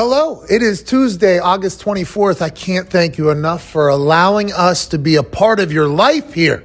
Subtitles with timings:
[0.00, 2.40] Hello, it is Tuesday, August 24th.
[2.40, 6.34] I can't thank you enough for allowing us to be a part of your life
[6.34, 6.62] here.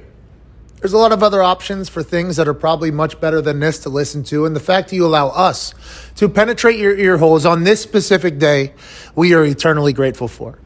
[0.76, 3.80] There's a lot of other options for things that are probably much better than this
[3.80, 5.74] to listen to, and the fact that you allow us
[6.14, 8.72] to penetrate your ear holes on this specific day,
[9.16, 10.60] we are eternally grateful for.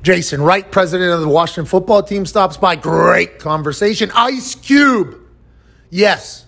[0.00, 2.74] Jason Wright, president of the Washington football team, stops by.
[2.74, 4.10] Great conversation.
[4.14, 5.20] Ice Cube.
[5.90, 6.46] Yes,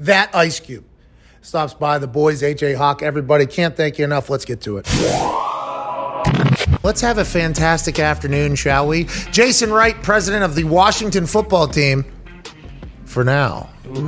[0.00, 0.84] that Ice Cube
[1.50, 1.98] stops by.
[1.98, 3.44] The boys, AJ Hawk, everybody.
[3.44, 4.30] Can't thank you enough.
[4.30, 4.86] Let's get to it.
[6.84, 9.04] Let's have a fantastic afternoon, shall we?
[9.32, 12.04] Jason Wright, president of the Washington football team,
[13.04, 13.68] for now.
[13.86, 14.00] Oh.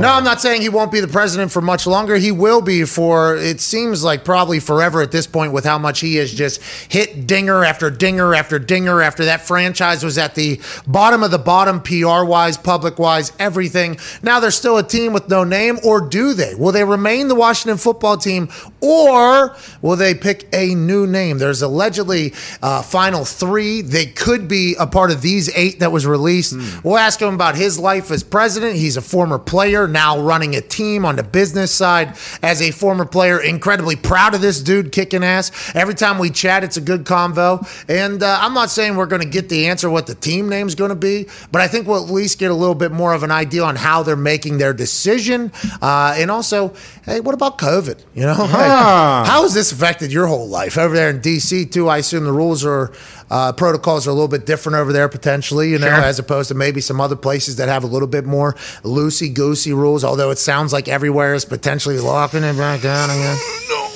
[0.00, 2.16] no, I'm not saying he won't be the president for much longer.
[2.16, 6.00] He will be for, it seems like probably forever at this point with how much
[6.00, 6.60] he has just
[6.90, 11.38] hit dinger after dinger after dinger after that franchise was at the bottom of the
[11.38, 13.98] bottom, PR wise, public wise, everything.
[14.22, 16.56] Now they're still a team with no name, or do they?
[16.56, 18.48] Will they remain the Washington football team,
[18.80, 21.38] or will they pick a new name?
[21.38, 23.80] There's allegedly uh, final three.
[23.82, 26.54] They could be a part of these eight that was released.
[26.84, 28.74] We'll ask him about his life as president.
[28.74, 32.16] He's a former player, now running a team on the business side.
[32.42, 35.52] As a former player, incredibly proud of this dude kicking ass.
[35.74, 37.66] Every time we chat, it's a good convo.
[37.88, 40.74] And uh, I'm not saying we're going to get the answer what the team name's
[40.74, 43.22] going to be, but I think we'll at least get a little bit more of
[43.22, 45.52] an idea on how they're making their decision.
[45.82, 48.02] Uh, and also, hey, what about COVID?
[48.14, 51.88] You know, Like, how has this affected your whole life over there in DC too?
[51.88, 52.92] I assume the rules are.
[53.30, 56.54] Uh, protocols are a little bit different over there potentially, you know, as opposed to
[56.54, 60.02] maybe some other places that have a little bit more loosey goosey rules.
[60.04, 63.38] Although it sounds like everywhere is potentially locking it back down again.
[63.68, 63.90] No.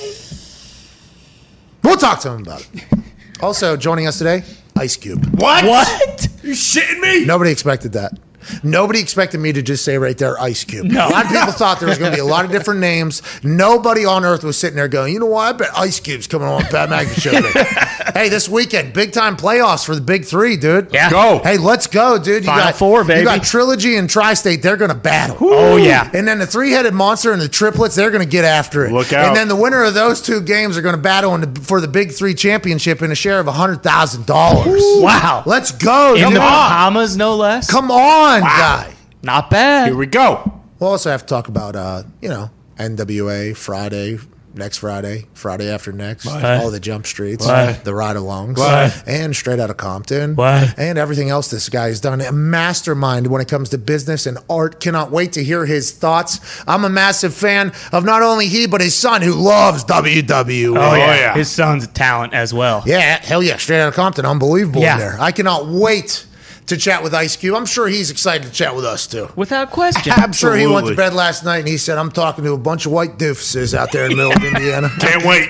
[1.83, 2.83] We'll talk to him about it.
[3.41, 4.43] Also joining us today,
[4.77, 5.25] Ice Cube.
[5.39, 5.65] What?
[5.65, 6.27] What?
[6.41, 7.25] You shitting me?
[7.25, 8.17] Nobody expected that.
[8.63, 10.91] Nobody expected me to just say right there, Ice Cube.
[10.91, 13.21] A lot of people thought there was going to be a lot of different names.
[13.43, 15.55] Nobody on earth was sitting there going, you know what?
[15.55, 19.85] I bet Ice Cube's coming on Pat McAfee show hey, this weekend, big time playoffs
[19.85, 20.93] for the big three, dude.
[20.93, 21.09] Yeah.
[21.09, 21.39] Go.
[21.43, 22.43] Hey, let's go, dude.
[22.43, 23.19] You Final got four, baby.
[23.21, 24.61] You got Trilogy and Tri-State.
[24.61, 25.37] They're going to battle.
[25.39, 26.09] Oh, yeah.
[26.13, 28.91] And then the three-headed monster and the triplets, they're going to get after it.
[28.91, 29.27] Look out.
[29.27, 31.81] And then the winner of those two games are going to battle in the, for
[31.81, 34.81] the Big Three championship in a share of hundred thousand dollars.
[34.97, 35.43] Wow.
[35.45, 36.15] Let's go.
[36.15, 36.45] In Come the on.
[36.45, 37.69] Bahamas, no less.
[37.69, 38.93] Come on, guy.
[39.23, 39.87] Not bad.
[39.87, 40.51] Here we go.
[40.79, 44.19] We'll also have to talk about, uh, you know, NWA Friday,
[44.53, 47.83] next Friday, Friday after next, all the jump streets, What?
[47.83, 49.03] the ride alongs, What?
[49.07, 50.75] and straight out of Compton, What?
[50.77, 52.21] and everything else this guy has done.
[52.21, 54.79] A mastermind when it comes to business and art.
[54.79, 56.39] Cannot wait to hear his thoughts.
[56.67, 60.77] I'm a massive fan of not only he, but his son who loves WWE.
[60.77, 61.15] Oh, yeah.
[61.15, 61.33] yeah.
[61.33, 62.83] His son's a talent as well.
[62.85, 64.93] Yeah, hell yeah, straight out of Compton, unbelievable Yeah.
[64.93, 65.17] in there.
[65.19, 66.25] I cannot wait
[66.67, 67.55] to chat with Ice Cube.
[67.55, 69.29] I'm sure he's excited to chat with us too.
[69.35, 70.13] Without question.
[70.15, 72.57] I'm sure he went to bed last night and he said, I'm talking to a
[72.57, 74.89] bunch of white doofuses out there in the middle of Indiana.
[74.99, 75.49] Can't wait.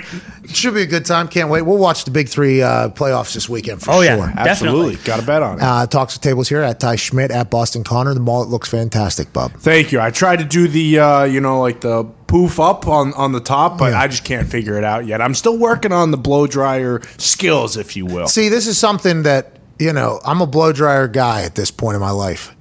[0.50, 1.28] Should be a good time.
[1.28, 1.64] Can't wait.
[1.64, 4.32] We'll watch the big three uh, playoffs this weekend for Oh, yeah.
[4.38, 4.96] Absolutely.
[4.96, 4.96] Definitely.
[5.06, 5.64] Got to bet on it.
[5.64, 8.14] Uh, talks to tables here at Ty Schmidt at Boston Connor.
[8.14, 9.54] The mullet looks fantastic, bub.
[9.54, 10.00] Thank you.
[10.00, 13.40] I tried to do the, uh, you know, like the poof up on, on the
[13.40, 14.02] top, but Yeah.
[14.02, 15.20] I just can't figure it out yet.
[15.22, 18.28] I'm still working on the blow dryer skills, if you will.
[18.28, 21.96] See, this is something that, you know, I'm a blow dryer guy at this point
[21.96, 22.56] in my life.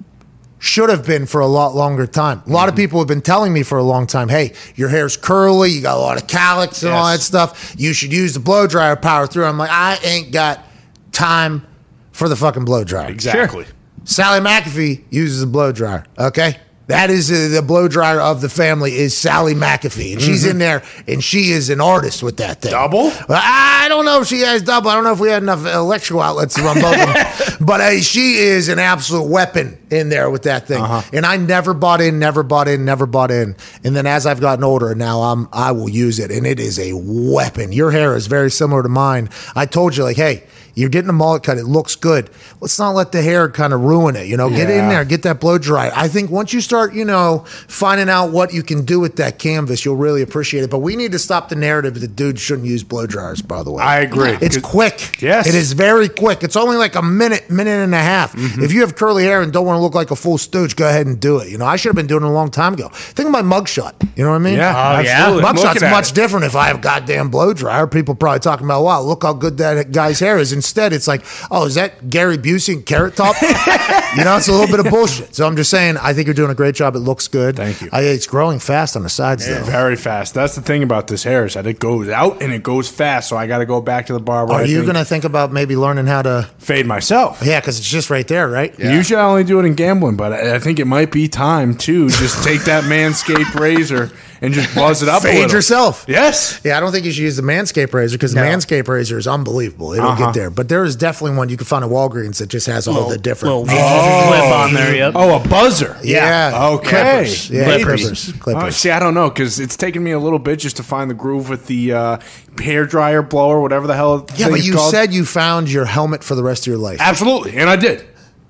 [0.59, 2.41] Should have been for a lot longer time.
[2.47, 2.83] A lot of mm-hmm.
[2.83, 5.97] people have been telling me for a long time, hey, your hair's curly, you got
[5.97, 7.75] a lot of calyx and all that stuff.
[7.77, 9.45] You should use the blow dryer power through.
[9.45, 10.65] I'm like, I ain't got
[11.11, 11.65] time
[12.11, 13.11] for the fucking blow dryer.
[13.11, 13.65] Exactly.
[14.05, 16.05] Sally McAfee uses a blow dryer.
[16.17, 16.59] Okay.
[16.87, 20.59] That is uh, the blow dryer of the family is Sally McAfee, and she's in
[20.59, 22.71] there, and she is an artist with that thing.
[22.71, 23.11] Double?
[23.27, 24.89] I don't know if she has double.
[24.89, 27.57] I don't know if we had enough electrical outlets to run both of them.
[27.65, 30.81] But uh, she is an absolute weapon in there with that thing.
[31.13, 33.55] And I never bought in, never bought in, never bought in.
[33.83, 36.79] And then as I've gotten older, now I'm I will use it, and it is
[36.79, 37.71] a weapon.
[37.71, 39.29] Your hair is very similar to mine.
[39.55, 40.43] I told you, like, hey.
[40.77, 41.57] You're getting a mullet cut.
[41.57, 42.29] It looks good.
[42.59, 44.27] Let's not let the hair kind of ruin it.
[44.27, 45.89] You know, get in there, get that blow dry.
[45.95, 49.39] I think once you start, you know, finding out what you can do with that
[49.39, 50.69] canvas, you'll really appreciate it.
[50.69, 53.41] But we need to stop the narrative that dudes shouldn't use blow dryers.
[53.41, 54.37] By the way, I agree.
[54.41, 55.21] It's quick.
[55.21, 55.47] Yes.
[55.47, 56.43] it is very quick.
[56.43, 58.33] It's only like a minute, minute and a half.
[58.33, 58.63] Mm-hmm.
[58.63, 60.87] If you have curly hair and don't want to look like a full stooge, go
[60.87, 61.49] ahead and do it.
[61.49, 62.89] You know, I should have been doing it a long time ago.
[62.89, 63.93] Think of my mugshot.
[64.17, 64.55] You know what I mean?
[64.55, 65.25] Yeah, oh, yeah?
[65.25, 65.43] absolutely.
[65.45, 66.15] I'm Mugshot's much it.
[66.15, 67.87] different if I have goddamn blow dryer.
[67.87, 70.51] People probably talking about, wow, look how good that guy's hair is.
[70.51, 73.35] Instead, it's like, oh, is that Gary Busey and Carrot Top?
[73.41, 75.35] you know, it's a little bit of bullshit.
[75.35, 76.95] So I'm just saying, I think you're doing a great job.
[76.95, 77.55] It looks good.
[77.55, 77.89] Thank you.
[77.91, 79.63] I, it's growing fast on the sides, though.
[79.63, 80.33] Very fast.
[80.33, 83.29] That's the thing about this hair is that it goes out and it goes fast.
[83.29, 84.53] So I got to go back to the barber.
[84.53, 86.49] Are I you think, going to think about maybe learning how to?
[86.57, 87.41] fade myself?
[87.43, 88.77] Yeah, because it's just right there, right?
[88.79, 91.27] Usually I only do it good in gambling, but I, I think it might be
[91.27, 95.21] time to just take that manscaped razor and just buzz it up.
[95.23, 95.51] a Fade little.
[95.57, 96.05] yourself.
[96.07, 96.59] Yes.
[96.63, 98.47] Yeah, I don't think you should use the Manscaped razor because the No.
[98.47, 99.93] Manscaped razor is unbelievable.
[99.93, 100.25] It'll Uh-huh.
[100.25, 100.49] get there.
[100.49, 103.17] But there is definitely one you can find at Walgreens that just has all the
[103.17, 103.55] different.
[103.55, 104.95] little clip on there.
[104.95, 105.13] Yep.
[105.15, 105.97] Oh, a buzzer.
[106.03, 106.69] yeah.
[106.73, 106.89] Okay.
[106.89, 107.49] Clippers.
[107.49, 107.83] Yeah, Maybe.
[107.85, 108.29] Clippers.
[108.29, 108.75] Oh, Clippers.
[108.75, 111.15] see, I don't know because it's taken me a little bit just to find the
[111.15, 112.17] groove with the uh,
[112.61, 114.25] hair dryer blower, whatever the hell.
[114.35, 114.91] yeah, thing but is you called.
[114.91, 116.97] said you found your helmet for the rest of your life.
[117.01, 118.03] absolutely, and I did.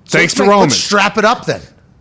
[0.08, 0.68] Thanks Let's to make- Roman.
[0.68, 1.60] Let's strap it up then.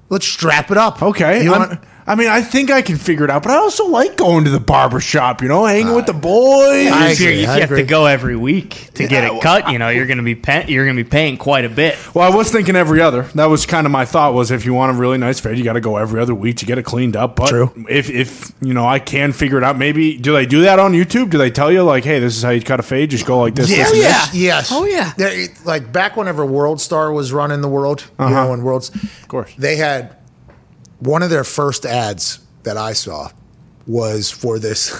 [0.10, 1.02] Let's strap it up.
[1.02, 1.44] Okay.
[1.44, 3.88] You I'm- want, I mean, I think I can figure it out, but I also
[3.88, 6.92] like going to the barber shop, you know, hanging with the boys.
[6.92, 7.82] I if, you're, agree, if I you have agree.
[7.82, 10.66] to go every week to get it cut, you know you're going to be pay-
[10.68, 11.98] you're going to be paying quite a bit.
[12.14, 13.24] well, I was thinking every other.
[13.34, 15.64] That was kind of my thought was if you want a really nice fade, you
[15.64, 17.36] got to go every other week to get it cleaned up.
[17.36, 17.72] But True.
[17.90, 19.76] if if you know, I can figure it out.
[19.76, 21.32] Maybe do they do that on YouTube?
[21.32, 23.10] Do they tell you like, hey, this is how you cut a fade?
[23.10, 23.70] Just go like this.
[23.70, 24.36] Yeah, this, and yeah, this?
[24.36, 24.70] yes.
[24.72, 25.14] Oh, yeah.
[25.18, 28.44] There- like back whenever World Star was running the world, you uh-huh.
[28.44, 29.52] know, when Worlds, of course.
[29.58, 30.16] they had
[31.06, 33.30] one of their first ads that I saw
[33.88, 34.92] was for this,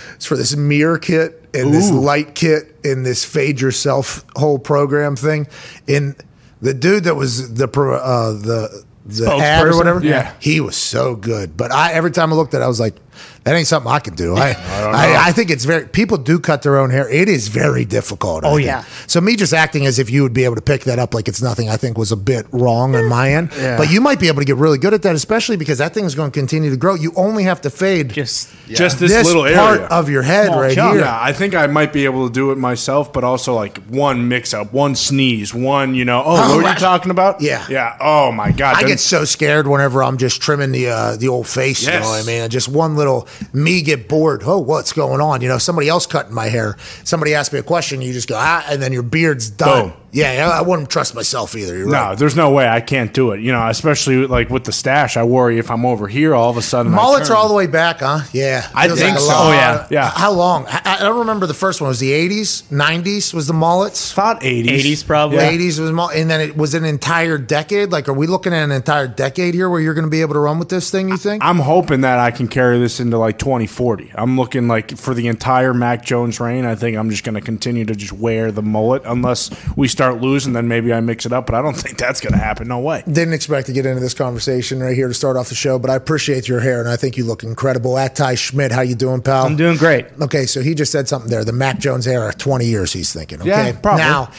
[0.14, 5.14] it's for this mirror kit and this light kit and this fade yourself whole program
[5.16, 5.46] thing.
[5.88, 6.16] And
[6.60, 10.32] the dude that was the pro- uh, the the ad or whatever, Yeah.
[10.40, 11.56] he was so good.
[11.56, 12.96] But I every time I looked at it, I was like,
[13.44, 14.36] that ain't something I can do.
[14.36, 17.08] I I, I, think it's very people do cut their own hair.
[17.08, 18.44] It is very difficult.
[18.44, 18.66] I Oh, think.
[18.66, 18.84] yeah.
[19.06, 21.28] So me just acting as if you would be able to pick that up like
[21.28, 23.50] it's nothing, I think was a bit wrong on my end.
[23.64, 23.76] Yeah.
[23.78, 26.04] But you might be able to get really good at that, especially because that thing
[26.04, 26.94] is going to continue to grow.
[26.94, 29.86] You only have to fade Just Just this, this little part area.
[29.88, 30.94] of your head Small right chunk.
[30.94, 31.04] here.
[31.04, 34.28] Yeah, I think I might be able to do it myself, but also like one
[34.28, 37.40] mix up, one sneeze, one, you know, oh, Oh, what were you talking about?
[37.40, 37.64] Yeah.
[37.70, 37.96] Yeah.
[38.00, 38.76] Oh my God.
[38.76, 41.82] I Then- get so scared whenever I'm just trimming the uh, the old face.
[41.82, 42.02] You Yes.
[42.04, 42.48] know what I mean?
[42.50, 44.42] Just one little me get bored.
[44.44, 45.40] Oh, what's going on?
[45.40, 46.76] You know, somebody else cutting my hair.
[47.04, 48.02] Somebody asks me a question.
[48.02, 49.88] You just go ah, and then your beard's done.
[49.90, 49.96] Boom.
[50.14, 51.76] Yeah, I wouldn't trust myself either.
[51.76, 52.18] You're No, right.
[52.18, 53.40] there's no way I can't do it.
[53.40, 56.56] You know, especially like with the stash, I worry if I'm over here, all of
[56.56, 56.92] a sudden.
[56.92, 58.20] Mullets are all the way back, huh?
[58.32, 59.26] Yeah, I Feels think a so.
[59.26, 59.46] lot.
[59.48, 59.86] Oh, yeah.
[59.90, 60.10] Yeah.
[60.10, 60.66] How long?
[60.68, 61.88] I, I don't remember the first one.
[61.88, 63.34] Was the '80s, '90s?
[63.34, 64.12] Was the mullets?
[64.12, 64.66] Thought 80s.
[64.68, 65.38] 80s probably.
[65.38, 65.50] Yeah.
[65.52, 67.90] '80s was, mull- and then it was an entire decade.
[67.90, 70.34] Like, are we looking at an entire decade here where you're going to be able
[70.34, 71.08] to run with this thing?
[71.08, 71.42] You think?
[71.44, 74.12] I'm hoping that I can carry this into like 2040.
[74.14, 76.64] I'm looking like for the entire Mac Jones reign.
[76.66, 80.03] I think I'm just going to continue to just wear the mullet unless we start
[80.12, 80.52] losing.
[80.52, 82.68] Then maybe I mix it up, but I don't think that's going to happen.
[82.68, 83.02] No way.
[83.06, 85.90] Didn't expect to get into this conversation right here to start off the show, but
[85.90, 87.96] I appreciate your hair and I think you look incredible.
[87.96, 89.46] At Ty Schmidt, how you doing, pal?
[89.46, 90.06] I'm doing great.
[90.20, 91.44] Okay, so he just said something there.
[91.44, 93.40] The Mac Jones era, 20 years, he's thinking.
[93.40, 93.50] Okay.
[93.50, 94.02] Yeah, probably.
[94.02, 94.30] Now,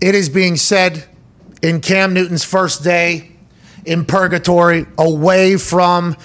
[0.00, 1.04] it is being said
[1.62, 3.32] in Cam Newton's first day
[3.84, 6.16] in purgatory, away from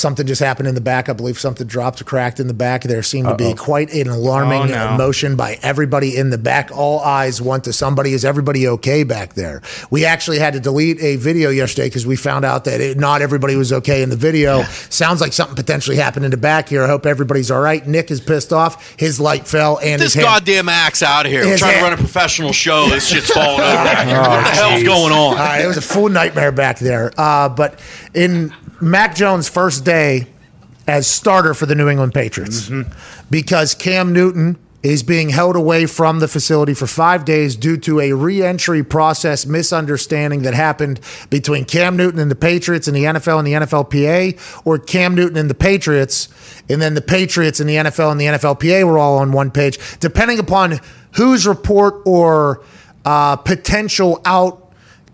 [0.00, 1.08] something just happened in the back.
[1.08, 2.82] I believe something dropped or cracked in the back.
[2.82, 4.94] There seemed to be quite an alarming Oh, no.
[4.94, 6.70] emotion by everybody in the back.
[6.72, 8.12] All eyes went to somebody.
[8.14, 9.62] Is everybody okay back there?
[9.90, 13.22] We actually had to delete a video yesterday because we found out that it, not
[13.22, 14.62] everybody was okay in the video.
[14.88, 16.82] Sounds like something potentially happened in the back here.
[16.82, 17.86] I hope everybody's all right.
[17.86, 18.94] Nick is pissed off.
[18.98, 21.44] His light fell and this his hand- goddamn axe out of here.
[21.44, 22.88] We're trying hand- to run a professional show.
[22.88, 23.70] This shit's falling over.
[23.70, 25.18] what the hell's going on?
[25.30, 27.12] All right, it was a full nightmare back there.
[27.18, 27.80] Uh, but
[28.14, 30.26] in Mac Jones' first day
[30.86, 32.70] as starter for the New England Patriots,
[33.30, 38.00] because Cam Newton is being held away from the facility for five days due to
[38.00, 40.98] a reentry process misunderstanding that happened
[41.28, 45.36] between Cam Newton and the Patriots and the NFL and the NFLPA, or Cam Newton
[45.36, 46.28] and the Patriots,
[46.70, 49.78] and then the Patriots and the NFL and the NFLPA were all on one page,
[50.00, 50.80] depending upon
[51.16, 52.62] whose report or
[53.04, 54.59] uh, potential out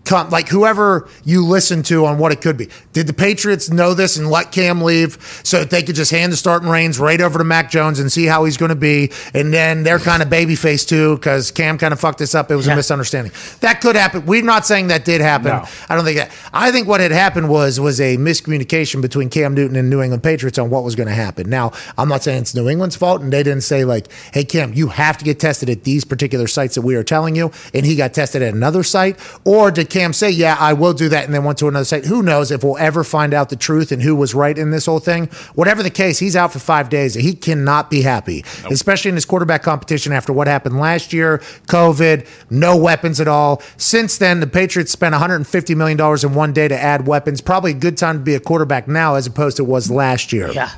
[0.06, 2.68] come like whoever you listen to on what it could be.
[2.92, 6.32] Did the Patriots know this and let Cam leave so that they could just hand
[6.32, 9.12] the starting reins right over to Mac Jones and see how he's going to be?
[9.34, 12.50] And then they're kind of babyface too because Cam kind of fucked this up.
[12.50, 13.32] It was a misunderstanding.
[13.60, 14.24] That could happen.
[14.24, 15.48] We're not saying that did happen.
[15.48, 15.64] No.
[15.88, 16.30] I don't think that.
[16.52, 20.22] I think what had happened was was a miscommunication between Cam Newton and New England
[20.22, 21.50] Patriots on what was going to happen.
[21.50, 24.72] Now, I'm not saying it's New England's fault, and they didn't say like, "Hey, Cam,
[24.72, 27.84] you have to get tested at these particular sites that we are telling you," and
[27.84, 31.24] he got tested at another site, or did Cam say, "Yeah, I will do that,"
[31.24, 32.04] and then went to another site?
[32.04, 34.84] Who knows if we'll ever find out the truth and who was right in this
[34.84, 35.30] whole thing?
[35.54, 37.14] Whatever the case, he's out for five days.
[37.14, 41.38] He cannot be happy, especially in his quarterback competition after what happened last year,
[41.68, 43.62] COVID, no weapons at all.
[43.78, 47.40] Since then, the Patriots spent 150 million dollars in one day to add weapons.
[47.40, 50.30] Probably a good time to be a quarterback now as opposed to it was last
[50.30, 50.50] year.
[50.52, 50.72] Yeah.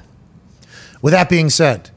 [1.03, 1.91] With that being said,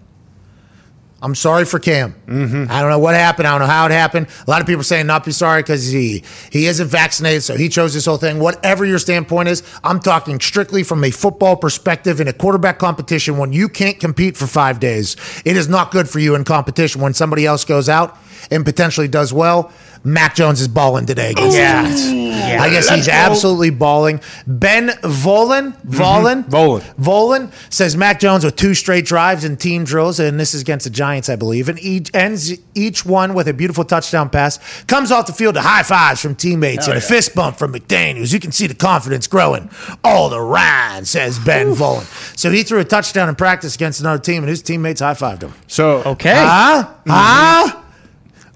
[1.23, 2.15] I'm sorry for Cam.
[2.25, 2.65] Mm-hmm.
[2.71, 3.47] I don't know what happened.
[3.47, 4.27] I don't know how it happened.
[4.47, 7.69] A lot of people saying not be sorry because he he isn't vaccinated, so he
[7.69, 8.39] chose this whole thing.
[8.39, 13.37] Whatever your standpoint is, I'm talking strictly from a football perspective in a quarterback competition.
[13.37, 17.01] When you can't compete for five days, it is not good for you in competition.
[17.01, 18.17] When somebody else goes out
[18.49, 19.71] and potentially does well,
[20.03, 21.33] Mac Jones is balling today.
[21.37, 21.87] Yeah.
[21.87, 22.61] Yeah.
[22.61, 24.19] I guess he's absolutely balling.
[24.47, 26.81] Ben Volin, Volin, Volin.
[26.95, 30.85] Volin says Mac Jones with two straight drives and team drills, and this is against
[30.85, 34.83] the Giants, I believe, and each ends each one with a beautiful touchdown pass.
[34.85, 38.33] Comes off the field to high fives from teammates and a fist bump from McDaniels.
[38.33, 39.69] You can see the confidence growing
[40.03, 42.05] all the around, says Ben Volin.
[42.37, 45.43] So he threw a touchdown in practice against another team, and his teammates high fived
[45.43, 45.53] him.
[45.67, 46.33] So Okay.
[46.33, 46.89] Huh?
[47.07, 47.77] Huh?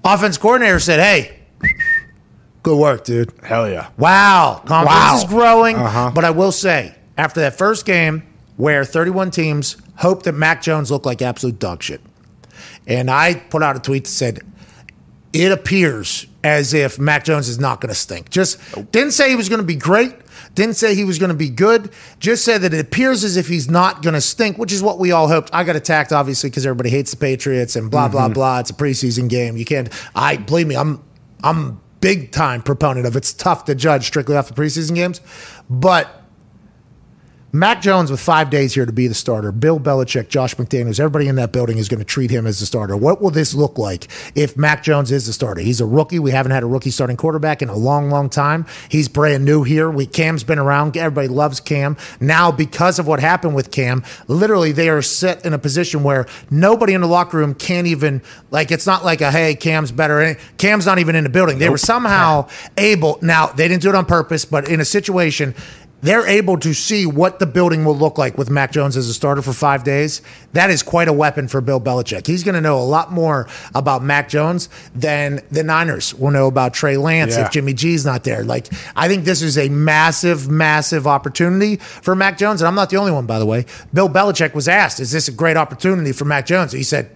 [0.04, 1.35] Offense coordinator said, "Hey,
[2.62, 3.88] good work, dude." hell yeah.
[3.98, 5.16] Wow, confidence Wow.
[5.18, 5.76] is growing.
[5.76, 6.10] Uh-huh.
[6.14, 8.22] But I will say, after that first game,
[8.56, 12.00] where 31 teams hoped that Mac Jones looked like absolute dog shit,
[12.86, 14.40] and I put out a tweet that said,
[15.32, 18.58] "It appears as if Mac Jones is not going to stink." Just
[18.92, 20.14] didn't say he was going to be great.
[20.54, 21.90] Didn't say he was going to be good.
[22.18, 24.98] Just said that it appears as if he's not going to stink, which is what
[24.98, 25.50] we all hoped.
[25.52, 28.60] I got attacked obviously because everybody hates the Patriots and blah blah blah.
[28.60, 29.56] It's a preseason game.
[29.58, 29.90] You can't.
[30.14, 30.74] I believe me.
[30.76, 31.02] I'm
[31.42, 35.20] I'm big time proponent of it's tough to judge strictly off the preseason games,
[35.68, 36.25] but
[37.52, 39.52] Mac Jones with five days here to be the starter.
[39.52, 42.66] Bill Belichick, Josh McDaniels, everybody in that building is going to treat him as the
[42.66, 42.96] starter.
[42.96, 45.60] What will this look like if Mac Jones is the starter?
[45.60, 46.18] He's a rookie.
[46.18, 48.66] We haven't had a rookie starting quarterback in a long, long time.
[48.88, 49.88] He's brand new here.
[49.88, 50.96] We Cam's been around.
[50.96, 51.96] Everybody loves Cam.
[52.20, 56.26] Now, because of what happened with Cam, literally they are set in a position where
[56.50, 58.72] nobody in the locker room can't even like.
[58.72, 60.36] It's not like a hey, Cam's better.
[60.58, 61.58] Cam's not even in the building.
[61.58, 63.18] They were somehow able.
[63.22, 65.54] Now they didn't do it on purpose, but in a situation
[66.06, 69.14] they're able to see what the building will look like with Mac Jones as a
[69.14, 70.22] starter for five days.
[70.52, 72.26] That is quite a weapon for Bill Belichick.
[72.26, 76.46] He's going to know a lot more about Mac Jones than the Niners will know
[76.46, 77.46] about Trey Lance Yeah.
[77.46, 78.44] if Jimmy G's not there.
[78.44, 82.60] Like, I think this is a massive, massive opportunity for Mac Jones.
[82.60, 83.66] And I'm not the only one, by the way.
[83.92, 86.72] Bill Belichick was asked, Is this a great opportunity for Mac Jones?
[86.72, 87.10] He said,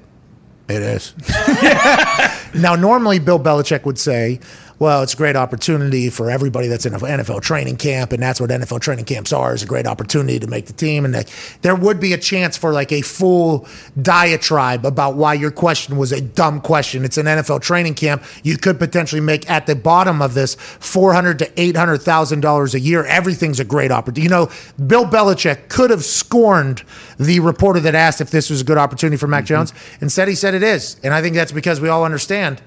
[0.68, 1.14] It is.
[2.52, 4.40] Now, normally Bill Belichick would say,
[4.80, 8.40] well, it's a great opportunity for everybody that's in an NFL training camp, and that's
[8.40, 11.04] what NFL training camps are, is a great opportunity to make the team.
[11.04, 13.68] And that there would be a chance for like a full
[14.00, 17.04] diatribe about why your question was a dumb question.
[17.04, 18.25] It's an NFL training camp.
[18.42, 22.40] You could potentially make at the bottom of this four hundred to eight hundred thousand
[22.40, 23.04] dollars a year.
[23.04, 24.22] Everything's a great opportunity.
[24.22, 24.50] You know,
[24.87, 26.84] Bill Belichick could have scorned
[27.18, 29.56] the reporter that asked if this was a good opportunity for Mac mm-hmm.
[29.56, 29.75] Jones.
[30.00, 32.62] Instead, he said it is, and I think that's because we all understand.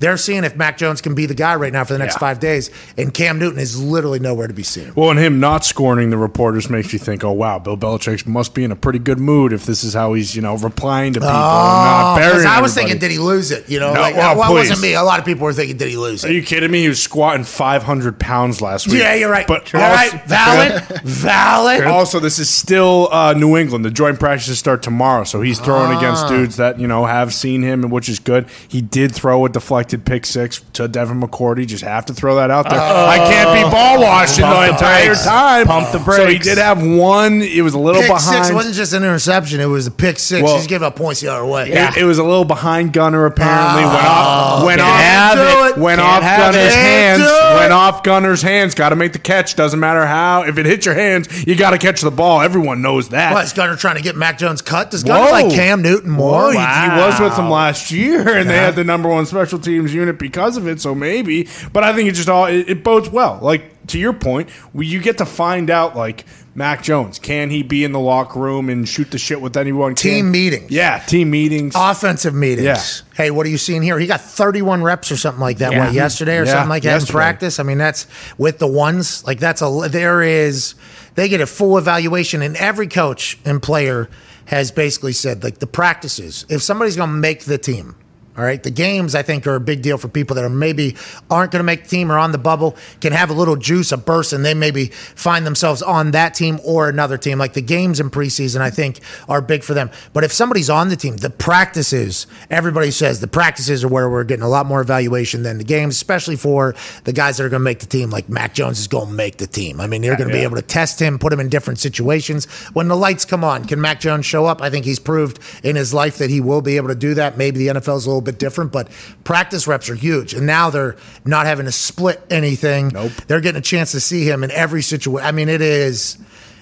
[0.00, 2.18] They're seeing if Mac Jones can be the guy right now for the next Yeah.
[2.20, 4.92] five days, and Cam Newton is literally nowhere to be seen.
[4.94, 8.54] Well, and him not scorning the reporters makes you think, oh wow, Bill Belichick must
[8.54, 11.20] be in a pretty good mood if this is how he's you know replying to
[11.20, 11.32] people.
[11.32, 12.72] not Because Oh, I was everybody.
[12.72, 13.68] thinking, did he lose it?
[13.68, 14.94] You know, No, like, well, well, it wasn't me.
[14.94, 16.30] A lot of people were thinking, did he lose it?
[16.30, 16.82] Are you kidding me?
[16.82, 18.98] He was squatting 500 pounds last week.
[19.00, 19.46] Yeah, you're right.
[19.46, 21.84] But also, right, valid, valid.
[21.98, 23.84] Also, this is still uh, New England.
[23.84, 25.98] The joint practices start tomorrow, so he's throwing Ah.
[25.98, 28.46] against dudes that you know have seen him, and which is good.
[28.68, 29.48] He did throw a
[29.88, 31.66] deflected pick six to Devin McCourty.
[31.66, 32.78] Just have to throw that out there.
[32.80, 33.06] Oh.
[33.06, 35.24] I can't be ball washing Pump the the entire brakes.
[35.24, 35.66] time.
[35.66, 36.16] Pump the brakes.
[36.22, 37.42] So he did have one.
[37.42, 38.46] It was a little Pick behind.
[38.46, 40.42] six wasn't just an interception; it was a pick six.
[40.42, 41.70] Well- He's giving up points the other way.
[41.70, 43.84] It, it was a little behind Gunner apparently.
[43.84, 44.08] went oh.
[44.08, 45.80] off, went can't off, have it.
[45.80, 46.78] went Can't off have Gunner's it.
[46.78, 47.22] hands.
[47.22, 47.60] Can't do.
[47.60, 48.74] Went off Gunner's hands.
[48.74, 49.56] Got to make the catch.
[49.56, 50.42] Doesn't matter how.
[50.44, 52.40] If it hits your hands, you got to catch the ball.
[52.40, 53.32] Everyone knows that.
[53.32, 54.90] What is Gunner trying to get Mac Jones cut?
[54.90, 55.30] Does Gunner Whoa.
[55.30, 56.42] like Cam Newton more?
[56.42, 59.58] Whoa, he- he, was with them last year, and they had the number one special
[59.78, 60.80] teams unit because of it.
[60.80, 63.38] So maybe, but I think it just all it, it bodes well.
[63.42, 67.62] Like to your point, we, you get to find out like Mac Jones can he
[67.62, 69.94] be in the locker room and shoot the shit with anyone?
[69.94, 70.70] Team Can- meetings.
[70.70, 71.74] yeah, team meetings.
[71.76, 72.64] Offensive meetings.
[72.64, 73.14] Yeah.
[73.16, 73.98] Hey, what are you seeing here?
[73.98, 75.72] He got 31 reps or something like that.
[75.72, 75.86] Yeah.
[75.86, 77.10] What yesterday or Yeah, something like that yesterday.
[77.12, 77.60] in practice?
[77.60, 78.06] I mean, that's
[78.38, 79.24] with the ones.
[79.26, 80.74] Like that's a there is.
[81.14, 84.08] They get a full evaluation, and every coach and player
[84.46, 86.46] has basically said like the practices.
[86.48, 87.94] If somebody's going to make the team.
[88.38, 88.62] All right.
[88.62, 90.94] The games, I think, are a big deal for people that are maybe
[91.28, 93.90] aren't going to make the team or on the bubble, can have a little juice,
[93.90, 97.36] a burst, and they maybe find themselves on that team or another team.
[97.36, 99.90] Like the games in preseason, I think, are big for them.
[100.12, 104.22] But if somebody's on the team, the practices, everybody says the practices are where we're
[104.22, 107.60] getting a lot more evaluation than the games, especially for the guys that are going
[107.60, 108.08] to make the team.
[108.08, 109.80] Like Mac Jones is going to make the team.
[109.80, 112.44] I mean, you're going to be able to test him, put him in different situations.
[112.72, 114.62] When the lights come on, can Mac Jones show up?
[114.62, 117.36] I think he's proved in his life that he will be able to do that.
[117.36, 118.88] Maybe the NFL's a little bit different, but
[119.24, 120.34] practice reps are huge.
[120.34, 122.88] And now they're not having to split anything.
[122.88, 123.12] Nope.
[123.26, 125.26] They're getting a chance to see him in every situation.
[125.26, 126.18] I mean, it is.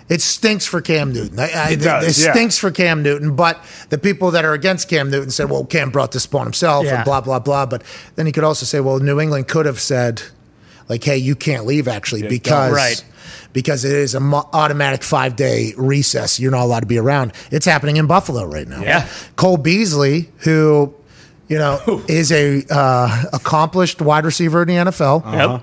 [0.08, 1.38] It stinks for Cam Newton.
[1.40, 2.32] I, I, It does, yeah.
[2.32, 3.34] stinks for Cam Newton.
[3.34, 3.58] But
[3.88, 6.96] the people that are against Cam Newton said, "Well, Cam brought this upon himself," Yeah.
[6.96, 7.66] and blah blah blah.
[7.66, 7.82] But
[8.14, 10.22] then you could also say, "Well, New England could have said,
[10.88, 13.04] like, hey, you can't leave actually because Right.
[13.52, 16.38] because it is a mo- automatic five day recess.
[16.38, 17.32] You're not allowed to be around.
[17.50, 18.82] It's happening in Buffalo right now.
[18.82, 19.08] Yeah.
[19.34, 20.94] Cole Beasley, who
[21.48, 25.62] you know is a uh, accomplished wide receiver in the NFL, Yep.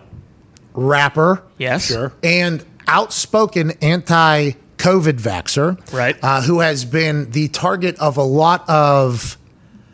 [0.73, 1.85] rapper, Yes.
[1.87, 2.13] Sure.
[2.23, 6.17] and outspoken anti COVID vaxer, Right.
[6.21, 9.37] Uh, who has been the target of a lot of.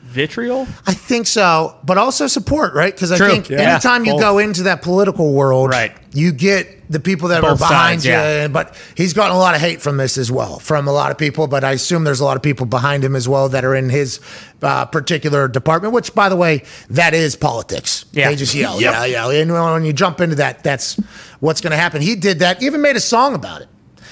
[0.09, 0.67] Vitriol.
[0.87, 2.93] I think so, but also support, right?
[2.93, 3.29] Because I True.
[3.29, 3.59] think Yeah.
[3.73, 4.21] anytime you Both.
[4.21, 5.91] go into that political world, Right.
[6.13, 8.11] you get the people that Both are behind sides, you.
[8.11, 8.47] yeah.
[8.47, 11.17] But he's gotten a lot of hate from this as well, from a lot of
[11.19, 11.45] people.
[11.47, 13.89] But I assume there's a lot of people behind him as well that are in
[13.89, 14.19] his
[14.63, 15.93] uh, particular department.
[15.93, 18.05] Which, by the way, that is politics.
[18.11, 18.29] Yeah.
[18.29, 18.93] They just yell, Yep.
[18.93, 19.41] yeah, yeah.
[19.41, 20.97] And when you jump into that, that's
[21.39, 22.01] what's going to happen.
[22.01, 22.61] He did that.
[22.63, 23.67] Even made a song about it.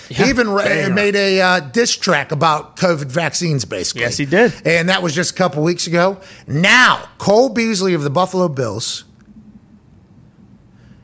[0.09, 4.01] He even ra- made a uh, diss track about COVID vaccines, basically.
[4.01, 4.53] Yes, he did.
[4.65, 6.19] And that was just a couple weeks ago.
[6.47, 9.03] Now, Cole Beasley of the Buffalo Bills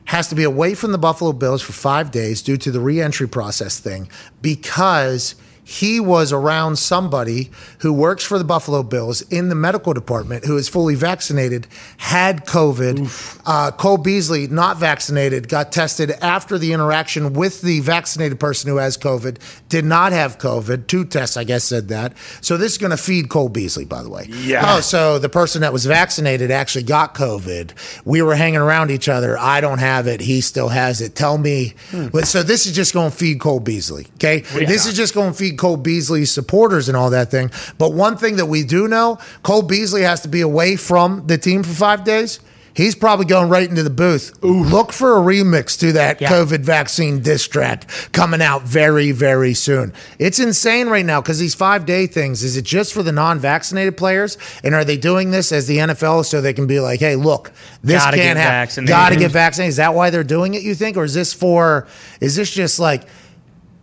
[0.06, 3.28] has to be away from the Buffalo Bills for five days due to the reentry
[3.28, 4.08] process thing
[4.42, 5.34] because
[5.64, 10.56] he was around somebody who works for the Buffalo Bills in the medical department who
[10.56, 11.66] is fully vaccinated,
[11.96, 13.40] had COVID.
[13.46, 18.76] Uh, Cole Beasley, not vaccinated, got tested after the interaction with the vaccinated person who
[18.76, 19.38] has COVID,
[19.70, 20.86] did not have COVID.
[20.86, 22.12] Two tests, I guess, said that.
[22.42, 24.26] So this is going to feed Cole Beasley, by the way.
[24.28, 24.76] Yeah.
[24.76, 27.72] Oh, so the person that was vaccinated actually got COVID.
[28.04, 29.38] We were hanging around each other.
[29.38, 30.20] I don't have it.
[30.20, 31.14] He still has it.
[31.14, 31.74] Tell me.
[32.12, 34.06] But so this is just going to feed Cole Beasley.
[34.16, 34.40] Okay.
[34.40, 37.50] This is just going to feed Cole Beasley's supporters and all that thing.
[37.78, 41.38] But one thing that we do know Cole Beasley has to be away from the
[41.38, 42.40] team for five days.
[42.76, 44.32] He's probably going right into the booth.
[44.42, 46.28] Look for a remix to that Yeah.
[46.28, 49.92] COVID vaccine diss track coming out very, very soon.
[50.18, 53.38] It's insane right now because these five day things, is it just for the non
[53.38, 54.36] vaccinated players?
[54.64, 57.52] And are they doing this as the NFL so they can be like, hey, look,
[57.84, 58.86] this Gotta can't happen.
[58.86, 59.68] Gotta get vaccinated.
[59.68, 60.96] Is that why they're doing it, you think?
[60.96, 61.86] Or is this for,
[62.20, 63.02] is this just like,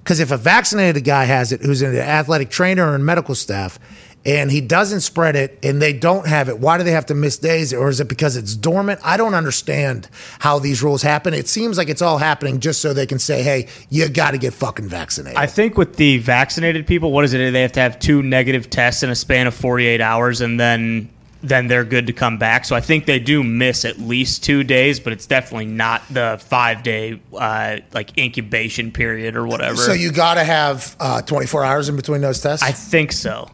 [0.03, 3.79] because if a vaccinated guy has it who's an athletic trainer or in medical staff,
[4.25, 7.15] and he doesn't spread it and they don't have it, why do they have to
[7.15, 7.73] miss days?
[7.73, 8.99] Or is it because it's dormant?
[9.03, 10.07] I don't understand
[10.39, 11.33] how these rules happen.
[11.33, 14.37] It seems like it's all happening just so they can say, hey, you got to
[14.37, 15.37] get fucking vaccinated.
[15.37, 17.51] I think with the vaccinated people, what is it?
[17.51, 21.09] They have to have two negative tests in a span of 48 hours, and then
[21.41, 22.65] then they're good to come back.
[22.65, 26.39] So I think they do miss at least two days, but it's definitely not the
[26.47, 29.77] five day uh, like incubation period or whatever.
[29.77, 32.63] so you got to have uh, 24 hours in between those tests?
[32.63, 33.49] I think so.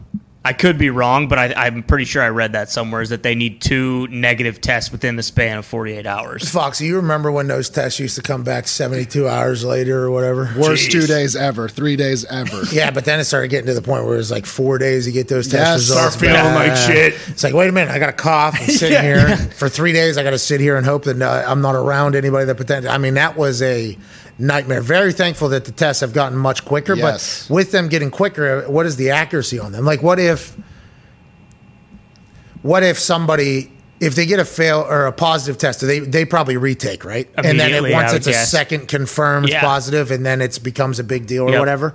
[0.48, 3.22] I could be wrong, but I, I'm pretty sure I read that somewhere is that
[3.22, 6.48] they need two negative tests within the span of 48 hours.
[6.48, 10.50] Foxy, you remember when those tests used to come back 72 hours later or whatever?
[10.56, 12.62] Worst two days ever, three days ever.
[12.72, 15.04] Yeah, but then it started getting to the point where it was like four days
[15.04, 15.78] to get those test Yes.
[15.80, 16.14] results.
[16.16, 17.14] Start feeling like shit.
[17.28, 18.56] It's like, wait a minute, I got a cough.
[18.58, 20.16] I'm sitting here for three days.
[20.16, 22.88] I got to sit here and hope that uh, I'm not around anybody that potentially.
[22.88, 23.98] I mean, that was a
[24.38, 24.80] nightmare.
[24.80, 26.94] Very thankful that the tests have gotten much quicker.
[26.94, 27.46] Yes.
[27.48, 29.84] But with them getting quicker, what is the accuracy on them?
[29.84, 30.56] Like, what if,
[32.62, 33.72] what if somebody.
[34.00, 37.28] If they get a fail or a positive test, they they probably retake, right?
[37.36, 38.48] And then it, once would it's a guess.
[38.48, 39.60] second confirmed Yeah.
[39.60, 41.58] positive, and then it becomes a big deal or Yep.
[41.58, 41.94] whatever.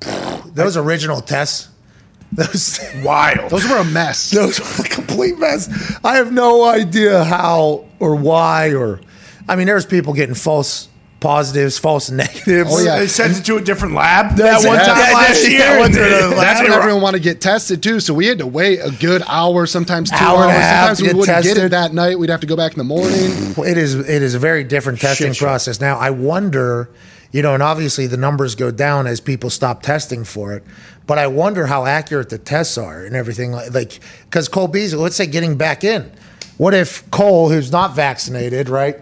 [0.54, 1.68] Those original tests,
[2.32, 3.50] those Wild.
[3.50, 4.30] Those were a mess.
[4.30, 5.68] those were a complete mess.
[6.04, 9.00] I have no idea how or why or
[9.48, 10.86] I mean there's people getting false
[11.22, 12.68] positives, false negatives.
[12.70, 12.98] Oh, yeah.
[12.98, 15.58] They sent it to a different lab That's that one time Yeah, last year.
[15.60, 16.36] yeah, went to the lab.
[16.36, 18.00] That's when everyone wanted to get tested too.
[18.00, 20.52] So we had to wait a good hour, sometimes two Hour hours.
[20.52, 22.18] half Sometimes to we get wouldn't get it that night.
[22.18, 23.30] We'd have to go back in the morning.
[23.64, 25.96] It is it is a very different testing Shit process now.
[25.98, 26.90] I wonder,
[27.30, 30.64] you know, and obviously the numbers go down as people stop testing for it.
[31.06, 34.98] But I wonder how accurate the tests are and everything like like because Cole Beasley,
[34.98, 36.10] let's say getting back in.
[36.58, 38.96] What if Cole, who's not vaccinated, right,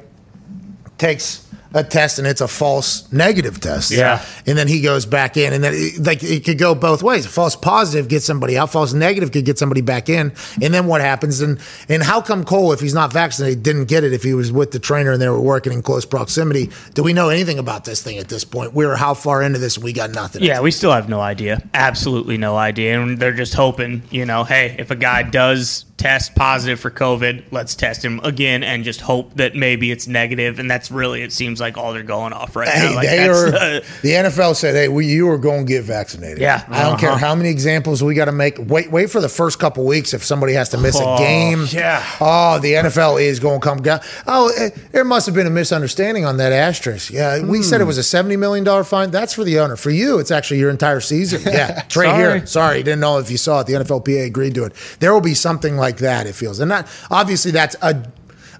[0.99, 3.91] takes a test and it's a false negative test.
[3.91, 4.25] Yeah.
[4.47, 7.27] And then he goes back in and then it, like it could go both ways.
[7.27, 10.33] A false positive gets somebody out, false negative could get somebody back in.
[10.61, 11.41] And then what happens?
[11.41, 14.51] And and how come Cole, if he's not vaccinated, didn't get it if he was
[14.51, 16.71] with the trainer and they were working in close proximity?
[16.95, 18.73] Do we know anything about this thing at this point?
[18.73, 20.43] We're how far into this and we got nothing.
[20.43, 21.63] Yeah, we still have no idea.
[21.75, 23.01] Absolutely no idea.
[23.01, 27.45] And they're just hoping, you know, hey, if a guy does test positive for COVID,
[27.51, 30.59] let's test him again and just hope that maybe it's negative.
[30.59, 32.94] And that's really, it seems seems like all they're going off right Hey, now.
[32.96, 36.38] Like, they are, the- the NFL said, "Hey, we, you are going to get vaccinated."
[36.38, 36.64] Yeah.
[36.68, 38.57] I don't care how many examples we got to make.
[38.59, 41.66] Wait, wait for the first couple weeks if somebody has to miss a Oh, game.
[41.70, 42.05] yeah.
[42.20, 44.01] Oh, the NFL is going to come down.
[44.27, 47.12] Oh, eh, there must have been a misunderstanding on that asterisk.
[47.12, 49.11] Yeah, we said it was a seventy million dollar fine.
[49.11, 49.77] That's for the owner.
[49.77, 51.42] For you, it's actually your entire season.
[51.51, 52.16] Yeah, right Sorry.
[52.16, 52.46] here.
[52.46, 53.66] Sorry, didn't know if you saw it.
[53.66, 54.73] The NFLPA agreed to it.
[55.01, 56.27] There will be something like that.
[56.27, 58.05] It feels, and that obviously that's a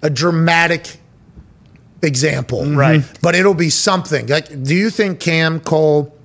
[0.03, 0.99] a dramatic
[2.03, 2.77] example, mm-hmm.
[2.77, 3.19] Right.
[3.23, 4.27] But it'll be something.
[4.27, 6.17] Like, do you think Cam Cole,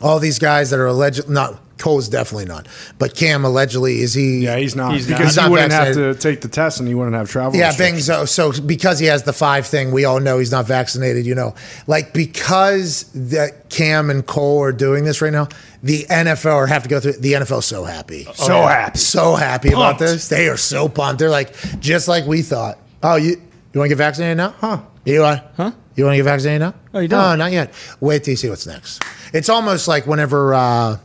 [0.00, 4.38] all these guys that are alleged, not Cole's definitely not, but Cam allegedly is he?
[4.44, 5.18] Yeah, he's not He's not.
[5.18, 7.58] because He's not he wouldn't have to take the test and he wouldn't have travel.
[7.58, 8.06] Yeah, restrictions.
[8.08, 8.26] Bing.
[8.26, 11.26] So, so because he has the five thing, we all know he's not vaccinated.
[11.26, 11.54] You know,
[11.86, 15.48] like because that Cam and Cole are doing this right now,
[15.82, 17.14] the NFL or have to go through.
[17.14, 18.98] The NFL so happy, So oh, happy.
[18.98, 20.28] so happy about this.
[20.28, 21.18] They are so pumped.
[21.18, 22.78] They're like just like we thought.
[23.02, 24.54] Oh, you you want to get vaccinated now?
[24.58, 24.80] Huh?
[25.04, 25.42] You want?
[25.56, 25.72] Huh?
[25.96, 26.74] You want to get vaccinated now?
[26.92, 27.20] Oh, you don't?
[27.20, 27.72] No, not yet.
[28.00, 29.02] Wait till you see what's next.
[29.32, 30.54] It's almost like whenever.
[30.54, 30.96] uh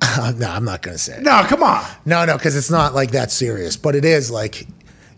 [0.36, 1.16] No, I'm not going to say.
[1.16, 1.22] It.
[1.22, 1.84] No, come on.
[2.04, 4.66] No, no, because it's not like that serious, but it is like,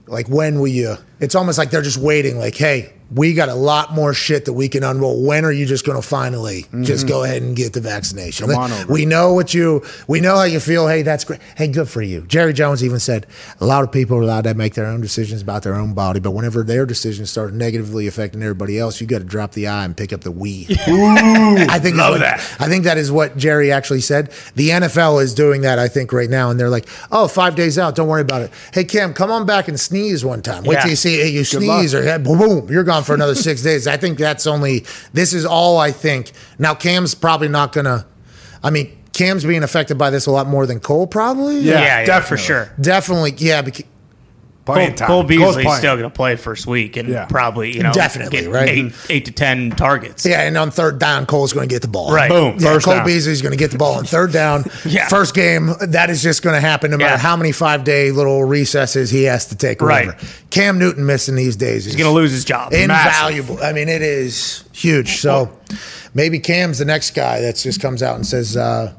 [0.07, 0.97] like when will you?
[1.21, 2.39] It's almost like they're just waiting.
[2.39, 5.23] Like, hey, we got a lot more shit that we can unroll.
[5.25, 8.49] When are you just going to finally just go ahead and get the vaccination?
[8.49, 8.93] Come on over.
[8.93, 9.83] We know what you.
[10.09, 10.89] We know how you feel.
[10.89, 11.41] Hey, that's great.
[11.57, 12.23] Hey, good for you.
[12.23, 13.27] Jerry Jones even said
[13.61, 16.21] a lot of people are allowed to make their own decisions about their own body,
[16.21, 19.85] but whenever their decisions start negatively affecting everybody else, you got to drop the I
[19.85, 20.67] and pick up the we.
[20.71, 22.39] I think love what- that.
[22.61, 24.31] I think that is what Jerry actually said.
[24.55, 27.79] The NFL is doing that, I think, right now, and they're like, "Oh, five days
[27.79, 30.65] out, don't worry about it." Hey, Cam, come on back and sneeze one time.
[30.65, 30.81] Wait Yeah.
[30.83, 33.63] till you see hey, you sneeze or hey, boom, boom, you're gone for another six
[33.63, 33.87] days.
[33.87, 34.85] I think that's only.
[35.13, 36.33] This is all I think.
[36.59, 38.07] Now, Cam's probably not gonna.
[38.63, 41.59] I mean, Cam's being affected by this a lot more than Cole, probably.
[41.59, 42.37] Yeah, yeah, yeah, definitely.
[42.37, 42.73] for sure.
[42.81, 43.35] definitely.
[43.37, 43.85] Yeah, because,
[44.65, 45.07] Playing Cole, time.
[45.09, 45.79] Cole Beasley's playing.
[45.79, 47.25] still going to play first week and Yeah.
[47.27, 48.69] probably you know Definitely, get right?
[48.69, 50.25] eight, eight to ten targets.
[50.25, 52.13] yeah, and on third down, Cole's going to get the ball.
[52.15, 52.31] Right.
[52.31, 52.59] Boom.
[52.61, 53.05] Yeah, First Cole down.
[53.07, 54.65] Beasley's going to get the ball on third down.
[54.85, 55.09] Yeah.
[55.09, 57.19] First game, that is just going to happen no matter Yeah.
[57.19, 59.81] how many five day little recesses he has to take.
[59.83, 60.07] Right.
[60.07, 60.27] whatever.
[60.51, 62.73] Cam Newton missing these days He's going to lose his job.
[62.73, 63.59] invaluable.
[63.63, 65.17] I mean, it is huge.
[65.21, 65.51] So
[66.15, 68.93] maybe Cam's the next guy that just comes out and says, uh,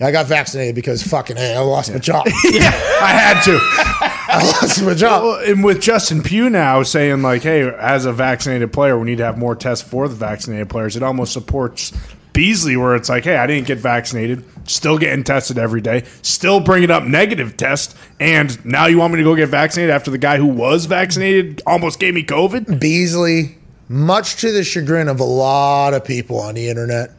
[0.00, 2.24] I got vaccinated because fucking hey, I lost my job.
[2.28, 3.58] I had to.
[4.28, 5.22] I lost my job.
[5.22, 9.18] Well, and with Justin Pugh now saying like, "Hey, as a vaccinated player, we need
[9.18, 11.92] to have more tests for the vaccinated players," it almost supports
[12.32, 16.60] Beasley, where it's like, "Hey, I didn't get vaccinated, still getting tested every day, still
[16.60, 20.18] bringing up negative test, and now you want me to go get vaccinated after the
[20.18, 23.56] guy who was vaccinated almost gave me COVID?" Beasley,
[23.88, 27.10] much to the chagrin of a lot of people on the internet,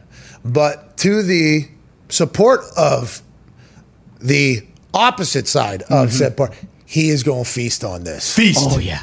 [0.44, 1.66] but to the
[2.08, 3.22] support of
[4.20, 4.60] the
[4.94, 6.10] opposite side of mm-hmm.
[6.10, 6.52] said part,
[6.90, 8.34] he is going to feast on this.
[8.34, 8.60] Feast.
[8.72, 9.02] oh yeah.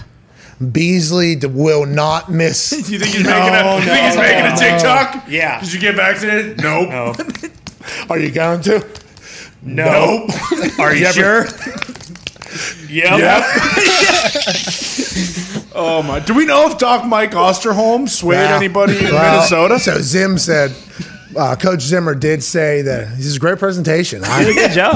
[0.72, 2.72] Beasley will not miss.
[2.90, 3.76] You think he's making a?
[3.78, 5.26] You think he's making a TikTok?
[5.30, 5.60] Yeah.
[5.62, 6.58] Did you get vaccinated?
[6.62, 7.18] Nope.
[8.10, 8.86] Are you going to?
[9.62, 10.30] Nope.
[10.80, 11.46] Are you sure?
[12.90, 13.20] yep.
[13.20, 13.44] Yep.
[15.76, 16.20] oh my!
[16.20, 18.58] Do we know if Doc Mike Osterholm swayed Wow.
[18.58, 19.80] anybody in Well, Minnesota?
[19.80, 20.74] So Zim said,
[21.36, 24.24] uh, Coach Zimmer did say that this is a great presentation.
[24.24, 24.96] I, Good job.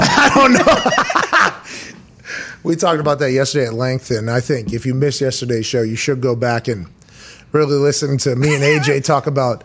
[2.62, 5.82] We talked about that yesterday at length, and I think if you missed yesterday's show,
[5.82, 6.86] you should go back and
[7.52, 9.64] really listen to me and AJ talk about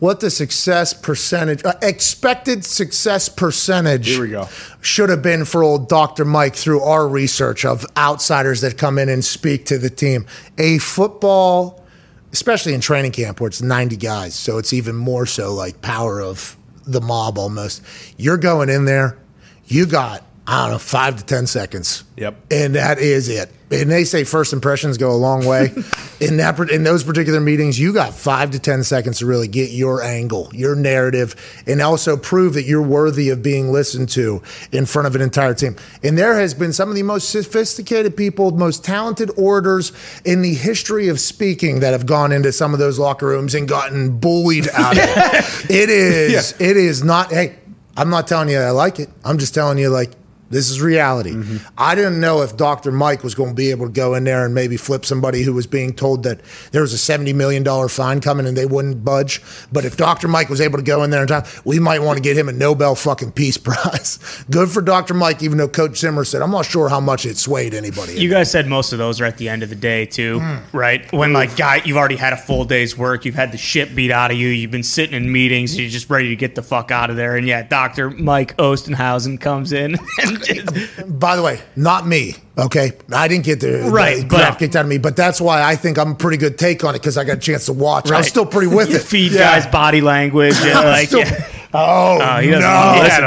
[0.00, 4.48] what the success percentage, uh, expected success percentage, Here we go.
[4.80, 6.24] should have been for old Dr.
[6.24, 10.26] Mike through our research of outsiders that come in and speak to the team.
[10.56, 11.84] A football,
[12.32, 16.20] especially in training camp where it's 90 guys, so it's even more so like power
[16.20, 17.82] of the mob almost.
[18.16, 19.18] You're going in there,
[19.66, 22.02] you got, I don't know, five to 10 seconds.
[22.16, 22.34] Yep.
[22.50, 23.52] And that is it.
[23.70, 25.66] And they say first impressions go a long way.
[26.20, 29.70] in that in those particular meetings, you got five to ten seconds to really get
[29.70, 34.86] your angle, your narrative, and also prove that you're worthy of being listened to in
[34.86, 35.76] front of an entire team.
[36.02, 39.92] And there has been some of the most sophisticated people, most talented orators
[40.24, 43.68] in the history of speaking that have gone into some of those locker rooms and
[43.68, 45.70] gotten bullied out of it.
[45.70, 46.60] It is.
[46.60, 47.30] It is not.
[47.30, 47.56] Hey,
[47.96, 49.10] I'm not telling you I like it.
[49.24, 50.10] I'm just telling you like
[50.50, 51.30] this is reality.
[51.30, 51.56] Mm-hmm.
[51.78, 52.90] I didn't know if Dr.
[52.90, 55.52] Mike was going to be able to go in there and maybe flip somebody who
[55.52, 56.40] was being told that
[56.72, 59.40] there was a $70 million fine coming and they wouldn't budge.
[59.72, 60.26] But if Dr.
[60.26, 62.48] Mike was able to go in there and talk, we might want to get him
[62.48, 64.18] a Nobel fucking Peace Prize.
[64.50, 65.14] Good for Dr.
[65.14, 68.20] Mike, even though Coach Zimmer said, I'm not sure how much it swayed anybody.
[68.20, 70.62] You guys said most of those are at the end of the day too, mm.
[70.72, 71.10] right?
[71.12, 74.10] When like guy, you've already had a full day's work, you've had the shit beat
[74.10, 76.90] out of you, you've been sitting in meetings, you're just ready to get the fuck
[76.90, 80.39] out of there, and yeah, Doctor Mike Ostenhausen comes in and
[81.06, 82.34] By the way, not me.
[82.58, 85.62] Okay, I didn't get the Right, the but- kicked out of me, but that's why
[85.62, 87.72] I think I'm a pretty good take on it because I got a chance to
[87.72, 88.06] watch.
[88.10, 88.24] I was Right.
[88.26, 89.02] still pretty with You it.
[89.02, 89.58] feed Yeah.
[89.58, 90.56] guys body language.
[90.60, 91.44] And like, Still- yeah.
[91.72, 92.56] Oh, Oh, he no.
[92.58, 92.60] He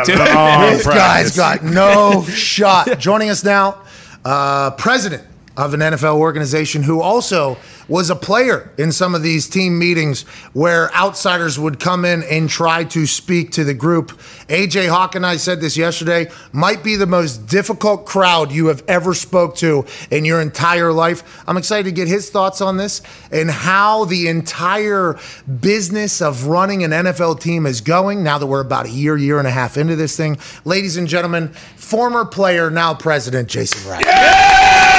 [0.05, 0.35] to a it.
[0.35, 1.35] long this practice.
[1.35, 2.99] guy's got no shot.
[2.99, 3.77] Joining us now,
[4.25, 5.23] uh, president
[5.55, 10.23] of an NFL organization who also was a player in some of these team meetings
[10.53, 14.11] where outsiders would come in and try to speak to the group.
[14.47, 18.83] AJ Hawk and I said this yesterday, might be the most difficult crowd you have
[18.87, 21.43] ever spoke to in your entire life.
[21.47, 25.19] I'm excited to get his thoughts on this and how the entire
[25.59, 29.37] business of running an NFL team is going now that we're about a year, year
[29.39, 30.37] and a half into this thing.
[30.65, 34.92] Ladies and gentlemen, former player, now president Jason Wright.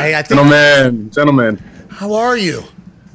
[0.00, 1.56] Hey, I think, Gentlemen, gentlemen,
[1.90, 2.62] how are you?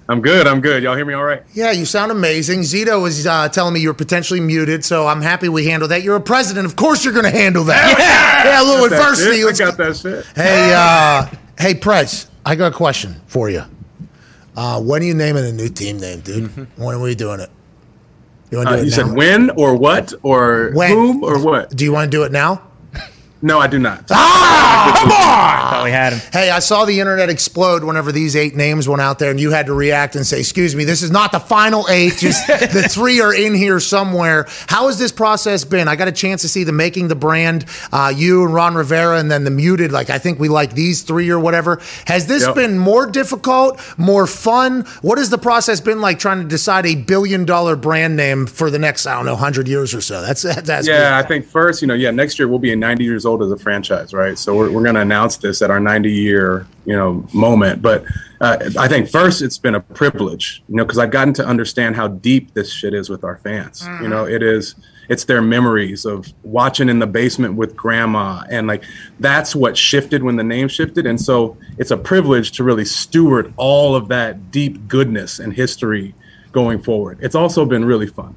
[0.08, 0.46] I'm good.
[0.46, 0.84] I'm good.
[0.84, 1.42] Y'all hear me all right?
[1.56, 2.60] Yeah, you sound amazing.
[2.60, 6.04] Zito was uh, telling me you're potentially muted, so I'm happy we handled that.
[6.04, 8.44] You're a president, of course you're going to handle that.
[8.46, 9.44] Yeah, a little adversity.
[9.44, 10.26] Let's got that shit.
[10.36, 13.64] Hey, uh, hey, Prez, I got a question for you.
[14.56, 16.52] Uh, when are you naming a new team name, dude?
[16.78, 17.50] When are we doing it?
[18.52, 20.92] You Uh, do it you said when or what or When?
[20.92, 21.72] whom or what?
[21.76, 22.62] Do you want to do it now?
[23.46, 24.08] No, I do not.
[24.08, 24.18] Come
[25.10, 26.20] Thought we had him.
[26.34, 29.52] Hey, I saw the internet explode whenever these eight names went out there, and you
[29.52, 32.18] had to react and say, "Excuse me, this is not the final eight.
[32.18, 35.88] Just the three are in here somewhere." How has this process been?
[35.88, 39.20] I got a chance to see the making the brand, uh, you and Ron Rivera,
[39.20, 39.92] and then the muted.
[39.92, 41.80] Like I think we like these three or whatever.
[42.06, 42.56] Has this Yep.
[42.56, 44.86] been more difficult, more fun?
[45.04, 48.72] What has the process been like trying to decide a billion dollar brand name for
[48.72, 50.22] the next I don't know hundred years or so?
[50.24, 53.04] That's that's Yeah, I think first, you know, yeah, next year we'll be in 90
[53.04, 54.38] years old as a franchise, right?
[54.38, 57.82] So we're, we're going to announce this at our 90 year, you know, moment.
[57.82, 58.06] But
[58.42, 61.96] uh, I think first it's been a privilege, you know, because I've gotten to understand
[61.96, 63.88] how deep this shit is with our fans.
[64.02, 64.76] You know, it is,
[65.10, 68.44] it's their memories of watching in the basement with grandma.
[68.50, 68.84] And like,
[69.20, 71.06] that's what shifted when the name shifted.
[71.06, 76.14] And so it's a privilege to really steward all of that deep goodness and history
[76.52, 77.20] going forward.
[77.22, 78.36] It's also been really fun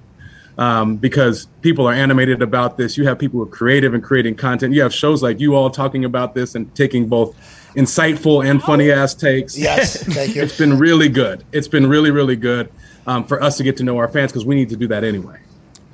[0.58, 2.98] um, because people are animated about this.
[2.98, 4.74] You have people who are creative and creating content.
[4.74, 7.34] You have shows like you all talking about this and taking both
[7.74, 9.56] insightful and funny ass takes.
[9.56, 10.02] yes.
[10.14, 10.42] Thank you.
[10.42, 11.44] It's been really good.
[11.52, 12.70] It's been really, really good
[13.06, 15.04] um, for us to get to know our fans because we need to do that
[15.04, 15.40] anyway.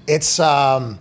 [0.07, 0.99] It's um,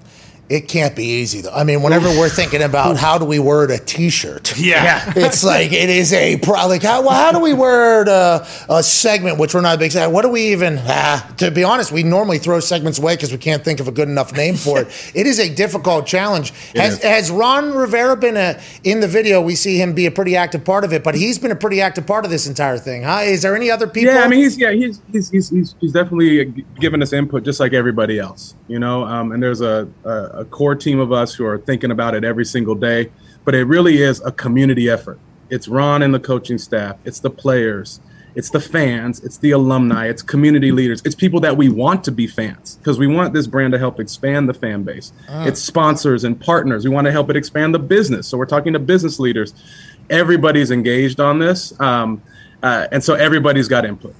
[0.49, 1.53] it can't be easy though.
[1.53, 5.11] I mean, whenever we're thinking about how do we word a T-shirt, Yeah.
[5.15, 6.67] it's like it is a pro.
[6.67, 9.39] Like how, well, how do we word a, a segment?
[9.39, 10.11] Which we're not a big fan.
[10.11, 10.77] What do we even?
[10.81, 13.91] Ah, to be honest, we normally throw segments away because we can't think of a
[13.91, 15.11] good enough name for it.
[15.15, 16.51] it is a difficult challenge.
[16.75, 19.41] Has, has Ron Rivera been a in the video?
[19.41, 21.81] We see him be a pretty active part of it, but he's been a pretty
[21.81, 23.03] active part of this entire thing.
[23.03, 23.21] Huh?
[23.23, 24.13] Is there any other people?
[24.13, 27.13] Yeah, I mean, he's yeah, he's he's he's he's, he's definitely uh, g- giving us
[27.13, 29.05] input just like everybody else, you know.
[29.05, 32.23] Um, and there's a, a a core team of us who are thinking about it
[32.23, 33.11] every single day.
[33.45, 35.19] But it really is a community effort.
[35.49, 36.97] It's Ron and the coaching staff.
[37.05, 37.99] It's the players.
[38.35, 39.23] It's the fans.
[39.23, 40.07] It's the alumni.
[40.07, 41.01] It's community leaders.
[41.05, 43.99] It's people that we want to be fans because we want this brand to help
[43.99, 45.13] expand the fan base.
[45.29, 46.83] It's sponsors and partners.
[46.83, 48.27] We want to help it expand the business.
[48.27, 49.53] So we're talking to business leaders.
[50.09, 51.79] Everybody's engaged on this.
[51.79, 52.23] Um,
[52.63, 54.15] uh, and so everybody's got input.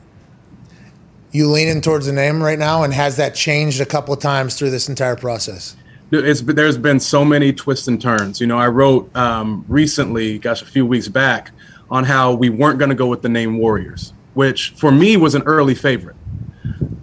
[1.31, 4.55] you leaning towards the name right now, and has that changed a couple of times
[4.55, 5.75] through this entire process?
[6.11, 8.39] It's there's been so many twists and turns.
[8.39, 11.51] You know, I wrote um, recently, gosh, a few weeks back,
[11.89, 15.35] on how we weren't going to go with the name Warriors, which for me was
[15.35, 16.15] an early favorite.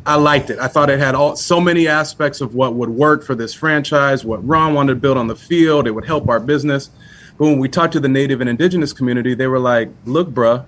[0.06, 0.58] I liked it.
[0.58, 4.24] I thought it had all so many aspects of what would work for this franchise,
[4.24, 5.86] what Ron wanted to build on the field.
[5.86, 6.90] It would help our business.
[7.38, 10.64] But when we talked to the native and indigenous community, they were like, "Look, bruh,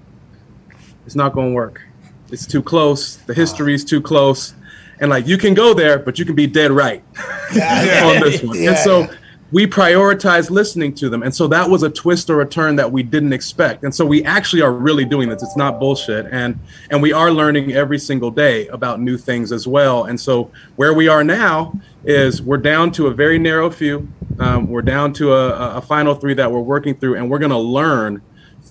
[1.06, 1.82] it's not going to work.
[2.30, 3.16] It's too close.
[3.16, 4.54] The history's too close."
[5.02, 7.02] And like you can go there, but you can be dead right
[7.50, 8.56] on this one.
[8.58, 8.70] Yeah.
[8.70, 9.08] And so
[9.50, 11.22] we prioritize listening to them.
[11.24, 13.82] And so that was a twist or a turn that we didn't expect.
[13.82, 15.42] And so we actually are really doing this.
[15.42, 16.26] It's not bullshit.
[16.30, 16.58] And
[16.90, 20.04] and we are learning every single day about new things as well.
[20.04, 24.08] And so where we are now is we're down to a very narrow few.
[24.38, 27.50] Um, we're down to a, a final three that we're working through, and we're going
[27.50, 28.22] to learn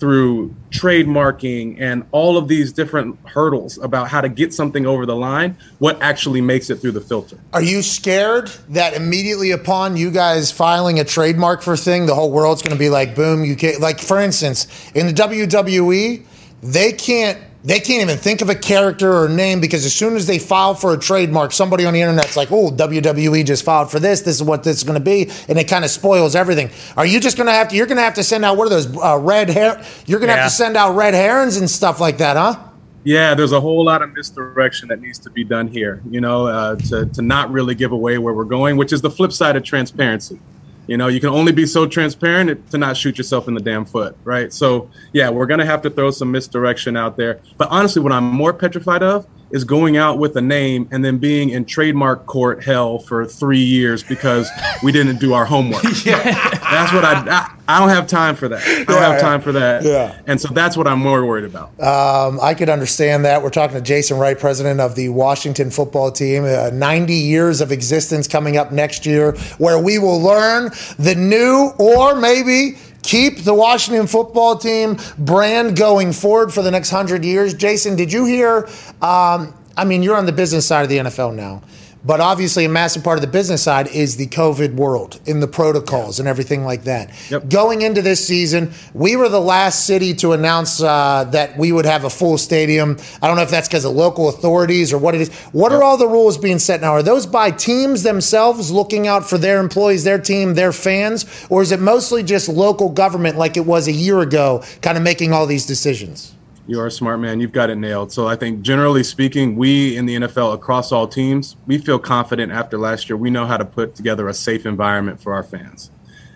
[0.02, 5.16] through trademarking and all of these different hurdles about how to get something over the
[5.16, 7.38] line, what actually makes it through the filter.
[7.54, 12.16] Are you scared that immediately upon you guys filing a trademark for a thing, the
[12.16, 13.80] whole world's going to be like, boom, you can't.
[13.80, 16.26] Like, for instance, in the WWE,
[16.64, 17.38] they can't.
[17.64, 20.74] They can't even think of a character or name because as soon as they file
[20.74, 24.22] for a trademark, somebody on the internet's like, "Oh, WWE just filed for this.
[24.22, 26.72] This is what this is going to be," and it kind of spoils everything.
[26.98, 27.76] Are you just going to have to?
[27.76, 29.80] You're going to have to send out what are those uh, red hair?
[30.08, 30.42] You're going to Yeah.
[30.44, 32.56] have to send out red herons and stuff like that, huh?
[33.04, 36.48] Yeah, there's a whole lot of misdirection that needs to be done here, you know,
[36.48, 39.56] uh, to, to not really give away where we're going, which is the flip side
[39.56, 40.40] of transparency.
[40.88, 43.86] You know, you can only be so transparent to not shoot yourself in the damn
[43.86, 44.52] foot, right?
[44.52, 47.40] So, yeah, we're going to have to throw some misdirection out there.
[47.58, 51.18] But honestly, what I'm more petrified of is going out with a name and then
[51.18, 54.50] being in trademark court hell for three years because
[54.84, 55.82] we didn't do our homework.
[56.06, 58.62] That's what I, I, I don't have time for that.
[58.62, 59.84] I don't Yeah, have time for that.
[59.84, 60.20] yeah.
[60.28, 61.70] And so that's what I'm more worried about.
[61.82, 63.42] Um, I could understand that.
[63.44, 66.44] We're talking to Jason Wright, president of the Washington football team.
[66.44, 71.72] Uh, 90 years of existence coming up next year, where we will learn the new
[71.78, 77.54] or maybe keep the Washington football team brand going forward for the next 100 years.
[77.54, 78.68] Jason, did you hear?
[79.02, 81.62] Um, I mean, you're on the business side of the NFL now.
[82.04, 85.48] But obviously, a massive part of the business side is the COVID world in the
[85.48, 87.12] protocols and everything like that.
[87.30, 87.50] Yep.
[87.50, 91.86] Going into this season, we were the last city to announce uh, that we would
[91.86, 92.98] have a full stadium.
[93.22, 95.30] I don't know if that's because of local authorities or what it is.
[95.52, 96.92] What are all the rules being set now?
[96.94, 101.26] Are those by teams themselves looking out for their employees, their team, their fans?
[101.50, 105.04] Or is it mostly just local government like it was a year ago, kind of
[105.04, 106.34] making all these decisions?
[106.68, 107.40] You are a smart man.
[107.40, 108.12] You've got it nailed.
[108.12, 112.52] So I think generally speaking, we in the NFL across all teams, we feel confident
[112.52, 113.18] after last year.
[113.18, 115.92] We know how to put together a safe environment for our fans.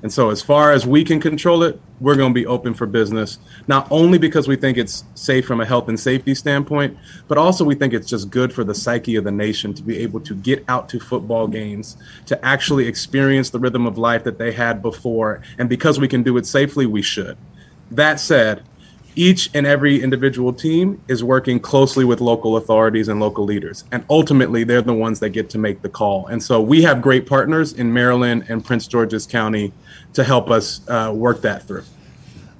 [0.06, 2.86] And so as far as we can control it, we're going to be open for
[2.86, 6.96] business, not only because we think it's safe from a health and safety standpoint,
[7.28, 9.98] but also we think it's just good for the psyche of the nation to be
[9.98, 14.38] able to get out to football games, to actually experience the rhythm of life that
[14.38, 15.42] they had before.
[15.58, 17.38] And because we can do it safely, we should.
[17.90, 18.64] That said,
[19.16, 23.84] each and every individual team is working closely with local authorities and local leaders.
[23.92, 26.28] And ultimately, they're the ones that get to make the call.
[26.28, 29.74] And so we have great partners in Maryland and Prince George's County
[30.14, 31.84] to help us uh, work that through.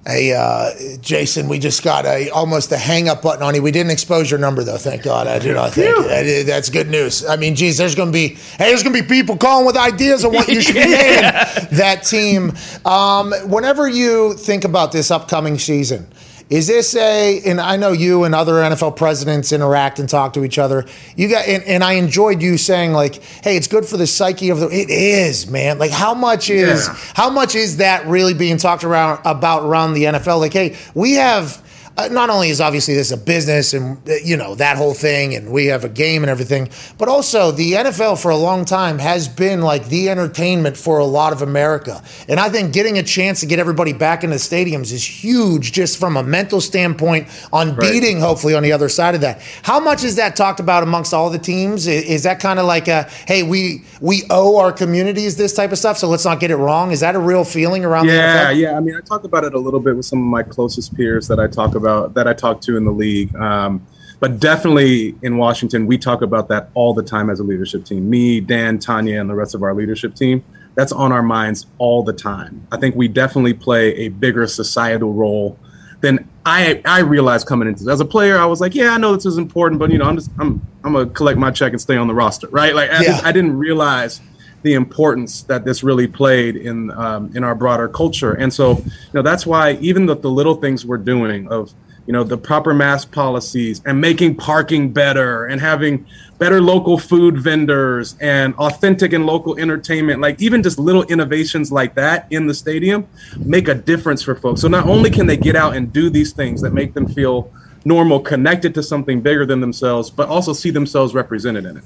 [0.08, 0.70] Hey, uh,
[1.02, 3.64] Jason, we just got a almost a hang up button on you.
[3.64, 5.26] We didn't expose your number though, thank God.
[5.26, 7.26] I do not think that's good news.
[7.26, 9.76] I mean, geez, there's going to be hey, there's going to be people calling with
[9.76, 11.32] ideas on what you should be naming
[11.72, 12.54] that team.
[12.86, 16.06] Um, whenever you think about this upcoming season,
[16.50, 17.42] is this a?
[17.46, 20.86] And I know you and other NFL presidents interact and talk to each other.
[21.16, 24.50] You got, and, and I enjoyed you saying like, "Hey, it's good for the psyche
[24.50, 25.80] of the." It is, man.
[25.80, 26.96] Like, how much is Yeah.
[27.16, 30.40] how much is that really being talked around about around the NFL?
[30.40, 31.62] Like, hey, we have.
[31.98, 35.34] Uh, not only is obviously this a business and uh, you know that whole thing
[35.36, 39.00] and we have a game and everything but also the NFL for a long time
[39.00, 42.04] has been like the entertainment for a lot of America.
[42.28, 45.72] And I think getting a chance to get everybody back into the stadiums is huge
[45.72, 49.42] just from a mental standpoint on beating hopefully on the other side of that.
[49.64, 51.88] How much is that talked about amongst all the teams?
[51.88, 55.78] Is that kind of like a hey we we owe our communities this type of
[55.78, 56.92] stuff so let's not get it wrong?
[56.92, 58.78] Is that a real feeling around the Yeah, yeah.
[58.78, 61.28] I mean, I talk about it a little bit with some of my closest peers
[61.28, 63.36] that I talk about, that I talk to in the league.
[63.36, 63.86] Um,
[64.20, 68.10] but definitely in Washington, we talk about that all the time as a leadership team.
[68.10, 70.44] Me, Dan, Tanya, and the rest of our leadership team.
[70.76, 72.68] That's on our minds all the time.
[72.72, 75.58] I think we definitely play a bigger societal role
[76.02, 77.94] than I I realized coming into this.
[77.94, 80.06] As a player, I was like, yeah, I know this is important, but you know,
[80.06, 82.76] I'm just I'm I'm gonna collect my check and stay on the roster, right?
[82.76, 84.22] Like I, just, I didn't realize
[84.66, 88.34] the importance that this really played in um, in our broader culture.
[88.34, 91.72] And so, you know, that's why even the, the little things we're doing of
[92.08, 96.06] you know the proper mask policies and making parking better and having
[96.38, 101.96] better local food vendors and authentic and local entertainment like even just little innovations like
[101.96, 103.08] that in the stadium
[103.40, 106.32] make a difference for folks so not only can they get out and do these
[106.32, 107.52] things that make them feel
[107.86, 111.84] normal connected to something bigger than themselves but also see themselves represented in it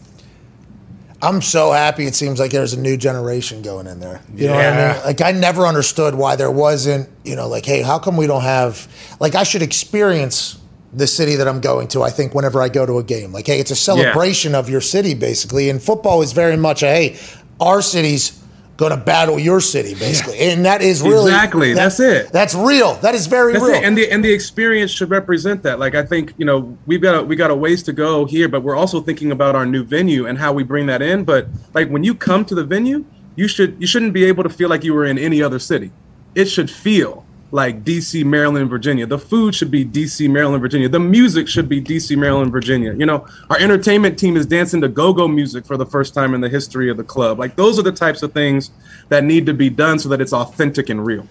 [1.22, 2.06] I'm so happy.
[2.06, 4.22] It seems like there's a new generation going in there.
[4.34, 5.04] You know what I mean?
[5.04, 7.10] Like I never understood why there wasn't.
[7.24, 8.88] You know, like hey, how come we don't have?
[9.20, 10.60] Like I should experience
[10.94, 12.04] the city that I'm going to.
[12.04, 14.82] I think whenever I go to a game, like hey, it's a celebration of your
[14.82, 15.70] city basically.
[15.70, 17.20] And football is very much a hey,
[17.60, 18.39] our city's
[18.80, 22.32] going to battle your city basically, and that is really Exactly, that- that's it.
[22.32, 22.94] That's real.
[23.02, 23.76] That is very That's real.
[23.76, 23.84] it.
[23.84, 25.80] And the and the experience should represent that.
[25.80, 28.48] Like I think you know we've got a, we got a ways to go here,
[28.48, 31.26] but we're also thinking about our new venue and how we bring that in.
[31.26, 33.04] But like when you come to the venue,
[33.36, 35.92] you should you shouldn't be able to feel like you were in any other city.
[36.34, 39.06] It should feel like DC, Maryland, Virginia.
[39.06, 40.88] The food should be DC, Maryland, Virginia.
[40.90, 42.94] The music should be DC, Maryland, Virginia.
[42.94, 46.42] You know, our entertainment team is dancing to go-go music for the first time in
[46.42, 47.40] the history of the club.
[47.40, 48.70] Like those are the types of things
[49.10, 51.26] that need to be done so that it's authentic and real.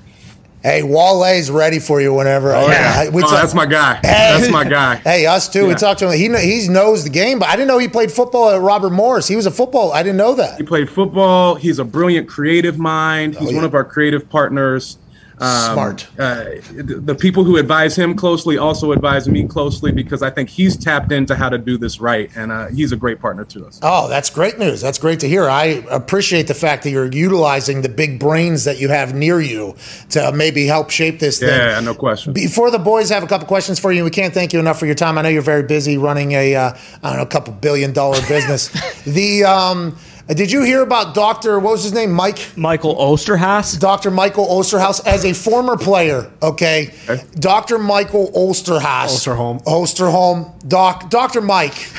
[0.64, 2.52] hey, Wale's ready for you whenever.
[2.52, 3.09] Oh yeah.
[3.11, 3.94] we Oh, talk- that's my guy.
[4.02, 4.38] Hey.
[4.40, 4.96] That's my guy.
[5.04, 5.62] Hey, us too.
[5.62, 5.74] We Yeah.
[5.76, 6.18] talked to him.
[6.18, 6.26] He
[6.62, 9.28] he knows the game, but I didn't know he played football at Robert Morris.
[9.28, 9.92] He was a football.
[9.92, 10.57] I didn't know that.
[10.59, 11.54] He played football.
[11.54, 13.37] He's a brilliant creative mind.
[13.37, 13.57] Oh, He's Oh, yeah.
[13.59, 14.98] one of our creative partners.
[15.40, 16.09] Um, Smart.
[16.18, 20.48] Uh, the, the people who advise him closely also advise me closely because I think
[20.48, 23.66] he's tapped into how to do this right, and uh, he's a great partner to
[23.66, 23.79] us.
[23.83, 24.81] Oh, that's great news.
[24.81, 25.48] That's great to hear.
[25.48, 29.77] I appreciate the fact that you're utilizing the big brains that you have near you
[30.11, 31.48] to maybe help shape this thing.
[31.48, 32.33] Yeah, no question.
[32.33, 34.87] Before the boys have a couple questions for you, we can't thank you enough for
[34.87, 35.18] your time.
[35.18, 38.20] I know you're very busy running a, uh, I don't know, a couple billion dollar
[38.29, 38.69] business.
[39.04, 39.96] the um,
[40.29, 41.58] did you hear about Doctor?
[41.58, 42.12] What was his name?
[42.12, 42.56] Mike.
[42.56, 43.79] Michael Osterhaus.
[43.79, 44.10] Dr.
[44.10, 46.31] Michael Osterhaus as a former player.
[46.42, 46.92] Okay,
[47.35, 47.79] Dr.
[47.79, 49.06] Michael Osterhaus.
[49.06, 49.64] Osterholm.
[49.64, 50.68] Osterholm.
[50.68, 51.08] Doc.
[51.08, 51.40] Dr.
[51.40, 51.90] Mike.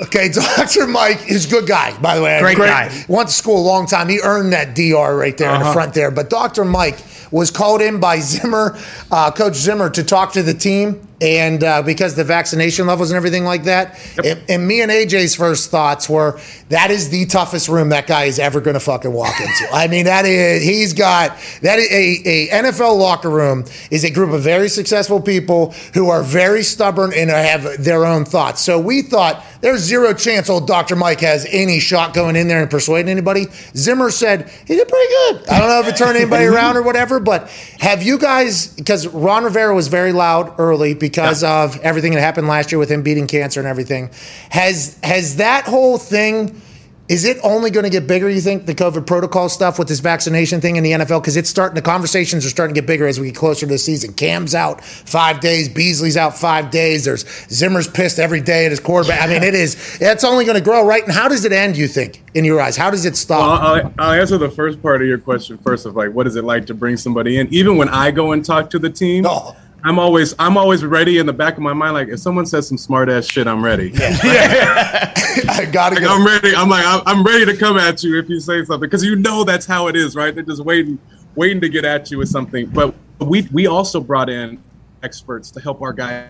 [0.00, 0.86] Okay, Dr.
[0.86, 2.38] Mike is a good guy, by the way.
[2.40, 3.04] Great guy.
[3.08, 4.08] Went to school a long time.
[4.08, 6.10] He earned that DR right there in the front there.
[6.10, 6.64] But Dr.
[6.64, 6.98] Mike
[7.30, 8.78] was called in by Zimmer,
[9.10, 11.07] uh, Coach Zimmer, to talk to the team.
[11.20, 13.98] And uh, because the vaccination levels and everything like that.
[14.24, 18.24] And, and me and AJ's first thoughts were that is the toughest room that guy
[18.24, 19.68] is ever going to fucking walk into.
[19.72, 24.10] I mean, that is, he's got, that is a, a NFL locker room is a
[24.10, 28.60] group of very successful people who are very stubborn and have their own thoughts.
[28.60, 30.94] So we thought there's zero chance old Dr.
[30.94, 33.46] Mike has any shot going in there and persuading anybody.
[33.74, 35.48] Zimmer said he did pretty good.
[35.48, 37.48] I don't know if it turned anybody around or whatever, but
[37.80, 41.07] have you guys, because Ron Rivera was very loud early because
[41.42, 44.10] of everything that happened last year with him beating cancer and everything.
[44.50, 46.60] Has has that whole thing
[47.08, 50.00] is it only going to get bigger, you think, the COVID protocol stuff with this
[50.00, 51.22] vaccination thing in the NFL?
[51.22, 53.66] Because it's starting, the conversations are starting to get bigger as we get closer to
[53.72, 54.12] the season.
[54.12, 57.06] Cam's out five days, Beasley's out five days.
[57.06, 59.22] There's Zimmer's pissed every day at his quarterback.
[59.22, 61.02] I mean, it is, it's only going to grow, right?
[61.02, 62.76] And how does it end, you think, in your eyes?
[62.76, 63.62] How does it Well, stop?
[63.62, 66.44] I'll, I'll answer the first part of your question first of like, what is it
[66.44, 67.48] like to bring somebody in?
[67.54, 69.56] Even when I go and talk to the team, Oh.
[69.84, 71.94] I'm always I'm always ready in the back of my mind.
[71.94, 73.90] Like if someone says some smart ass shit, I'm ready.
[73.90, 74.18] Yeah,
[75.48, 76.14] I got to Like, go.
[76.14, 76.54] I'm ready.
[76.54, 79.14] I'm like I'm, I'm ready to come at you if you say something because you
[79.16, 80.34] know that's how it is, right?
[80.34, 80.98] They're just waiting
[81.36, 82.66] waiting to get at you with something.
[82.66, 84.62] But we we also brought in
[85.02, 86.28] experts to help our guys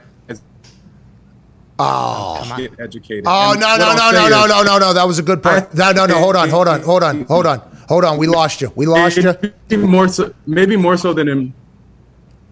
[1.80, 2.54] Oh.
[2.56, 3.24] get educated.
[3.26, 4.92] Oh And no no no no no no no no!
[4.92, 5.72] That was a good part.
[5.74, 6.18] No no no!
[6.18, 8.18] Hold on hold on hold on hold on hold on!
[8.18, 8.72] We lost you.
[8.74, 9.32] We lost you.
[9.70, 11.54] Maybe more so, maybe more so than in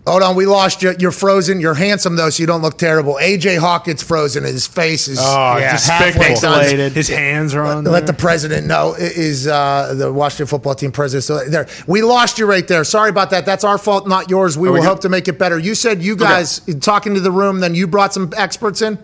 [0.07, 0.94] Hold on, we lost you.
[1.00, 1.61] You're frozen.
[1.61, 3.14] You're handsome though, so you don't look terrible.
[3.20, 4.44] AJ Hawkins frozen.
[4.44, 5.18] His face is.
[5.20, 6.24] Oh, Yeah, despicable.
[6.48, 6.90] halfway.
[6.90, 7.82] His hands are on.
[7.82, 11.24] Let the president know i- is uh, the Washington football team president.
[11.24, 12.84] So there, we lost you right there.
[12.84, 13.44] Sorry about that.
[13.46, 14.57] That's our fault, not yours.
[14.57, 14.86] We we will good?
[14.88, 15.59] hope to make it better.
[15.59, 18.98] You said you guys talking to the room, then you brought some experts in.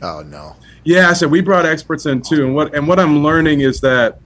[0.00, 0.56] Oh no!
[0.84, 3.80] Yeah, I said we brought experts in too, and what and what I'm learning is
[3.82, 4.18] that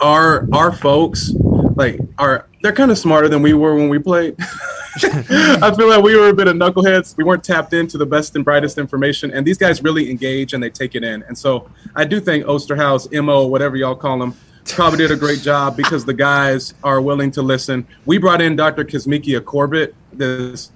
[0.00, 1.32] our our folks
[1.76, 4.34] like are they're kind of smarter than we were when we played.
[4.40, 7.16] I feel like we were a bit of knuckleheads.
[7.16, 10.62] We weren't tapped into the best and brightest information, and these guys really engage and
[10.62, 11.22] they take it in.
[11.24, 15.40] And so I do think Osterhaus, Mo, whatever y'all call them, probably did a great
[15.40, 17.86] job because the guys are willing to listen.
[18.06, 18.84] We brought in Dr.
[18.84, 20.72] Kizzmekia Corbett, this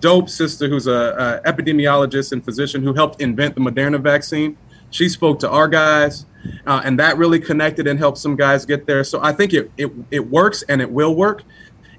[0.00, 4.56] dope sister who's a, a epidemiologist and physician who helped invent the Moderna vaccine.
[4.90, 6.26] She spoke to our guys,
[6.66, 9.04] uh, and that really connected and helped some guys get there.
[9.04, 11.42] So I think it, it it works and it will work.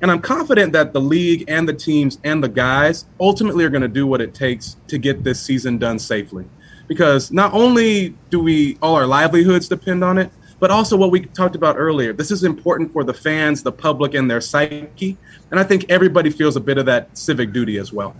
[0.01, 3.83] And I'm confident that the league and the teams and the guys ultimately are going
[3.83, 6.45] to do what it takes to get this season done safely.
[6.87, 10.29] Because not only do we all our livelihoods depend on it,
[10.59, 12.13] but also what we talked about earlier.
[12.13, 15.17] This is important for the fans, the public, and their psyche.
[15.51, 18.15] And I think everybody feels a bit of that civic duty as well.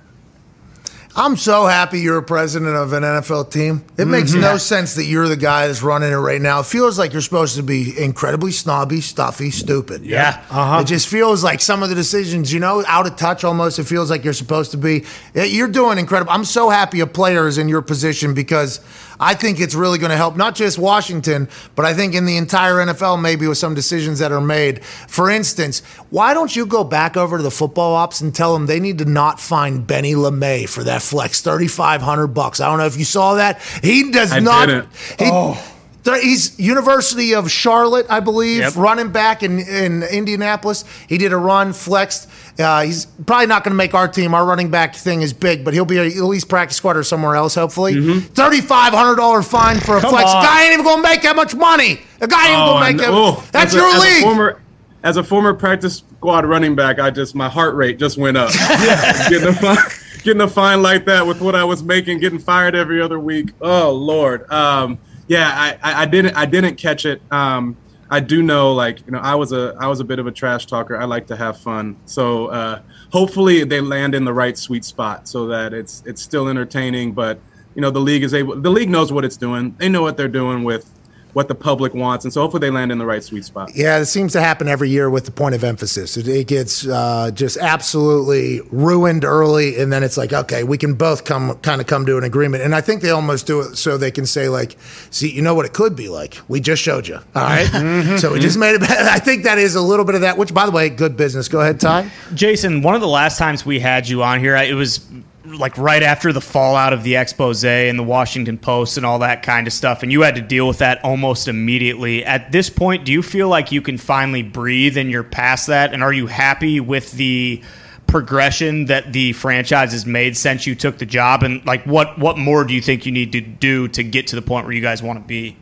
[1.15, 3.85] I'm so happy you're a president of an NFL team.
[3.99, 4.41] It makes Mm-hmm.
[4.41, 6.61] no sense that you're the guy that's running it right now.
[6.61, 10.03] It feels like you're supposed to be incredibly snobby, stuffy, stupid.
[10.03, 10.43] Yeah.
[10.49, 10.79] Uh-huh.
[10.81, 13.77] It just feels like some of the decisions, you know, out of touch almost.
[13.77, 15.03] It feels like you're supposed to be.
[15.35, 16.31] You're doing incredible.
[16.31, 18.79] I'm so happy a player is in your position because
[19.23, 22.35] I think it's really going to help not just Washington, but I think in the
[22.35, 24.83] entire NFL, maybe with some decisions that are made.
[24.83, 28.65] For instance, why don't you go back over to the football ops and tell them
[28.65, 32.59] they need to not find Benny LeMay for that flex, 3500 bucks.
[32.59, 33.61] I don't know if you saw that.
[33.81, 34.65] He does I not.
[34.65, 34.89] didn't.
[35.17, 35.72] He, Th-
[36.05, 38.75] He's University of Charlotte, I believe, Yep.
[38.75, 40.83] running back in, in Indianapolis.
[41.07, 42.29] He did a run, flexed.
[42.59, 44.33] Uh, he's probably not going to make our team.
[44.33, 47.03] Our running back thing is big, but he'll be a, at least practice squad or
[47.03, 47.93] somewhere else, hopefully.
[47.95, 50.29] $3,500 fine for a flex.
[50.31, 50.43] on.
[50.43, 52.01] Guy ain't even going to make that much money.
[52.21, 53.51] A guy ain't Oh, going to make that.
[53.51, 54.23] That's As a- your as a league.
[54.23, 54.61] former,
[55.03, 58.51] as a former practice squad running back, I just my heart rate just went up.
[59.29, 59.77] getting a fine,
[60.23, 63.51] getting a fine like that with what I was making, getting fired every other week.
[63.61, 64.49] Oh Lord.
[64.51, 64.97] Um,
[65.27, 67.21] yeah, I, I, didn't I didn't catch it.
[67.31, 67.77] Um,
[68.09, 70.31] I do know, like you know, I was a I was a bit of a
[70.31, 70.95] trash talker.
[70.97, 75.27] I like to have fun, so uh, hopefully they land in the right sweet spot
[75.27, 77.13] so that it's it's still entertaining.
[77.13, 77.39] But
[77.73, 78.59] you know, the league is able.
[78.59, 79.75] The league knows what it's doing.
[79.79, 80.92] They know what they're doing with
[81.33, 83.71] what the public wants, and so hopefully they land in the right sweet spot.
[83.75, 86.15] Yeah, it seems to happen every year with the point of emphasis.
[86.17, 90.93] It, it gets uh, just absolutely ruined early, and then it's like, okay, we can
[90.93, 92.63] both come kind of come to an agreement.
[92.63, 94.75] And I think they almost do it so they can say, like,
[95.09, 96.39] see, you know what it could be like.
[96.47, 97.15] We just showed you.
[97.15, 97.69] All right?
[98.19, 98.83] So we just made it.
[98.89, 100.37] I think that is a little bit of that.
[100.37, 101.47] Which, by the way, good business.
[101.47, 102.09] Go ahead, Ty.
[102.33, 104.99] Jason, one of the last times we had you on here, I- it was
[105.45, 109.43] like right after the fallout of the expose and the Washington Post and all that
[109.43, 112.23] kind of stuff, and you had to deal with that almost immediately.
[112.23, 115.93] At this point, do you feel like you can finally breathe and you're past that?
[115.93, 117.61] And are you happy with the
[118.07, 121.43] progression that the franchise has made since you took the job?
[121.43, 124.35] And like, what what more do you think you need to do to get to
[124.35, 125.57] the point where you guys want to be?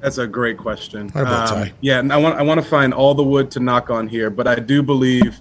[0.00, 1.12] That's a great question.
[1.14, 1.72] Um, about Ty?
[1.80, 4.30] yeah, and I want I want to find all the wood to knock on here,
[4.30, 5.38] but I do believe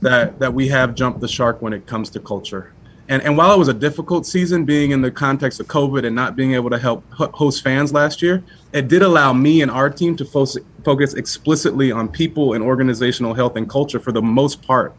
[0.00, 2.72] that that we have jumped the shark when it comes to culture.
[3.08, 6.14] And and while it was a difficult season, being in the context of COVID and
[6.14, 8.42] not being able to help host fans last year,
[8.72, 10.46] it did allow me and our team to fo-
[10.84, 14.94] focus explicitly on people and organizational health and culture for the most part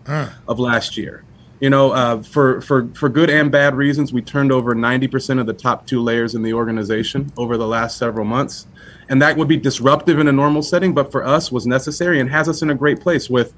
[0.48, 1.24] of last year.
[1.60, 5.48] You know, uh, for for for good and bad reasons, we turned over 90% of
[5.48, 8.68] the top two layers in the organization over the last several months,
[9.10, 12.30] and that would be disruptive in a normal setting, but for us was necessary and
[12.30, 13.56] has us in a great place with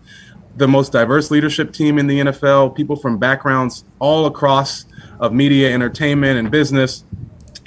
[0.60, 4.86] the most diverse leadership team in the NFL, people from backgrounds all across
[5.20, 7.04] of media, entertainment, and business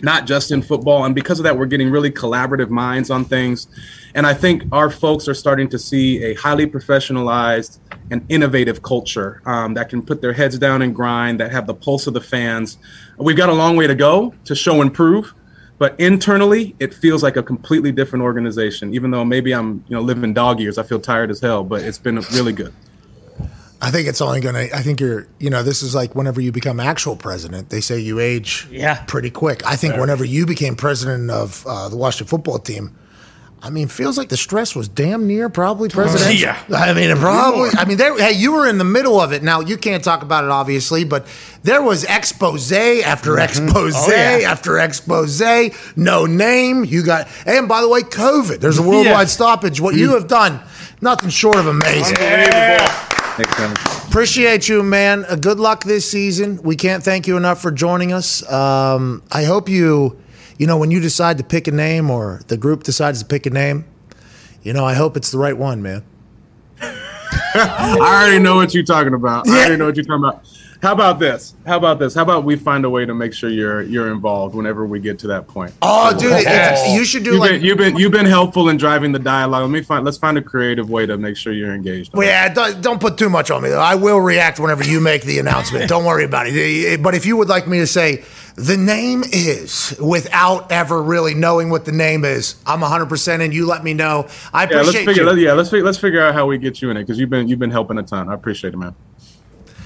[0.02, 1.04] not just in football.
[1.04, 3.68] And because of that, we're getting really collaborative minds on things.
[4.14, 7.78] And I think our folks are starting to see a highly professionalized
[8.10, 11.74] and innovative culture um, that can put their heads down and grind, that have the
[11.74, 12.78] pulse of the fans.
[13.16, 15.32] We've got a long way to go to show and prove.
[15.82, 18.94] But internally, it feels like a completely different organization.
[18.94, 21.64] Even though maybe I'm, you know, living dog years, I feel tired as hell.
[21.64, 22.72] But it's been really good.
[23.80, 26.40] I think it's only going to, I think you're, you know, this is like whenever
[26.40, 29.02] you become actual president, they say you age Yeah.
[29.08, 29.66] pretty quick.
[29.66, 32.96] I think whenever you became president of uh, the Washington football team,
[33.64, 36.34] I mean, feels like the stress was damn near probably presidential.
[36.34, 36.60] Yeah.
[36.74, 37.70] I mean, it probably.
[37.74, 39.44] I mean, there, hey, you were in the middle of it.
[39.44, 41.26] Now you can't talk about it, obviously, but
[41.62, 44.40] there was expose after expose yeah.
[44.46, 45.40] after expose.
[45.94, 46.84] No name.
[46.84, 48.58] You got, and by the way, COVID.
[48.58, 49.24] There's a worldwide Yeah.
[49.26, 49.80] stoppage.
[49.80, 50.60] What you have done,
[51.00, 52.16] nothing short of amazing.
[52.16, 53.76] Thanks, man.
[54.08, 55.24] Appreciate you, man.
[55.26, 56.60] Uh, good luck this season.
[56.62, 58.42] We can't thank you enough for joining us.
[58.50, 60.18] Um, I hope you,
[60.58, 63.46] you know, when you decide to pick a name or the group decides to pick
[63.46, 63.84] a name,
[64.62, 66.04] you know, I hope it's the right one, man.
[66.80, 69.48] I already know what you're talking about.
[69.48, 70.44] I already know what you're talking about.
[70.82, 71.54] How about this?
[71.64, 72.12] How about this?
[72.12, 75.16] How about we find a way to make sure you're you're involved whenever we get
[75.20, 75.72] to that point?
[75.80, 77.50] Oh, dude, it- you should do You've like.
[77.52, 79.62] been, you've been you've been helpful in driving the dialogue.
[79.62, 82.14] Let me find let's find a creative way to make sure you're engaged.
[82.14, 83.78] Well, yeah, don't, don't put too much on me though.
[83.78, 85.88] I will react whenever you make the announcement.
[85.88, 87.00] Don't worry about it.
[87.00, 88.24] But if you would like me to say
[88.56, 93.52] the name is without ever really knowing what the name is, I'm 100 percent in.
[93.52, 94.26] You let me know.
[94.52, 95.22] I yeah, let's appreciate figure.
[95.22, 95.28] you.
[95.28, 97.30] Let, yeah, let's figure, let's figure out how we get you in it because you've
[97.30, 98.28] been you've been helping a ton.
[98.28, 98.96] I appreciate it, man.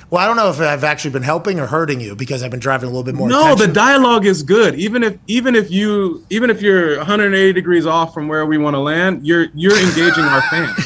[0.09, 2.61] Well, I don't know if I've actually been helping or hurting you because I've been
[2.61, 3.29] driving a little bit more.
[3.29, 4.77] No, the dialogue is good.
[4.77, 8.75] Even if even if you even if you're 180 degrees off from where we want
[8.75, 10.77] to land, you're you're engaging our fans.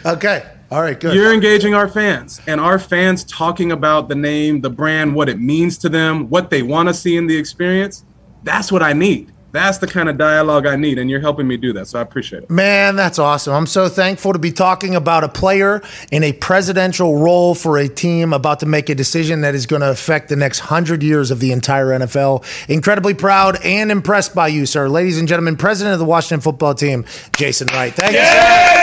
[0.06, 0.48] Okay.
[0.70, 0.98] All right.
[0.98, 1.14] Good.
[1.14, 5.40] You're engaging our fans, and our fans talking about the name, the brand, what it
[5.40, 8.04] means to them, what they want to see in the experience.
[8.44, 9.32] That's what I need.
[9.52, 11.86] That's the kind of dialogue I need, and you're helping me do that.
[11.86, 12.50] So I appreciate it.
[12.50, 13.54] Man, that's awesome.
[13.54, 17.88] I'm so thankful to be talking about a player in a presidential role for a
[17.88, 21.30] team about to make a decision that is going to affect the next hundred years
[21.30, 22.44] of the entire NFL.
[22.68, 24.88] Incredibly proud and impressed by you, sir.
[24.88, 27.04] Ladies and gentlemen, president of the Washington football team,
[27.36, 27.94] Jason Wright.
[27.94, 28.76] Thank you, sir.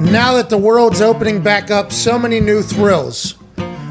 [0.00, 3.34] Now that the world's opening back up, so many new thrills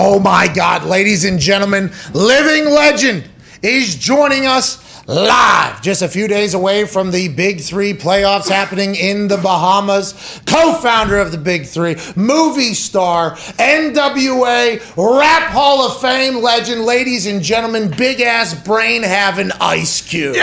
[0.00, 3.28] Oh my God, ladies and gentlemen, living legend
[3.62, 8.94] is joining us live just a few days away from the Big Three playoffs happening
[8.94, 10.40] in the Bahamas.
[10.46, 17.26] Co founder of the Big Three, movie star, NWA, Rap Hall of Fame legend, ladies
[17.26, 20.36] and gentlemen, big ass brain having Ice Cube.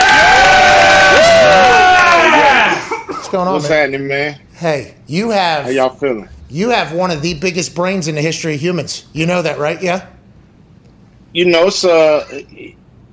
[3.07, 3.89] What's going on, What's man?
[3.91, 4.37] happening, man?
[4.51, 6.27] Hey, you have How y'all feeling?
[6.49, 9.05] You have one of the biggest brains in the history of humans.
[9.13, 9.81] You know that, right?
[9.81, 10.07] Yeah.
[11.33, 12.25] You know, it's uh,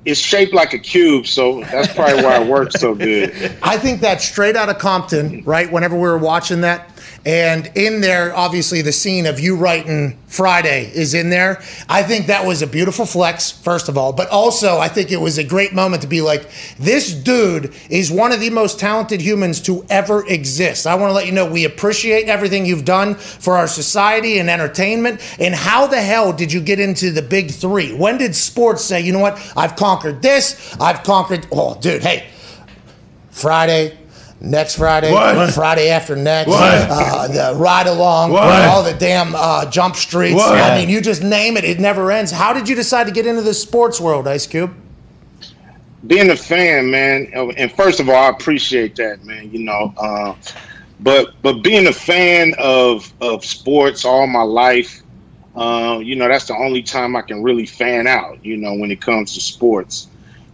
[0.05, 3.33] it's shaped like a cube, so that's probably why it works so good.
[3.63, 5.71] I think that's straight out of Compton, right?
[5.71, 6.92] Whenever we were watching that.
[7.25, 11.63] And in there, obviously, the scene of you writing Friday is in there.
[11.89, 14.13] I think that was a beautiful flex, first of all.
[14.13, 16.51] But also, I think it was a great moment to be like,
[16.81, 20.85] this dude is one of the most talented humans to ever exist.
[20.85, 24.51] I want to let you know we appreciate everything you've done for our society and
[24.51, 25.21] entertainment.
[25.39, 27.95] And how the hell did you get into the big three?
[27.95, 29.39] When did sports say, you know what?
[29.57, 31.47] I've conquered this, I've conquered.
[31.53, 32.27] Oh, dude, hey,
[33.31, 33.97] Friday,
[34.43, 35.55] next Friday, What?
[35.55, 36.61] Friday after next, What?
[36.91, 38.63] Uh, the ride along, What?
[38.69, 40.35] all the damn uh, jump streets.
[40.35, 40.61] What?
[40.61, 42.31] I mean, you just name it; it never ends.
[42.31, 44.75] How did you decide to get into the sports world, Ice Cube?
[46.07, 49.51] Being a fan, man, uh, and first of all, I appreciate that, man.
[49.53, 50.35] You know, uh,
[51.01, 55.03] but but being a fan of of sports all my life,
[55.55, 58.45] uh, you know, that's the only time I can really fan out.
[58.45, 60.09] You know, when it comes to sports,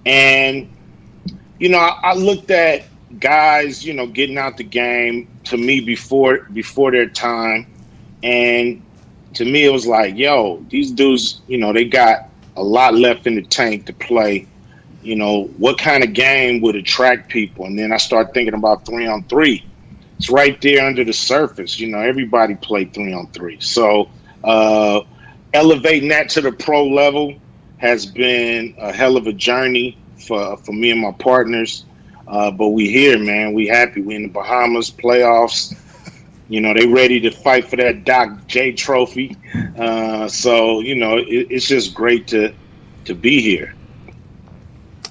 [0.04, 0.68] and
[1.58, 2.84] you know, I, I looked at
[3.18, 7.66] guys, you know, getting out the game to me before before their time,
[8.22, 8.82] and
[9.34, 13.26] to me it was like, yo, these dudes, you know, they got a lot left
[13.26, 14.46] in the tank to play.
[15.02, 17.64] You know, what kind of game would attract people?
[17.64, 19.64] And then I start thinking about three on three.
[20.18, 21.78] It's right there under the surface.
[21.78, 23.60] You know, everybody played three on three.
[23.60, 24.10] So
[24.42, 25.02] uh,
[25.54, 27.34] elevating that to the pro level
[27.78, 29.96] has been a hell of a journey
[30.26, 31.84] for for me and my partners.
[32.28, 33.54] Uh, but we here, man.
[33.54, 34.02] We happy.
[34.02, 35.74] We in the Bahamas playoffs.
[36.48, 39.36] You know, they ready to fight for that Doc J trophy.
[39.78, 42.52] Uh, so you know, it, it's just great to
[43.06, 43.74] to be here.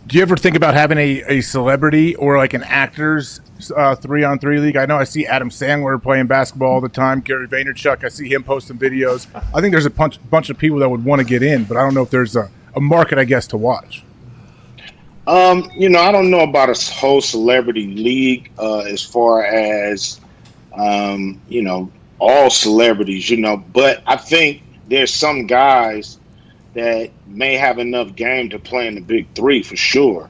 [0.08, 3.42] Do you ever think about having a, a celebrity or like an actors
[3.76, 4.78] uh, three on three league?
[4.78, 7.20] I know I see Adam Sandler playing basketball all the time.
[7.20, 9.28] Gary Vaynerchuk, I see him posting videos.
[9.54, 11.76] I think there's a bunch, bunch of people that would want to get in, but
[11.76, 14.06] I don't know if there's a, a market, I guess, to watch.
[15.28, 20.20] Um, you know, I don't know about a whole celebrity league uh, as far as
[20.74, 23.30] um, you know all celebrities.
[23.30, 26.18] You know, but I think there's some guys
[26.74, 30.30] that may have enough game to play in the big three for sure.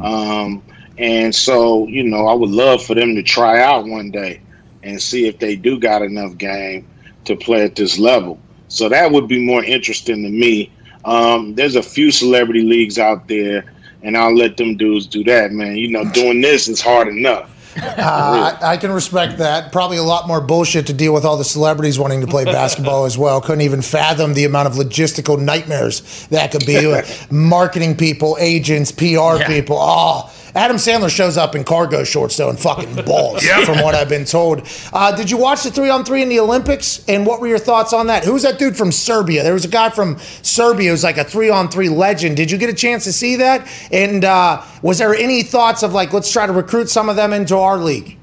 [0.00, 0.62] Um,
[0.98, 4.40] and so, you know, I would love for them to try out one day
[4.82, 6.86] and see if they do got enough game
[7.24, 8.38] to play at this level.
[8.68, 10.70] So that would be more interesting to me.
[11.04, 13.72] Um, there's a few celebrity leagues out there,
[14.02, 15.76] and I'll let them dudes do that, man.
[15.76, 17.50] You know, doing this is hard enough.
[17.80, 19.70] Uh, I, I can respect that.
[19.70, 23.04] Probably a lot more bullshit to deal with all the celebrities wanting to play basketball
[23.04, 23.40] as well.
[23.40, 27.00] Couldn't even fathom the amount of logistical nightmares that could be.
[27.30, 29.76] Marketing people, agents, PR people.
[29.78, 34.08] Oh, Adam Sandler shows up in cargo shorts though and fucking balls, from what I've
[34.08, 34.66] been told.
[34.92, 37.04] Uh, did you watch the three on three in the Olympics?
[37.08, 38.24] And what were your thoughts on that?
[38.24, 39.42] Who's that dude from Serbia?
[39.42, 42.36] There was a guy from Serbia who's like a three on three legend.
[42.36, 43.68] Did you get a chance to see that?
[43.92, 47.32] And uh, was there any thoughts of like, let's try to recruit some of them
[47.32, 48.16] into our league?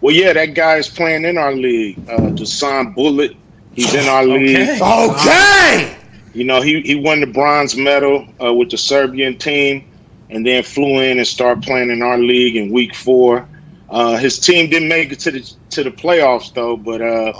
[0.00, 1.98] Well, yeah, that guy is playing in our league.
[2.08, 3.36] Uh, Dusan Bulut,
[3.74, 4.80] he's in our league.
[4.80, 5.96] Okay.
[6.34, 9.84] You know, he, he won the bronze medal uh, with the Serbian team
[10.30, 13.48] and then flew in and started playing in our league in week four.
[13.88, 17.32] Uh, his team didn't make it to the to the playoffs though, but uh,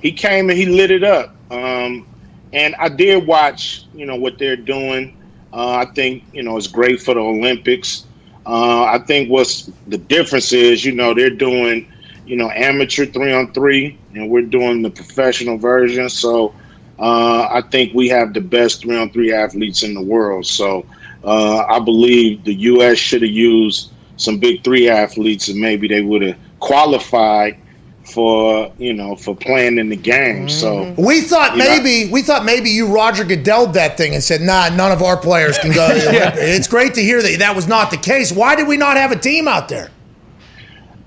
[0.00, 1.34] he came and he lit it up.
[1.50, 2.06] Um,
[2.52, 5.16] and I did watch, you know, what they're doing.
[5.52, 8.06] Uh, I think you know it's great for the Olympics.
[8.44, 11.90] Uh, I think what's the difference is, you know, they're doing,
[12.26, 16.08] you know, amateur three on three, and we're doing the professional version.
[16.08, 16.52] So
[16.98, 20.46] uh, I think we have the best three on three athletes in the world.
[20.46, 20.84] So
[21.24, 22.98] uh, I believe the U.S.
[22.98, 27.58] should have used some big three athletes, and maybe they would have qualified
[28.04, 30.48] for you know for playing in the game.
[30.48, 34.22] So We thought You know- maybe we thought maybe you Roger Goodell that thing and
[34.22, 37.54] said, "Nah, none of our players can go." Olympics." It's great to hear that that
[37.54, 38.32] was not the case.
[38.32, 39.90] Why did we not have a team out there?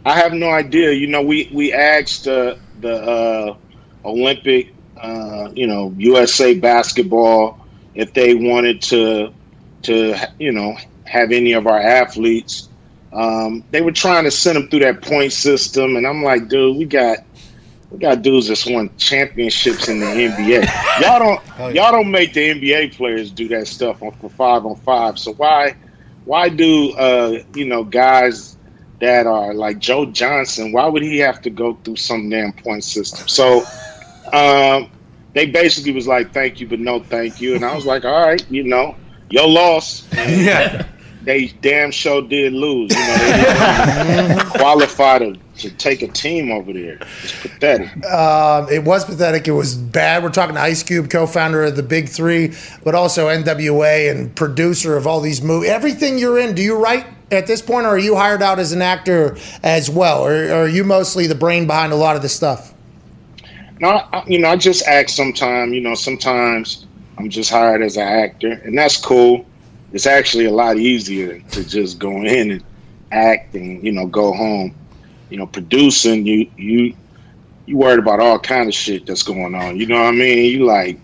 [0.06, 0.92] I have no idea.
[0.92, 3.56] You know, we we asked uh, the uh,
[4.06, 7.60] Olympic, uh, you know, USA basketball
[7.96, 9.34] if they wanted to
[9.86, 12.70] to you know have any of our athletes.
[13.14, 16.78] Um, they were trying to send them through that point system, and I'm like, dude,
[16.78, 17.20] we got
[17.92, 21.02] we got dudes that's won championships in the NBA.
[21.02, 24.76] Y'all don't y'all don't make the NBA players do that stuff on for five on
[24.78, 25.18] five.
[25.18, 25.76] So why
[26.26, 28.58] why do uh, you know guys
[29.00, 32.84] that are like Joe Johnson, why would he have to go through some damn point
[32.84, 33.28] system?
[33.28, 33.64] So
[34.34, 34.90] um,
[35.34, 37.56] they basically was like, thank you, but no thank you.
[37.56, 38.96] And I was like, all right, you know,
[39.30, 40.08] your loss.
[40.14, 40.88] Yeah.
[41.26, 42.92] They damn sure did lose.
[42.92, 47.00] You know, qualified to, to take a team over there.
[47.24, 48.06] It's pathetic.
[48.06, 49.48] Um, it was pathetic.
[49.48, 50.24] It was bad.
[50.24, 52.54] We're talking to Ice Cube, co-founder of the Big Three,
[52.84, 55.72] but also NWA and producer of all these movies.
[55.72, 58.72] Everything you're in, do you write at this point, or are you hired out as
[58.72, 62.22] an actor as well, or, or are you mostly the brain behind a lot of
[62.22, 62.76] this stuff?
[63.80, 65.74] No, I, you know, I just act sometimes.
[65.74, 66.85] You know, sometimes
[67.18, 69.46] I'm just hired as an actor, and that's cool.
[69.94, 72.64] It's actually a lot easier to just go in and
[73.12, 74.76] act and you know go home.
[75.30, 76.96] You know, producing you you
[77.66, 79.78] you worried about all kind of shit that's going on.
[79.78, 80.52] You know what I mean?
[80.52, 81.00] You like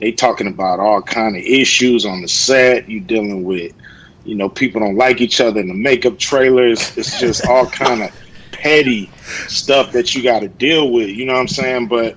[0.00, 2.88] they talking about all kind of issues on the set.
[2.88, 3.72] You dealing with
[4.24, 6.96] you know people don't like each other in the makeup trailers.
[6.96, 8.10] It's just all kind of
[8.52, 9.10] petty
[9.48, 11.10] stuff that you got to deal with.
[11.10, 11.88] You know what I'm saying?
[11.88, 12.16] But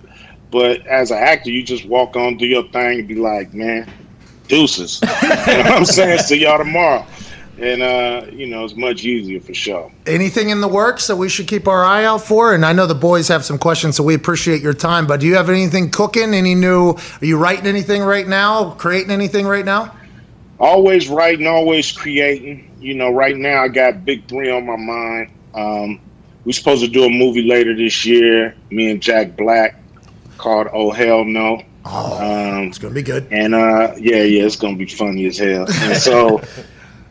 [0.51, 3.91] but as an actor, you just walk on, do your thing, and be like, man,
[4.47, 5.01] deuces.
[5.23, 6.19] you know what I'm saying?
[6.19, 7.05] See y'all tomorrow.
[7.59, 9.91] And uh, you know, it's much easier for sure.
[10.07, 12.55] Anything in the works that we should keep our eye out for?
[12.55, 15.05] And I know the boys have some questions, so we appreciate your time.
[15.05, 16.33] But do you have anything cooking?
[16.33, 16.91] Any new?
[16.91, 18.71] Are you writing anything right now?
[18.71, 19.95] Creating anything right now?
[20.61, 22.69] always writing, always creating.
[22.79, 25.31] You know, right now I got Big Three on my mind.
[25.53, 25.99] Um,
[26.45, 29.75] we're supposed to do a movie later this year, me and Jack Black,
[30.41, 31.61] called Oh Hell No.
[31.85, 33.27] um, It's gonna be good.
[33.31, 35.65] and uh, yeah, yeah, it's gonna be funny as hell.
[35.83, 36.41] And so,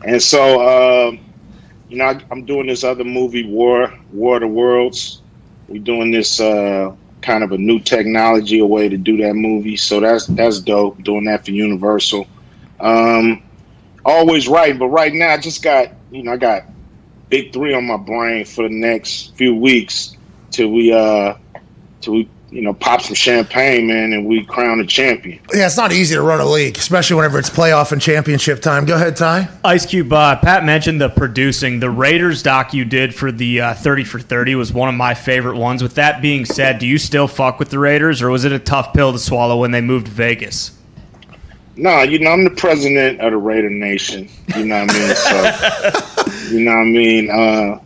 [0.05, 1.19] and so, um,
[1.89, 5.21] you know, I, I'm doing this other movie, War, War of the Worlds.
[5.67, 9.77] We're doing this uh, kind of a new technology, a way to do that movie.
[9.77, 11.01] So that's that's dope.
[11.03, 12.27] Doing that for Universal.
[12.79, 13.43] Um,
[14.03, 16.63] always writing, but right now I just got, you know, I got
[17.29, 20.17] big three on my brain for the next few weeks
[20.49, 21.35] till we, uh,
[22.01, 25.39] till we, you know, pop some champagne, man, and we crown a champion.
[25.53, 28.85] Yeah, it's not easy to run a league, especially whenever it's playoff and championship time.
[28.85, 29.47] Go ahead, Ty.
[29.63, 31.79] Ice Cube, uh, Pat mentioned the producing.
[31.79, 35.13] The Raiders doc you did for the uh, 30 for 30 was one of my
[35.13, 35.81] favorite ones.
[35.81, 38.59] With that being said, do you still fuck with the Raiders, or was it a
[38.59, 40.77] tough pill to swallow when they moved to Vegas?
[41.77, 44.27] No, you know, I'm the president of the Raider Nation.
[44.57, 45.15] You know what I mean?
[46.21, 47.29] So, you know what I mean?
[47.29, 47.79] Uh,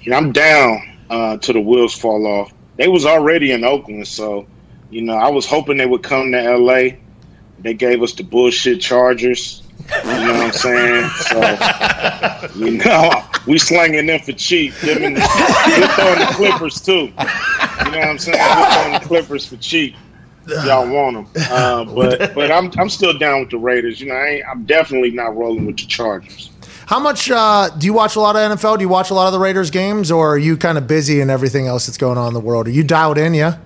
[0.00, 2.52] you know, I'm down uh, till the wheels fall off.
[2.80, 4.46] They was already in Oakland, so,
[4.90, 6.98] you know, I was hoping they would come to L.A.
[7.58, 9.62] They gave us the bullshit Chargers.
[10.02, 11.10] You know what I'm saying?
[11.10, 14.72] So, you know, we slanging them for cheap.
[14.76, 16.92] Them and we're throwing the Clippers, too.
[16.92, 18.38] You know what I'm saying?
[18.38, 19.94] We're throwing the Clippers for cheap
[20.64, 21.44] y'all want them.
[21.50, 24.00] Uh, but but I'm I'm still down with the Raiders.
[24.00, 26.49] You know, I ain't, I'm definitely not rolling with the Chargers.
[26.90, 28.78] How much uh, do you watch a lot of NFL?
[28.78, 31.20] Do you watch a lot of the Raiders games, or are you kind of busy
[31.20, 32.66] in everything else that's going on in the world?
[32.66, 33.32] Are you dialed in?
[33.32, 33.58] Yeah.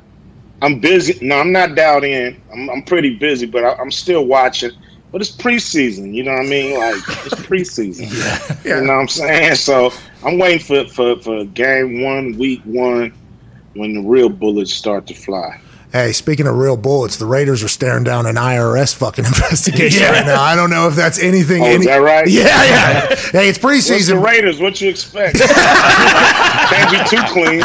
[0.61, 1.27] I'm busy.
[1.27, 2.39] No, I'm not dialed in.
[2.53, 4.72] I'm I'm pretty busy, but I, I'm still watching.
[5.11, 6.12] But it's preseason.
[6.12, 6.79] You know what I mean?
[6.79, 8.12] Like it's preseason.
[8.62, 8.81] yeah.
[8.81, 9.55] You know what I'm saying?
[9.55, 9.91] So
[10.22, 13.11] I'm waiting for for for game one, week one,
[13.72, 15.59] when the real bullets start to fly.
[15.95, 20.26] Hey, speaking of real bullets, the Raiders are staring down an IRS fucking investigation right
[20.26, 20.42] now.
[20.42, 21.62] I don't know if that's anything.
[21.62, 22.26] Oh, is any- that right?
[22.26, 23.14] Yeah, yeah.
[23.30, 24.20] hey, it's What's the preseason.
[24.20, 24.59] Raiders?
[24.59, 25.38] What you expect?
[25.38, 27.61] Can't be too clean.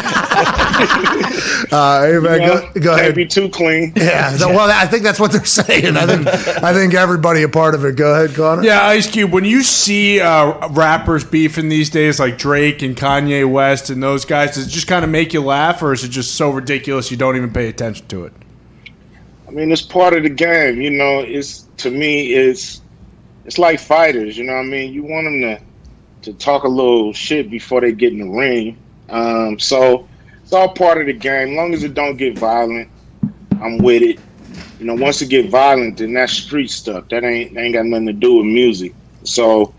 [1.70, 2.70] Uh, hey, You know?
[2.74, 3.14] go, go ahead.
[3.14, 3.92] be too clean.
[3.96, 4.30] Yeah.
[4.36, 5.96] so- well, I think that's what they're saying.
[5.96, 6.26] I think
[6.62, 7.96] I think everybody a part of it.
[7.96, 8.62] Go ahead, Connor.
[8.62, 9.32] Yeah, Ice Cube.
[9.32, 14.24] When you see uh, rappers beefing these days, like Drake and Kanye West and those
[14.24, 17.10] guys, does it just kind of make you laugh, or is it just so ridiculous
[17.10, 18.32] you don't even pay attention to it?
[19.48, 20.80] I mean, it's part of the game.
[20.80, 22.82] You know, it's to me, it's
[23.44, 24.36] it's like fighters.
[24.38, 24.92] You know what I mean?
[24.92, 25.60] You want them to
[26.22, 28.76] to talk a little shit before they get in the ring.
[29.08, 30.06] Um, so
[30.50, 31.50] it's all part of the game.
[31.50, 32.88] As long as it don't get violent,
[33.62, 34.18] I'm with it.
[34.80, 37.08] You know, once it get violent, then that's street stuff.
[37.10, 38.92] That ain't that ain't got nothing to do with music.
[39.22, 39.72] So,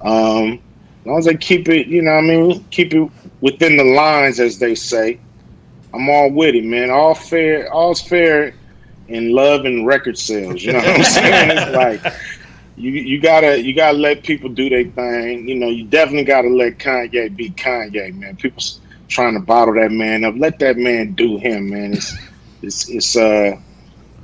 [0.00, 0.54] um,
[1.02, 3.08] as long as they keep it, you know, what I mean, keep it
[3.40, 5.20] within the lines, as they say.
[5.94, 6.90] I'm all with it, man.
[6.90, 8.52] All fair, all's fair
[9.06, 10.60] in love and record sales.
[10.60, 11.50] You know what I'm saying?
[11.56, 12.14] It's like
[12.74, 15.48] you you gotta you gotta let people do their thing.
[15.48, 18.34] You know, you definitely gotta let Kanye be Kanye, man.
[18.34, 18.60] People
[19.08, 20.34] trying to bottle that man up.
[20.36, 21.94] Let that man do him, man.
[21.94, 22.16] It's
[22.62, 23.56] it's it's uh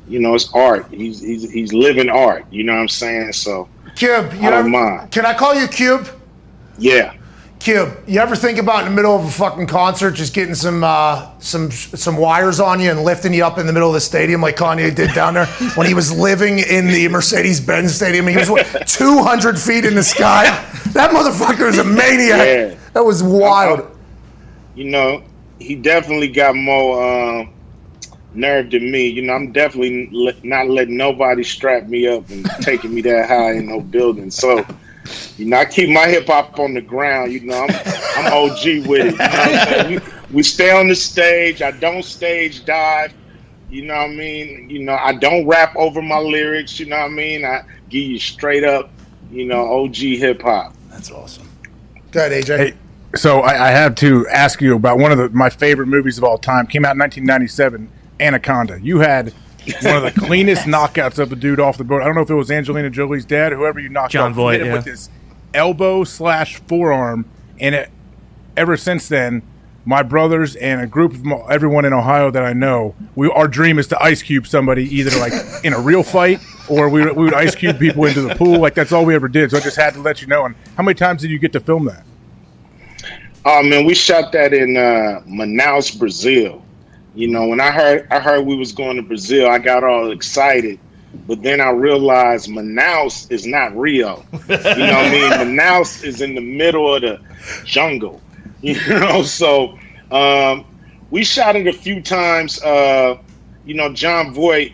[0.09, 0.87] you know it's art.
[0.91, 2.45] He's he's he's living art.
[2.51, 3.33] You know what I'm saying?
[3.33, 5.11] So Cube, you I don't ever- mind.
[5.11, 6.09] Can I call you Cube?
[6.79, 7.15] yeah.
[7.61, 10.83] Cube, you ever think about in the middle of a fucking concert just getting some
[10.83, 14.01] uh, some some wires on you and lifting you up in the middle of the
[14.01, 18.27] stadium like Kanye did down there when he was living in the Mercedes-Benz Stadium?
[18.27, 20.47] He was what, 200 feet in the sky.
[20.93, 22.45] That motherfucker is a maniac.
[22.73, 22.79] Yeah.
[22.95, 23.92] That was wild.
[24.75, 25.23] You know,
[25.59, 27.51] he definitely got more um,
[28.35, 29.07] nerve than me.
[29.09, 33.29] You know, I'm definitely le- not letting nobody strap me up and taking me that
[33.29, 34.31] high in no building.
[34.31, 34.65] So,
[35.37, 37.33] you know, I keep my hip hop on the ground.
[37.33, 37.71] You know, I'm
[38.17, 39.21] I'm OG with it.
[39.21, 39.91] You know what I'm saying?
[39.91, 40.01] We,
[40.31, 41.63] we stay on the stage.
[41.63, 43.15] I don't stage dive.
[43.71, 44.69] You know what I mean?
[44.69, 46.79] You know, I don't rap over my lyrics.
[46.79, 47.45] You know what I mean?
[47.45, 48.91] I give you straight up,
[49.31, 50.75] you know, OG hip hop.
[50.91, 51.49] That's awesome.
[52.11, 52.59] Go ahead, AJ.
[52.59, 52.75] Hey,
[53.15, 56.25] so I, I have to ask you about one of the, my favorite movies of
[56.25, 56.67] all time.
[56.67, 57.91] Came out in 1997,
[58.21, 58.81] Anaconda.
[58.81, 59.33] You had
[59.83, 62.03] one of the cleanest knockouts of a dude off the boat.
[62.03, 64.37] I don't know if it was Angelina Jolie's dad, or whoever you knocked Jon out.
[64.37, 64.75] Voight, hit him yeah.
[64.75, 65.11] with his
[65.55, 67.27] elbow slash forearm,
[67.61, 67.91] and it,
[68.57, 69.43] ever since then,
[69.85, 73.49] my brothers and a group of mo- everyone in Ohio that I know, we our
[73.49, 75.33] dream is to ice cube somebody either like
[75.65, 78.61] in a real fight or we, we would ice cube people into the pool.
[78.61, 79.51] Like that's all we ever did.
[79.51, 80.45] So I just had to let you know.
[80.45, 82.05] And how many times did you get to film that?
[83.45, 86.63] Oh man, we shot that in uh, Manaus, Brazil.
[87.15, 90.13] You know, when I heard I heard we was going to Brazil, I got all
[90.13, 90.79] excited.
[91.27, 94.25] But then I realized Manaus is not Rio.
[94.33, 95.31] You know what I mean?
[95.59, 97.21] Manaus is in the middle of the
[97.65, 98.21] jungle.
[98.63, 99.77] You know, so
[100.13, 100.65] um,
[101.11, 102.63] we shot it a few times.
[102.63, 103.19] Uh,
[103.65, 104.73] you know, Jon Voight,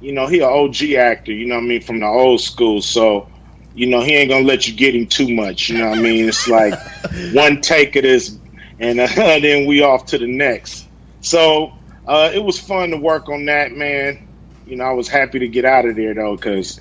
[0.00, 2.82] you know, he an OG actor, you know what I mean, from the old school.
[2.82, 3.28] So,
[3.76, 5.68] you know, he ain't gonna let you get him too much.
[5.68, 6.28] You know what I mean?
[6.28, 6.74] It's like
[7.32, 8.36] one take of this,
[8.80, 10.88] and uh, then we off to the next.
[11.20, 11.72] So
[12.06, 14.26] uh, it was fun to work on that, man.
[14.66, 16.80] You know, I was happy to get out of there though, because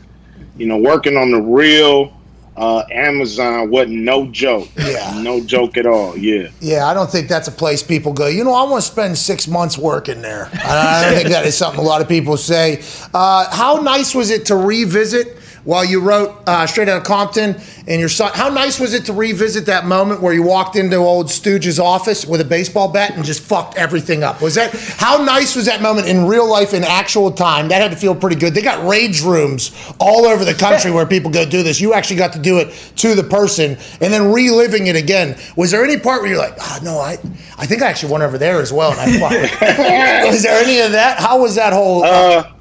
[0.58, 2.14] you know, working on the real
[2.56, 4.70] uh, Amazon wasn't no joke.
[4.78, 5.22] Yeah.
[5.22, 6.18] no joke at all.
[6.18, 6.50] Yeah.
[6.62, 8.28] Yeah, I don't think that's a place people go.
[8.28, 10.50] You know, I want to spend six months working there.
[10.54, 12.82] I don't think that is something a lot of people say.
[13.14, 17.99] Uh, how nice was it to revisit while you wrote uh, Straight of Compton and
[17.99, 18.32] your son?
[18.34, 22.26] How nice was it to revisit that moment where you walked into old Stooge's office
[22.26, 24.41] with a baseball bat and just fucked everything up?
[24.41, 27.68] Was that how nice was that moment in real life in actual time?
[27.68, 28.53] That had to feel pretty good.
[28.53, 31.82] They got rage rooms all over the country where people go do this.
[31.82, 35.38] You actually got to do it to the person and then reliving it again.
[35.55, 37.18] Was there any part where you're like, oh no, I
[37.57, 39.61] I think I actually went over there as well and I fucked.
[40.32, 41.20] was there any of that?
[41.20, 42.51] How was that whole uh,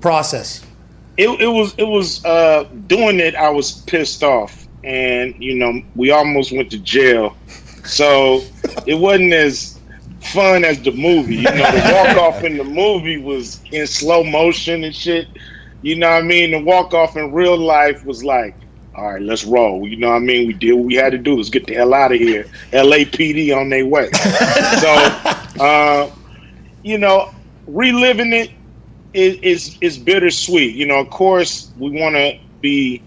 [0.00, 0.64] process?
[1.18, 5.80] It, it was it was uh doing it i was pissed off and you know
[5.94, 7.36] we almost went to jail.
[7.84, 8.42] So
[8.86, 9.78] it wasn't as
[10.32, 14.24] fun as the movie you know the walk off in the movie was in slow
[14.24, 15.28] motion and shit.
[15.82, 16.50] You know what i mean?
[16.50, 18.54] The walk off in real life was like
[18.94, 19.86] all right let's roll.
[19.86, 20.46] You know what i mean?
[20.46, 21.36] We did what we had to do.
[21.36, 24.10] Let's get the hell out of here lapd on their way.
[24.80, 24.88] So
[25.62, 26.10] uh
[26.82, 27.30] you know
[27.66, 28.50] reliving it
[29.14, 30.74] is is is bittersweet.
[30.74, 33.02] You know, of course, we want to be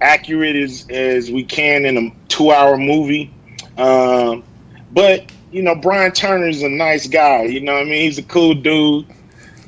[0.00, 3.30] accurate as as we can in a two hour movie,
[3.76, 4.42] um,
[4.92, 7.44] but you know, Bryan Turner's a nice guy.
[7.44, 9.06] You know, what I mean, he's a cool dude.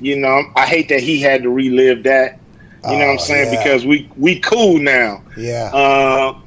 [0.01, 2.39] You know, I hate that he had to relive that.
[2.85, 3.53] You know what I'm Oh, saying?
[3.53, 3.62] yeah.
[3.62, 5.23] Because we we cool now.
[5.37, 5.71] Yeah.
[5.73, 6.39] Uh,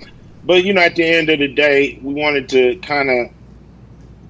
[0.43, 3.27] but you know, at the end of the day, we wanted to kind of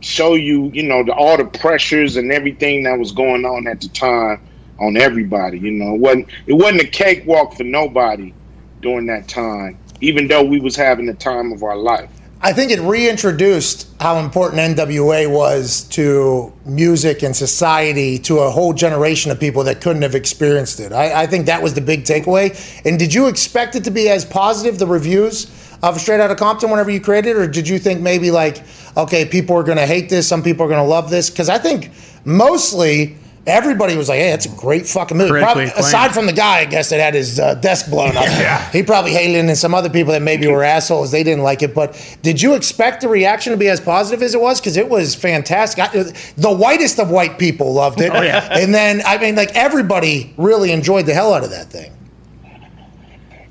[0.01, 3.79] show you, you know, the, all the pressures and everything that was going on at
[3.79, 4.41] the time
[4.79, 5.59] on everybody.
[5.59, 8.33] You know, it wasn't it wasn't a cakewalk for nobody
[8.81, 12.09] during that time, even though we was having the time of our life.
[12.45, 18.73] I think it reintroduced how important NWA was to music and society to a whole
[18.73, 20.91] generation of people that couldn't have experienced it.
[20.91, 22.51] I, I think that was the big takeaway.
[22.85, 25.45] And did you expect it to be as positive, the reviews
[25.81, 27.37] of Straight Outta Compton, whenever you created it?
[27.37, 28.61] Or did you think maybe like,
[28.97, 31.29] okay, people are going to hate this, some people are going to love this?
[31.29, 31.91] Because I think
[32.25, 33.15] mostly
[33.45, 36.65] Everybody was like, "Hey, that's a great fucking movie." Probably, aside from the guy, I
[36.65, 38.23] guess that had his uh, desk blown up.
[38.71, 41.61] He probably hated it, and some other people that maybe were assholes, they didn't like
[41.61, 41.75] it.
[41.75, 44.61] But did you expect the reaction to be as positive as it was?
[44.61, 45.83] Because it was fantastic.
[45.83, 45.89] I,
[46.37, 48.11] the whitest of white people loved it.
[48.13, 48.47] Oh, yeah.
[48.51, 51.91] And then, I mean, like everybody really enjoyed the hell out of that thing.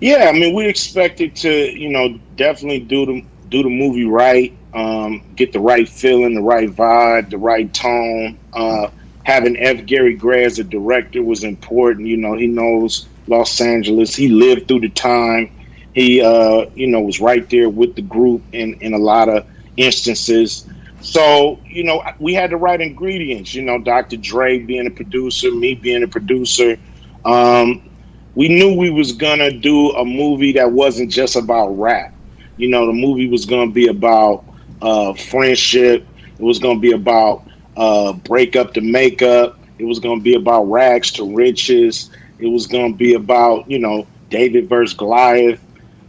[0.01, 4.53] Yeah, I mean, we expected to, you know, definitely do the do the movie right,
[4.74, 8.38] um, get the right feeling, the right vibe, the right tone.
[8.53, 8.88] Uh,
[9.24, 9.84] having F.
[9.86, 12.06] Gary Gray as a director was important.
[12.06, 14.14] You know, he knows Los Angeles.
[14.14, 15.50] He lived through the time.
[15.94, 19.46] He, uh, you know, was right there with the group in in a lot of
[19.76, 20.66] instances.
[21.00, 23.54] So, you know, we had the right ingredients.
[23.54, 24.16] You know, Dr.
[24.16, 26.76] Dre being a producer, me being a producer.
[27.24, 27.88] Um,
[28.34, 32.14] we knew we was gonna do a movie that wasn't just about rap.
[32.56, 34.44] You know, the movie was gonna be about
[34.80, 36.06] uh, friendship.
[36.38, 37.44] It was gonna be about
[37.76, 39.58] uh, break up to make up.
[39.78, 42.10] It was gonna be about rags to riches.
[42.38, 45.60] It was gonna be about you know David versus Goliath.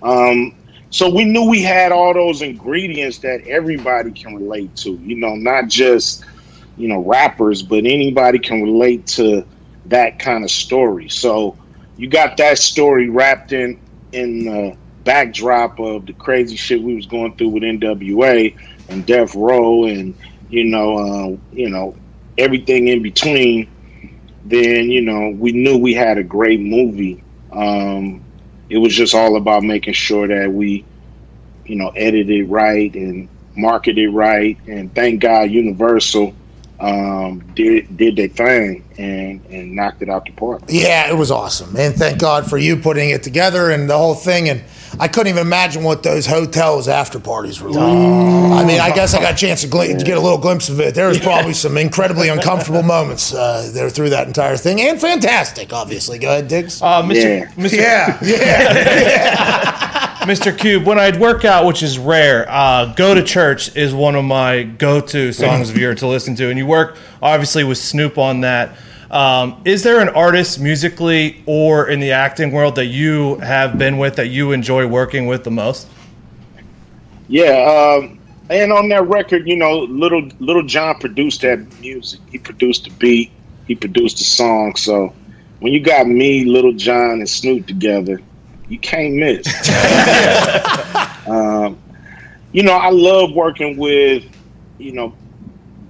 [0.02, 0.56] Um,
[0.90, 4.92] so we knew we had all those ingredients that everybody can relate to.
[4.92, 6.24] You know, not just
[6.78, 9.46] you know rappers, but anybody can relate to
[9.86, 11.10] that kind of story.
[11.10, 11.58] So
[11.98, 13.80] you got that story wrapped in
[14.12, 18.56] in the backdrop of the crazy shit we was going through with NWA
[18.90, 20.16] and Death Row and
[20.54, 21.96] you know uh, you know
[22.38, 23.68] everything in between.
[24.46, 27.24] Then you know we knew we had a great movie.
[27.52, 28.24] Um,
[28.70, 30.86] it was just all about making sure that we
[31.66, 34.58] you know edited right and marketed right.
[34.68, 36.36] And thank God Universal
[36.80, 40.64] um, did did their thing and and knocked it out the park.
[40.68, 41.76] Yeah, it was awesome.
[41.76, 44.50] And thank God for you putting it together and the whole thing.
[44.50, 44.64] And
[45.00, 47.82] I couldn't even imagine what those hotels after parties were like.
[47.82, 50.70] I mean, I guess I got a chance to, gl- to get a little glimpse
[50.70, 50.94] of it.
[50.96, 54.80] There was probably some incredibly uncomfortable moments uh, there through that entire thing.
[54.82, 56.20] And fantastic, obviously.
[56.20, 56.82] Go ahead, Diggs.
[56.82, 57.40] Uh, Mr.
[57.40, 57.52] Yeah.
[57.54, 57.78] Mr.
[57.78, 60.10] yeah, yeah.
[60.24, 60.58] Mr.
[60.58, 64.24] Cube, when I'd work out, which is rare, uh, "Go to Church" is one of
[64.24, 68.42] my go-to songs of yours to listen to, and you work obviously with Snoop on
[68.42, 68.74] that.
[69.14, 74.00] Um, is there an artist musically or in the acting world that you have been
[74.00, 75.88] with that you enjoy working with the most?
[77.28, 82.22] Yeah, um, and on that record, you know, little Lil Jon produced that music.
[82.32, 83.32] He produced the beat.
[83.68, 84.76] He produced the song.
[84.76, 85.14] So
[85.60, 88.20] when you got me, Lil Jon, and Snoop together,
[88.68, 89.46] you can't miss.
[91.28, 91.78] um,
[92.52, 94.24] you know, I love working with,
[94.80, 95.14] you know,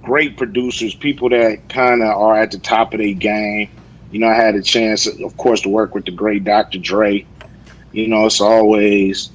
[0.04, 3.70] great producers, people that kind of are at the top of their game.
[4.12, 6.78] You know, I had a chance, of course, to work with the great Dr.
[6.78, 7.26] Dre.
[7.92, 9.30] You know, it's always,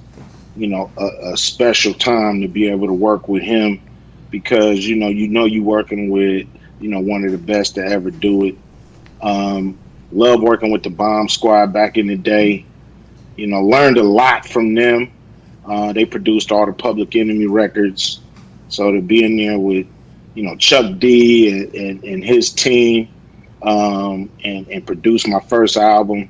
[0.55, 3.81] you know, a, a special time to be able to work with him
[4.29, 6.47] because you know, you know, you're working with,
[6.79, 8.57] you know, one of the best to ever do it.
[9.21, 9.77] Um,
[10.11, 12.65] love working with the Bomb Squad back in the day.
[13.35, 15.11] You know, learned a lot from them.
[15.65, 18.21] Uh, they produced all the Public Enemy records,
[18.69, 19.87] so to be in there with,
[20.33, 23.09] you know, Chuck D and, and, and his team,
[23.63, 26.29] um, and and produce my first album,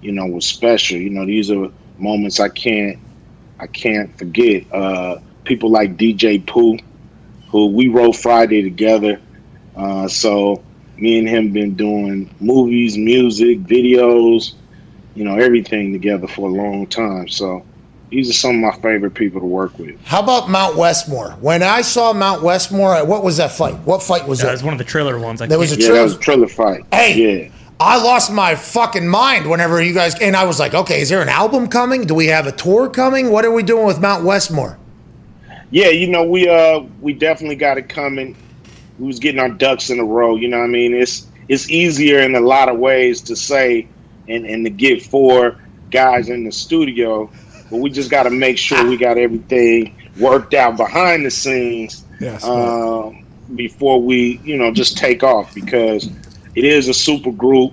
[0.00, 0.98] you know, was special.
[0.98, 1.68] You know, these are
[1.98, 2.98] moments I can't
[3.60, 4.64] I can't forget.
[4.72, 6.78] Uh, people like DJ Pooh,
[7.50, 9.20] who we wrote Friday together.
[9.76, 10.64] Uh, so
[10.96, 14.54] me and him been doing movies, music, videos,
[15.14, 17.28] you know, everything together for a long time.
[17.28, 17.67] So
[18.10, 20.00] these are some of my favorite people to work with.
[20.04, 21.32] How about Mount Westmore?
[21.40, 23.74] When I saw Mount Westmore, what was that fight?
[23.84, 24.52] What fight was That it?
[24.52, 25.42] was one of the trailer ones.
[25.42, 25.98] I There was a can't- Yeah, trailer.
[26.00, 26.84] that was a trailer fight.
[26.92, 27.48] Hey, yeah.
[27.80, 31.22] I lost my fucking mind whenever you guys and I was like, okay, is there
[31.22, 32.04] an album coming?
[32.06, 33.30] Do we have a tour coming?
[33.30, 34.78] What are we doing with Mount Westmore?
[35.70, 38.34] Yeah, you know, we uh we definitely got it coming.
[38.98, 40.94] We was getting our ducks in a row, you know what I mean?
[40.94, 43.86] It's it's easier in a lot of ways to say
[44.28, 45.56] and, and to get four
[45.90, 47.30] guys in the studio,
[47.70, 52.44] but we just gotta make sure we got everything worked out behind the scenes Yes.
[52.44, 56.08] um, before we, you know, just take off because
[56.54, 57.72] it is a super group.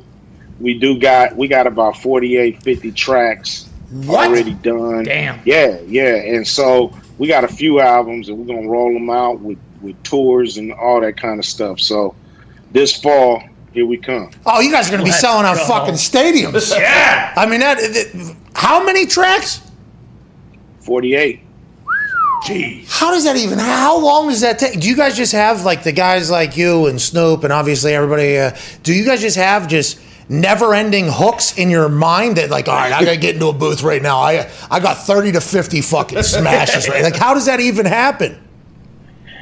[0.60, 4.28] We do got we got about 48, 50 tracks What?
[4.30, 5.04] already done.
[5.04, 5.40] Damn.
[5.46, 6.16] Yeah, yeah.
[6.16, 10.02] And so we got a few albums and we're gonna roll them out with with
[10.04, 11.80] tours and all that kind of stuff.
[11.80, 12.16] So
[12.72, 13.44] this fall,
[13.74, 14.32] here we come.
[14.46, 15.66] Oh, you guys are going to be Let's selling out go.
[15.68, 16.76] fucking stadiums.
[16.80, 17.34] Yeah.
[17.38, 19.62] I mean, that, that- how many tracks?
[20.86, 21.42] 48.
[22.88, 23.58] How does that even?
[23.58, 24.80] How long does that take?
[24.80, 28.38] Do you guys just have like the guys like you and Snoop and obviously everybody?
[28.38, 32.76] Uh, do you guys just have just never-ending hooks in your mind that like, all
[32.76, 34.20] right, I gotta get into a booth right now.
[34.20, 37.04] I I got thirty to fifty fucking smashes right.
[37.04, 38.40] Like, how does that even happen?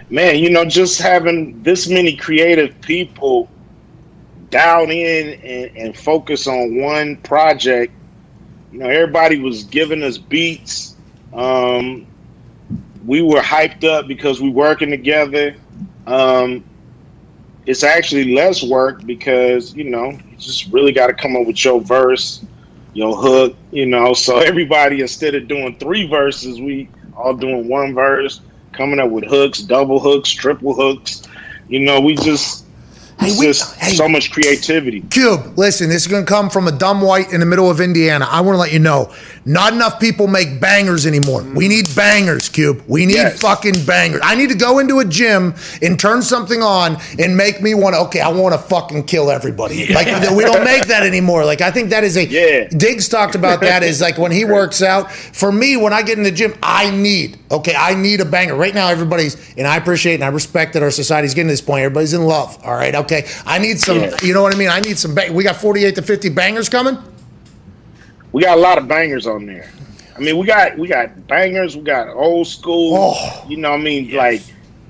[0.10, 3.50] Man, you know, just having this many creative people
[4.50, 7.92] dialed in and, and focused on one project.
[8.72, 10.93] You know, everybody was giving us beats.
[11.34, 12.08] Um,
[13.06, 15.56] we were hyped up because we working together.
[16.08, 16.64] Um,
[17.66, 21.64] it's actually less work because you know you just really got to come up with
[21.64, 22.46] your verse,
[22.94, 23.56] your hook.
[23.72, 29.00] You know, so everybody instead of doing three verses, we all doing one verse, coming
[29.00, 31.24] up with hooks, double hooks, triple hooks.
[31.68, 32.66] You know, we just
[33.26, 33.94] it's we- just hey.
[33.96, 35.02] so much creativity.
[35.10, 37.80] Cube, listen, this is going to come from a dumb white in the middle of
[37.82, 38.28] Indiana.
[38.30, 39.12] I want to let you know,
[39.46, 41.42] not enough people make bangers anymore.
[41.42, 41.56] Mm.
[41.56, 42.84] We need bangers, Cube.
[42.88, 43.40] We need Yes.
[43.42, 44.22] fucking bangers.
[44.24, 47.96] I need to go into a gym and turn something on and make me want
[47.96, 49.94] to, okay, I want to fucking kill everybody.
[49.94, 51.46] Like, we don't make that anymore.
[51.46, 52.68] Like, I think that is a, Yeah.
[52.70, 55.12] Diggs talked about that is like when he works out.
[55.12, 58.56] For me, when I get in the gym, I need, okay, I need a banger.
[58.56, 61.62] Right now, everybody's, and I appreciate and I respect that our society's getting to this
[61.62, 61.84] point.
[61.84, 62.58] Everybody's in love.
[62.64, 63.13] All right, okay.
[63.46, 64.16] I need some, Yeah.
[64.22, 64.70] you know what I mean?
[64.70, 66.98] I need some, bang- we got 48 to 50 bangers coming.
[68.32, 69.70] We got a lot of bangers on there.
[70.16, 71.76] I mean, we got we got bangers.
[71.76, 72.96] We got old school.
[72.96, 73.46] Oh.
[73.48, 74.42] you know, what I mean, like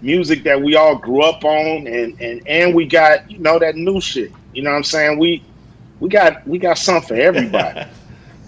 [0.01, 3.75] music that we all grew up on, and and and we got you know that
[3.75, 4.31] new shit.
[4.53, 5.17] You know what I'm saying?
[5.19, 5.41] We
[6.01, 7.85] we got we got something for everybody.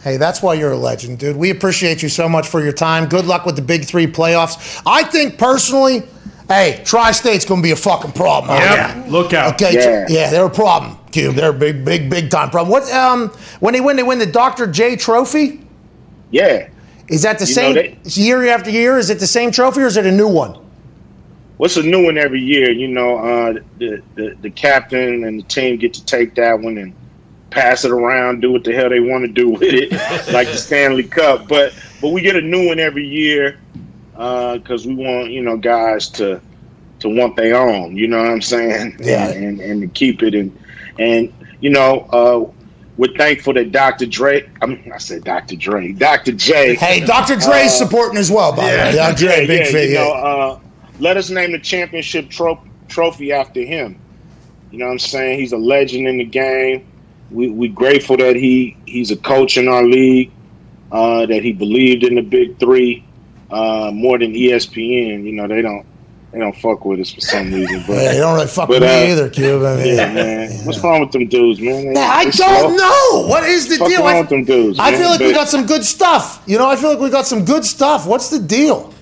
[0.04, 1.36] Hey, that's why you're a legend, dude.
[1.36, 3.08] We appreciate you so much for your time.
[3.10, 4.80] Good luck with the Big Three playoffs.
[4.86, 6.04] I think personally,
[6.48, 8.52] hey, Tri State's going to be a fucking problem.
[8.52, 8.96] out Yep.
[8.96, 9.08] there.
[9.12, 9.54] Look out.
[9.62, 10.06] Okay, Yeah.
[10.10, 11.36] yeah, they're a problem, Cube.
[11.36, 12.72] They're a big, big, big time problem.
[12.72, 12.92] What?
[12.92, 13.30] Um,
[13.60, 14.68] when they win, they win the Dr.
[14.68, 15.62] J Trophy.
[16.32, 16.68] yeah.
[17.08, 18.98] Is that the You same know, they- year after year?
[18.98, 20.56] Is it the same trophy or is it a new one?
[21.58, 22.72] What's a new one every year?
[22.72, 26.80] You know, uh, the, the the captain and the team get to take that one
[26.80, 26.94] and
[27.52, 29.92] pass it around, do what the hell they want to do with it,
[30.34, 31.48] like the Stanley Cup.
[31.48, 33.60] But but we get a new one every year
[34.16, 36.42] because we want you know guys to
[37.00, 37.96] to want their own.
[37.96, 38.98] You know what I'm saying?
[39.00, 39.30] Yeah.
[39.30, 40.58] And, and to keep it and
[41.00, 42.52] and you know uh,
[42.98, 44.06] we're thankful that Dr.
[44.06, 44.50] Dre.
[44.62, 45.56] I mean, I said Dr.
[45.58, 46.32] Dre, Dr.
[46.32, 46.76] J.
[46.76, 47.36] Hey, Dr.
[47.36, 48.92] Dre's Uh, supporting as well, by the way.
[48.96, 49.18] Dr.
[49.18, 49.88] Dre, yeah, big yeah, fan.
[49.90, 50.60] you know, uh,
[51.00, 54.00] let us name the championship tro- trophy after him.
[54.72, 55.40] You know what I'm saying?
[55.40, 56.86] He's a legend in the game.
[57.32, 60.32] We we grateful that he he's a coach in our league.
[60.92, 63.05] Uh, that he believed in the big three
[63.50, 65.24] uh, more than ESPN.
[65.24, 65.86] You know they don't
[66.32, 67.84] they don't fuck with us for some reason.
[67.88, 69.64] But Yeah, they don't really fuck but, with me uh, either, Cube.
[69.64, 70.66] I mean, yeah, man.
[70.66, 71.94] What's wrong with them dudes, man?
[71.94, 72.76] Man, I they don't slow.
[72.76, 73.28] know.
[73.30, 74.02] What is the Fuck deal?
[74.02, 76.44] wrong I, with them dudes, I man, feel like we got some good stuff.
[76.46, 78.06] You know, I feel like we got some good stuff.
[78.06, 78.94] What's the deal?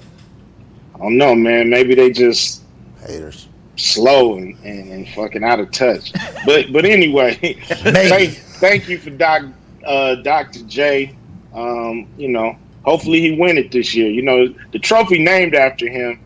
[0.96, 1.70] I don't know, man.
[1.70, 2.62] Maybe they just
[3.02, 3.48] Haters.
[3.78, 6.14] slow and, and, and fucking out of touch.
[6.46, 7.34] But but anyway,
[7.64, 9.44] thank, thank you for Doc
[9.86, 10.62] uh, Dr.
[10.66, 11.16] J.
[11.54, 14.10] Um, you know, hopefully he win it this year.
[14.10, 16.20] You know, the trophy named after him.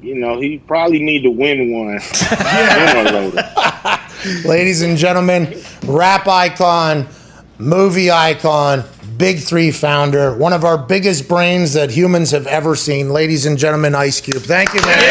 [0.00, 4.48] You know, he probably need to win one sooner or later.
[4.48, 7.06] Ladies and gentlemen, rap icon,
[7.58, 8.84] movie icon,
[9.16, 13.10] Big Three founder, one of our biggest brains that humans have ever seen.
[13.10, 14.42] Ladies and gentlemen, Ice Cube.
[14.42, 15.04] Thank you, man.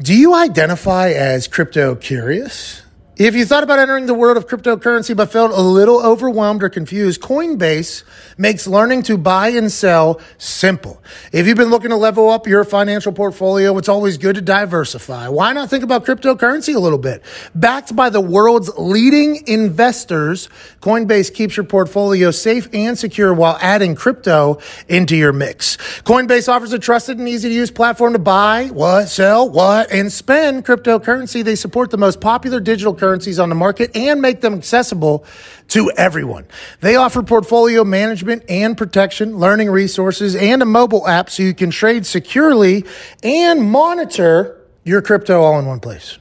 [0.00, 2.82] Do you identify as crypto curious?
[3.24, 6.68] If you thought about entering the world of cryptocurrency but felt a little overwhelmed or
[6.68, 8.02] confused, Coinbase
[8.36, 11.00] makes learning to buy and sell simple.
[11.30, 15.28] If you've been looking to level up your financial portfolio, it's always good to diversify.
[15.28, 17.22] Why not think about cryptocurrency a little bit?
[17.54, 20.48] Backed by the world's leading investors,
[20.80, 24.58] Coinbase keeps your portfolio safe and secure while adding crypto
[24.88, 25.76] into your mix.
[26.02, 30.12] Coinbase offers a trusted and easy to use platform to buy, what, sell, what, and
[30.12, 31.44] spend cryptocurrency.
[31.44, 35.22] They support the most popular digital currencies on the market and make them accessible
[35.68, 36.46] to everyone.
[36.80, 41.70] They offer portfolio management and protection, learning resources, and a mobile app so you can
[41.70, 42.86] trade securely
[43.22, 46.18] and monitor your crypto all in one place.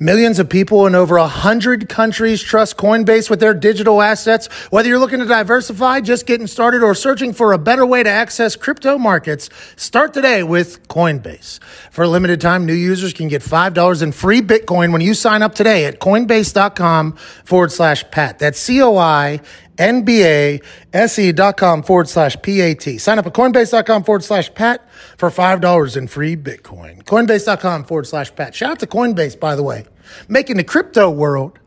[0.00, 4.46] Millions of people in over 100 countries trust Coinbase with their digital assets.
[4.70, 8.10] Whether you're looking to diversify, just getting started, or searching for a better way to
[8.10, 11.62] access crypto markets, start today with Coinbase.
[11.90, 15.42] For a limited time, new users can get $5 in free Bitcoin when you sign
[15.42, 17.12] up today at coinbase.com
[17.44, 18.38] forward slash Pat.
[18.38, 19.40] That's C O I
[19.78, 22.98] N-B-A-S-E dot com forward slash P-A-T.
[22.98, 27.02] Sign up at coinbase.com forward slash Pat for $5 in free Bitcoin.
[27.04, 28.54] Coinbase.com forward slash Pat.
[28.54, 29.84] Shout out to Coinbase, by the way,
[30.28, 31.58] making the crypto world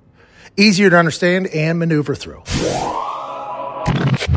[0.58, 2.44] easier to understand and maneuver through.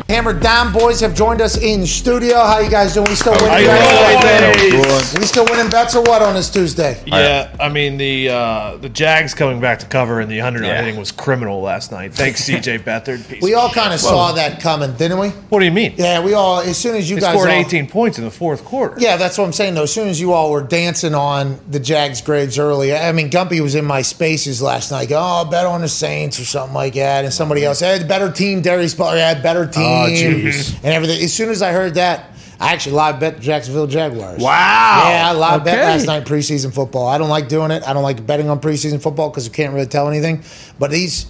[0.07, 2.35] Hammer Down boys have joined us in studio.
[2.35, 3.07] How you guys doing?
[3.09, 3.65] We still winning?
[3.65, 5.17] bets?
[5.17, 7.01] We still winning bets or what on this Tuesday?
[7.07, 10.79] Yeah, I mean the uh, the Jags coming back to cover in the under Yeah.
[10.79, 12.13] hitting was criminal last night.
[12.13, 13.27] Thanks, CJ Beathard.
[13.27, 13.77] Piece We of all shit.
[13.77, 15.29] kind of saw that coming, didn't we?
[15.49, 15.95] What do you mean?
[15.97, 16.59] Yeah, we all.
[16.59, 18.97] As soon as you They guys scored all- 18 points in the fourth quarter.
[18.99, 19.73] Yeah, that's what I'm saying.
[19.73, 23.31] Though, as soon as you all were dancing on the Jags graves early, I mean,
[23.31, 25.09] Gumpy was in my spaces last night.
[25.09, 28.31] Go, oh, bet on the Saints or something like that, and somebody else had better
[28.31, 28.61] team.
[28.61, 30.43] Darius Butler had better team, Oh, Oh, mm.
[30.43, 30.75] jeez.
[30.83, 31.23] and everything.
[31.23, 34.41] As soon as I heard that, I actually live bet the Jacksonville Jaguars.
[34.41, 35.03] Wow.
[35.09, 35.85] Yeah, I live bet Okay.
[35.87, 37.07] last night preseason football.
[37.07, 37.83] I don't like doing it.
[37.87, 40.43] I don't like betting on preseason football because you can't really tell anything.
[40.79, 41.25] But these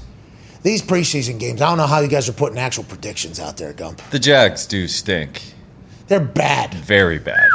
[0.62, 3.72] these preseason games, I don't know how you guys are putting actual predictions out there,
[3.74, 4.02] Gump.
[4.10, 5.42] The Jags do stink.
[6.08, 6.74] They're bad.
[6.74, 7.50] Very bad.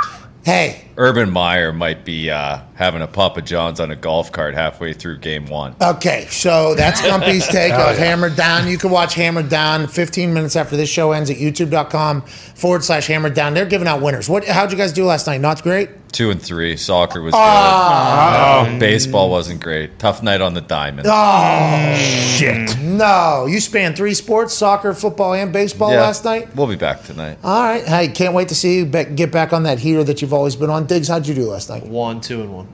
[0.45, 4.93] Hey, Urban Meyer might be uh, having a Papa John's on a golf cart halfway
[4.93, 5.75] through game one.
[5.81, 8.05] Okay, so that's Gumpy's take Oh, of yeah.
[8.05, 8.69] Hammered Down.
[8.69, 13.07] You can watch Hammered Down 15 minutes after this show ends at youtube.com forward slash
[13.07, 13.55] Hammered Down.
[13.55, 14.29] They're giving out winners.
[14.29, 14.47] What?
[14.47, 15.41] How'd you guys do last night?
[15.41, 15.89] Not great?
[16.13, 16.77] Two and three.
[16.77, 18.65] Soccer was Ah.
[18.67, 18.75] good.
[18.75, 19.99] Uh, baseball wasn't great.
[20.01, 21.07] Tough night on the diamond.
[21.09, 22.79] Oh, shit.
[22.81, 23.47] No.
[23.49, 26.01] You spanned three sports soccer, football, and baseball Yeah.
[26.03, 26.49] last night?
[26.57, 27.39] We'll be back tonight.
[27.45, 27.85] All right.
[27.87, 30.69] Hey, can't wait to see you get back on that heater that you've always been
[30.69, 30.85] on.
[30.91, 31.87] Diggs, how'd you do last night?
[31.87, 32.69] One, two, and one.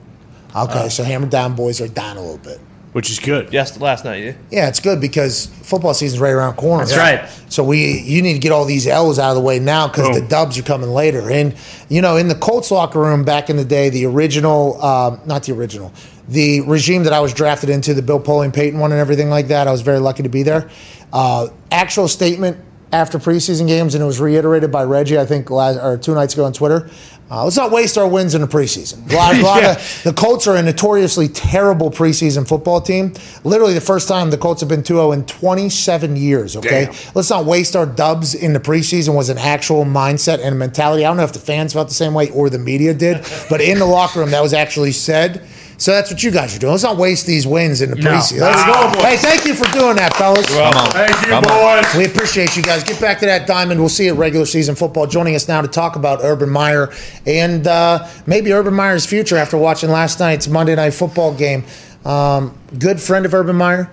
[0.55, 2.59] Okay, so Hammered Down boys are down a little bit.
[2.93, 3.53] Which is good.
[3.53, 4.23] Yes, last night.
[4.23, 4.33] Yeah.
[4.49, 6.83] Yeah, it's good because football season's right around the corner.
[6.83, 7.29] That's right.
[7.51, 10.15] So we, you need to get all these L's out of the way now because
[10.15, 10.29] the Boom.
[10.29, 11.29] dubs are coming later.
[11.29, 11.55] And
[11.89, 15.43] you know, in the Colts locker room back in the day, the original, um, not
[15.43, 15.93] the original,
[16.27, 19.49] the regime that I was drafted into, the Bill Polian Peyton one and everything like
[19.49, 19.67] that.
[19.67, 20.67] I was very lucky to be there.
[21.13, 22.57] Uh, actual statement
[22.91, 26.33] after preseason games, and it was reiterated by Reggie, I think, last, or two nights
[26.33, 26.89] ago on Twitter.
[27.29, 29.11] Uh, let's not waste our wins in the preseason.
[29.11, 33.13] A lot, a lot of, the Colts are a notoriously terrible preseason football team.
[33.43, 36.85] Literally, the first time the Colts have been 2 0 in 27 years, okay?
[36.85, 36.95] Damn.
[37.15, 41.03] Let's not waste our dubs in the preseason, was an actual mindset and mentality.
[41.03, 43.59] I don't know if the fans felt the same way or the media did, but
[43.59, 45.45] in the locker room, that was actually said.
[45.79, 46.71] So that's what you guys are doing.
[46.71, 48.09] Let's not waste these wins in the No.
[48.11, 48.39] preseason.
[48.41, 48.87] Let's Wow.
[48.91, 49.03] go, boys.
[49.05, 50.45] Hey, thank you for doing that, fellas.
[50.47, 50.91] Come on.
[50.91, 51.83] Thank you, Come on.
[51.83, 51.95] boys.
[51.95, 52.83] We appreciate you guys.
[52.83, 53.79] Get back to that diamond.
[53.79, 55.05] We'll see you at regular season football.
[55.05, 56.89] Joining us now to talk about Urban Meyer
[57.27, 61.63] and uh, maybe Urban Meyer's future after watching last night's Monday Night Football game.
[62.05, 63.89] Um, good friend of Urban Meyer.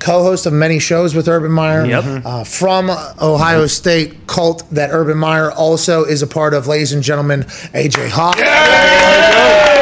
[0.00, 2.04] Co-host of many shows with Urban Meyer, Yep.
[2.24, 2.88] uh, from
[3.20, 6.68] Ohio State cult that Urban Meyer also is a part of.
[6.68, 7.44] Ladies and gentlemen,
[7.74, 8.38] AJ Hawk.
[8.40, 9.77] Oh,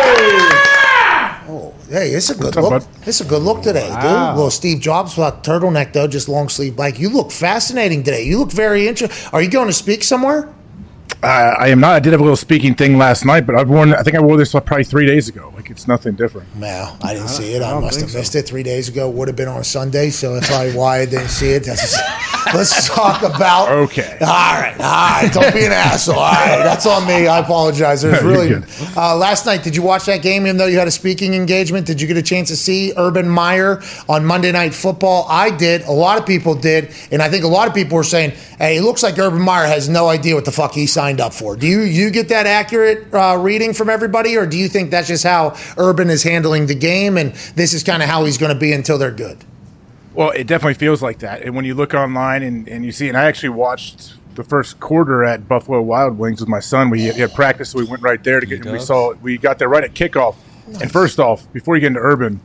[1.89, 2.71] hey, it's a good look.
[2.71, 2.87] bud?
[3.07, 4.01] It's a good look today, Wow.
[4.33, 4.39] dude.
[4.39, 6.99] Well, Steve Jobs without turtleneck though, just long sleeve bike.
[6.99, 8.23] You look fascinating today.
[8.25, 9.31] You look very interesting.
[9.33, 10.49] Are you going to speak somewhere?
[11.27, 11.93] Uh, I am not.
[11.95, 13.93] I did have a little speaking thing last night, but I've worn.
[13.93, 15.53] I think I wore this probably three days ago.
[15.57, 16.55] Like it's nothing different.
[16.55, 17.63] No, I didn't see it.
[17.63, 18.19] I, don't must think have so.
[18.19, 19.11] missed it three days ago.
[19.11, 21.65] Would have been on a Sunday, so that's probably why I didn't see it.
[21.65, 21.97] That's
[22.55, 23.71] let's talk about.
[23.71, 24.19] Okay.
[24.21, 24.77] All right.
[24.79, 25.31] All right.
[25.33, 26.15] Don't be an asshole.
[26.15, 26.63] All right.
[26.63, 27.27] That's on me.
[27.27, 28.05] I apologize.
[28.05, 28.63] It was really.
[28.97, 30.47] Uh, last night, did you watch that game?
[30.47, 33.29] Even though you had a speaking engagement, did you get a chance to see Urban
[33.29, 35.27] Meyer on Monday Night Football?
[35.29, 35.83] I did.
[35.83, 38.77] A lot of people did, and I think a lot of people were saying, "Hey,
[38.77, 41.57] it looks like Urban Meyer has no idea what the fuck he signed up for."
[41.57, 45.09] Do you you get that accurate uh, reading from everybody, or do you think that's
[45.09, 48.53] just how Urban is handling the game, and this is kind of how he's going
[48.53, 49.39] to be until they're good?
[50.15, 51.43] Well, it definitely feels like that.
[51.43, 54.79] And when you look online and, and you see, and I actually watched the first
[54.79, 56.91] quarter at Buffalo Wild Wings with my son.
[56.91, 58.63] We had practice, so we went right there to get.
[58.65, 60.37] And we saw we got there right at kickoff.
[60.81, 62.41] And first off, before you get into Urban,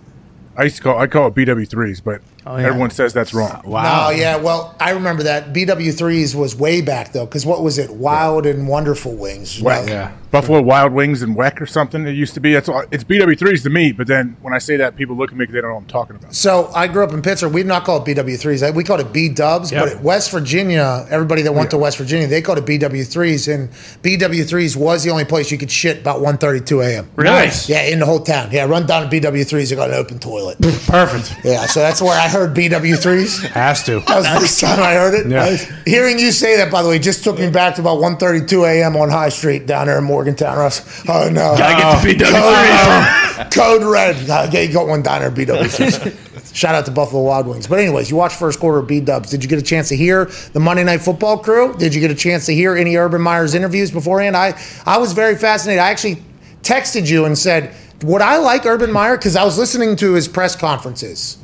[0.57, 2.67] I used to call I call it BW threes, but Oh, yeah.
[2.67, 3.61] everyone says that's wrong.
[3.65, 4.09] Wow.
[4.09, 7.91] No, yeah, well, I remember that BW3s was way back though, because what was it?
[7.91, 9.59] Wild and Wonderful Wings.
[9.61, 9.87] Weck.
[9.87, 10.11] Yeah.
[10.31, 12.07] Buffalo Wild Wings and Weck or something.
[12.07, 12.53] It used to be.
[12.53, 13.91] That's all, it's BW3s to me.
[13.91, 15.81] But then when I say that, people look at me because they don't know what
[15.81, 16.33] I'm talking about.
[16.33, 17.53] So I grew up in Pittsburgh.
[17.53, 18.73] We'd not call it BW3s.
[18.73, 19.73] We called it B Dubs.
[19.73, 19.83] Yep.
[19.83, 23.53] But at West Virginia, everybody that went to West Virginia, they called it BW3s.
[23.53, 23.69] And
[24.03, 27.09] BW3s was the only place you could shit about 1.32 a.m.
[27.17, 27.67] Nice.
[27.67, 28.51] Yeah, in the whole town.
[28.53, 29.69] Yeah, run down to BW3s.
[29.69, 30.57] They got an open toilet.
[30.61, 31.43] Perfect.
[31.43, 33.47] yeah, so that's where I heard BW3s.
[33.49, 33.99] Has to.
[34.01, 35.27] That was the first time I heard it.
[35.29, 35.55] Yeah.
[35.85, 38.95] Hearing you say that, by the way, just took me back to about 1.32 a.m.
[38.95, 41.03] on High Street down there in Morgantown, Russ.
[41.07, 41.55] Oh, no.
[41.57, 43.51] Gotta get the BW3s.
[43.51, 44.17] Code, code red.
[44.53, 46.55] Yeah, you got one down there BW3s.
[46.55, 47.67] Shout out to Buffalo Wild Wings.
[47.67, 49.29] But anyways, you watched first quarter of B Dubs.
[49.29, 51.73] Did you get a chance to hear the Monday Night Football crew?
[51.77, 54.35] Did you get a chance to hear any Urban Meyer's interviews beforehand?
[54.35, 55.81] I, I was very fascinated.
[55.81, 56.21] I actually
[56.61, 59.17] texted you and said, would I like Urban Meyer?
[59.17, 61.37] Because I was listening to his press conferences.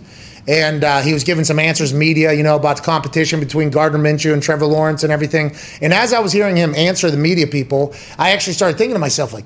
[0.47, 3.99] And uh, he was giving some answers, media, you know, about the competition between Gardner
[3.99, 5.55] Minshew and Trevor Lawrence and everything.
[5.81, 8.99] And as I was hearing him answer the media people, I actually started thinking to
[8.99, 9.45] myself, like,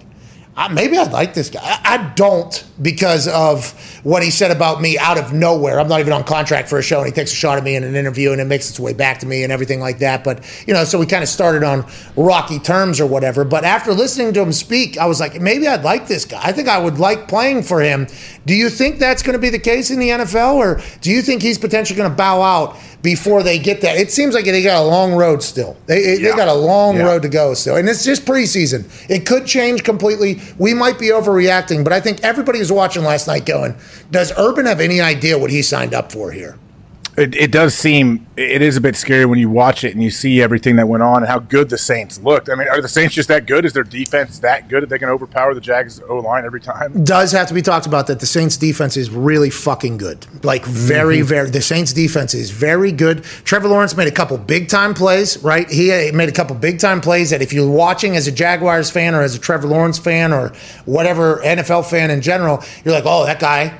[0.57, 1.61] uh, maybe I'd like this guy.
[1.63, 3.71] I, I don't because of
[4.03, 5.79] what he said about me out of nowhere.
[5.79, 7.75] I'm not even on contract for a show, and he takes a shot at me
[7.75, 10.25] in an interview, and it makes its way back to me and everything like that.
[10.25, 11.85] But you know, so we kind of started on
[12.17, 13.45] rocky terms or whatever.
[13.45, 16.41] But after listening to him speak, I was like, maybe I'd like this guy.
[16.43, 18.07] I think I would like playing for him.
[18.45, 21.21] Do you think that's going to be the case in the NFL, or do you
[21.21, 22.77] think he's potentially going to bow out?
[23.03, 25.75] Before they get that, it seems like they got a long road still.
[25.87, 27.03] They, they got a long Yeah.
[27.05, 28.85] road to go still, and it's just preseason.
[29.09, 30.39] It could change completely.
[30.59, 33.73] We might be overreacting, but I think everybody was watching last night going,
[34.11, 36.57] "Does Urban have any idea what he signed up for here?"
[37.17, 40.09] It, it does seem it is a bit scary when you watch it and you
[40.09, 42.49] see everything that went on and how good the Saints looked.
[42.49, 43.65] I mean, are the Saints just that good?
[43.65, 47.03] Is their defense that good that they can overpower the Jags O line every time?
[47.03, 50.25] Does have to be talked about that the Saints defense is really fucking good.
[50.43, 51.23] Like very, Mhm.
[51.25, 51.49] very.
[51.49, 53.23] The Saints defense is very good.
[53.43, 55.69] Trevor Lawrence made a couple big time plays, right?
[55.69, 58.89] He uh, made a couple big time plays that if you're watching as a Jaguars
[58.89, 60.53] fan or as a Trevor Lawrence fan or
[60.85, 63.73] whatever NFL fan in general, you're like, oh, that guy.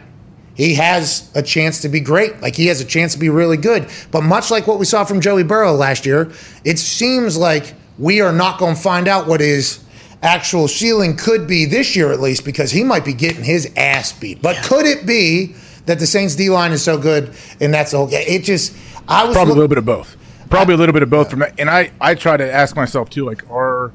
[0.56, 2.41] He has a chance to be great.
[2.41, 3.88] Like he has a chance to be really good.
[4.11, 6.32] But much like what we saw from Joey Burrow last year,
[6.64, 9.84] it seems like we are not going to find out what his
[10.22, 14.11] actual ceiling could be this year at least because he might be getting his ass
[14.14, 14.41] beat.
[14.41, 15.56] But could it be
[15.86, 18.26] that the Saints D line is so good and that's the whole game?
[18.28, 18.76] It just
[19.07, 20.18] I was Probably a little bit of both.
[20.49, 21.57] Probably a little bit of both from that.
[21.57, 23.94] And I, I try to ask myself too, like, are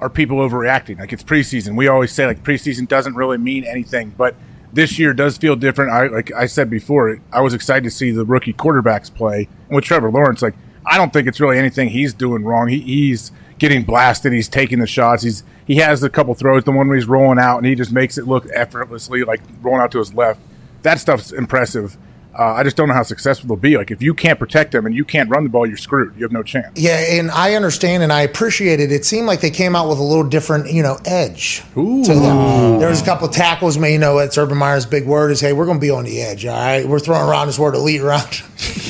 [0.00, 0.98] are people overreacting?
[0.98, 1.76] Like it's preseason.
[1.76, 4.34] We always say like preseason doesn't really mean anything, but
[4.72, 5.92] this year does feel different.
[5.92, 9.48] I like I said before, I was excited to see the rookie quarterbacks play.
[9.70, 12.68] With Trevor Lawrence, like I don't think it's really anything he's doing wrong.
[12.68, 14.32] He, he's getting blasted.
[14.32, 15.22] He's taking the shots.
[15.22, 16.64] He's he has a couple throws.
[16.64, 19.80] The one where he's rolling out and he just makes it look effortlessly, like rolling
[19.80, 20.40] out to his left.
[20.82, 21.96] That stuff's impressive.
[22.38, 23.76] Uh, I just don't know how successful they'll be.
[23.76, 26.14] Like if you can't protect them and you can't run the ball, you're screwed.
[26.16, 26.78] You have no chance.
[26.78, 28.92] Yeah, and I understand and I appreciate it.
[28.92, 32.78] It seemed like they came out with a little different, you know, edge to them.
[32.78, 33.92] There was a couple of tackles, man.
[33.92, 36.20] You know, it's Urban Meyer's big word is, "Hey, we're going to be on the
[36.20, 38.42] edge." All right, we're throwing around this word "elite" around.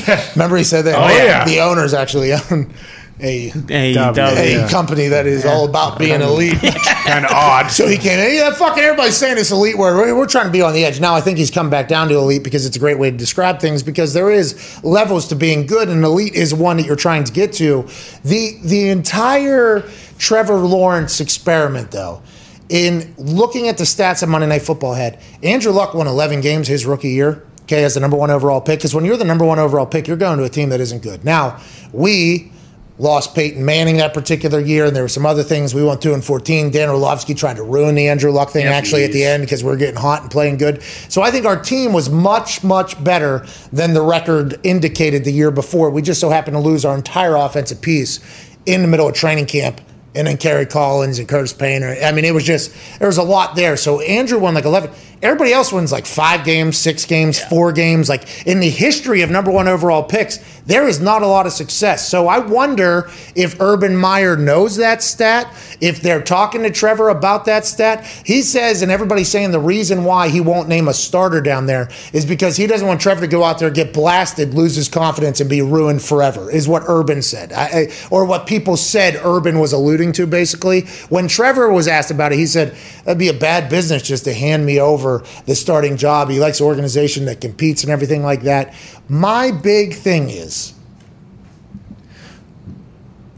[0.35, 0.97] Remember, he said that.
[0.97, 1.45] Oh, yeah.
[1.45, 2.73] the owners actually own
[3.21, 4.69] a A- a yeah.
[4.69, 6.59] company that is all about being elite.
[7.07, 7.69] kind of odd.
[7.69, 8.35] So he came in.
[8.37, 9.97] Yeah, fucking everybody's saying this elite word.
[9.97, 11.01] We're, we're trying to be on the edge.
[11.01, 13.17] Now I think he's come back down to elite because it's a great way to
[13.17, 16.97] describe things because there is levels to being good and elite is one that you're
[16.97, 17.89] trying to get to.
[18.25, 19.83] The the entire
[20.19, 22.23] Trevor Lawrence experiment though,
[22.69, 26.69] in looking at the stats of Monday Night Football had, Andrew Luck won 11 games
[26.69, 27.45] his rookie year.
[27.63, 30.07] Okay, as the number one overall pick, because when you're the number one overall pick,
[30.07, 31.25] you're going to a team that isn't good.
[31.25, 31.61] Now
[31.93, 32.53] we
[32.99, 35.75] lost Peyton Manning that particular year, and there were some other things.
[35.75, 36.71] We went two and fourteen.
[36.71, 39.63] Dan Orlovsky tried to ruin the Andrew Luck thing Yeah, actually at the end because
[39.63, 40.83] we are getting hot and playing good.
[41.09, 45.51] So I think our team was much much better than the record indicated the year
[45.51, 45.91] before.
[45.91, 48.21] We just so happened to lose our entire offensive piece
[48.65, 49.81] in the middle of training camp.
[50.15, 51.95] And then Kerry Collins and Curtis Painter.
[52.03, 53.77] I mean, it was just there was a lot there.
[53.77, 54.91] So Andrew won like eleven.
[55.23, 58.09] Everybody else wins like five games, six games, four games.
[58.09, 61.53] Like in the history of number one overall picks, there is not a lot of
[61.53, 62.07] success.
[62.09, 65.47] So I wonder if Urban Meyer knows that stat,
[65.81, 68.05] if they're talking to Trevor about that stat.
[68.05, 71.89] He says, and everybody's saying the reason why he won't name a starter down there
[72.13, 75.41] is because he doesn't want Trevor to go out there, get blasted, lose his confidence,
[75.41, 77.53] and be ruined forever, is what Urban said.
[77.53, 80.83] I, I, or what people said Urban was alluding to, basically.
[81.09, 84.35] When Trevor was asked about it, he said, that'd be a bad business just to
[84.35, 85.06] hand me over
[85.47, 86.29] the starting job.
[86.31, 88.75] He likes an organization that competes and everything like that.
[89.09, 90.75] My big thing is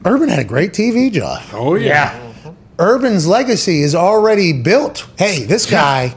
[0.05, 1.43] Urban had a great TV job.
[1.53, 2.25] Oh yeah.
[2.79, 5.09] Urban's legacy is already built.
[5.19, 6.15] Hey, this guy,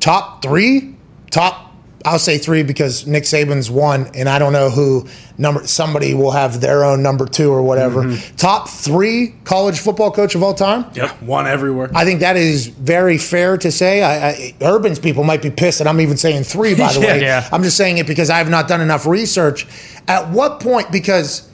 [0.00, 0.94] top three,
[1.30, 1.67] top.
[2.04, 5.66] I'll say three because Nick Saban's one, and I don't know who number.
[5.66, 8.04] Somebody will have their own number two or whatever.
[8.04, 8.36] Mm-hmm.
[8.36, 10.86] Top three college football coach of all time.
[10.94, 11.22] Yep.
[11.22, 11.90] One everywhere.
[11.94, 14.02] I think that is very fair to say.
[14.02, 17.06] I, I, Urban's people might be pissed that I'm even saying three, by the Yeah.
[17.06, 17.20] way.
[17.20, 17.48] Yeah.
[17.50, 19.66] I'm just saying it because I have not done enough research.
[20.06, 21.50] At what point, because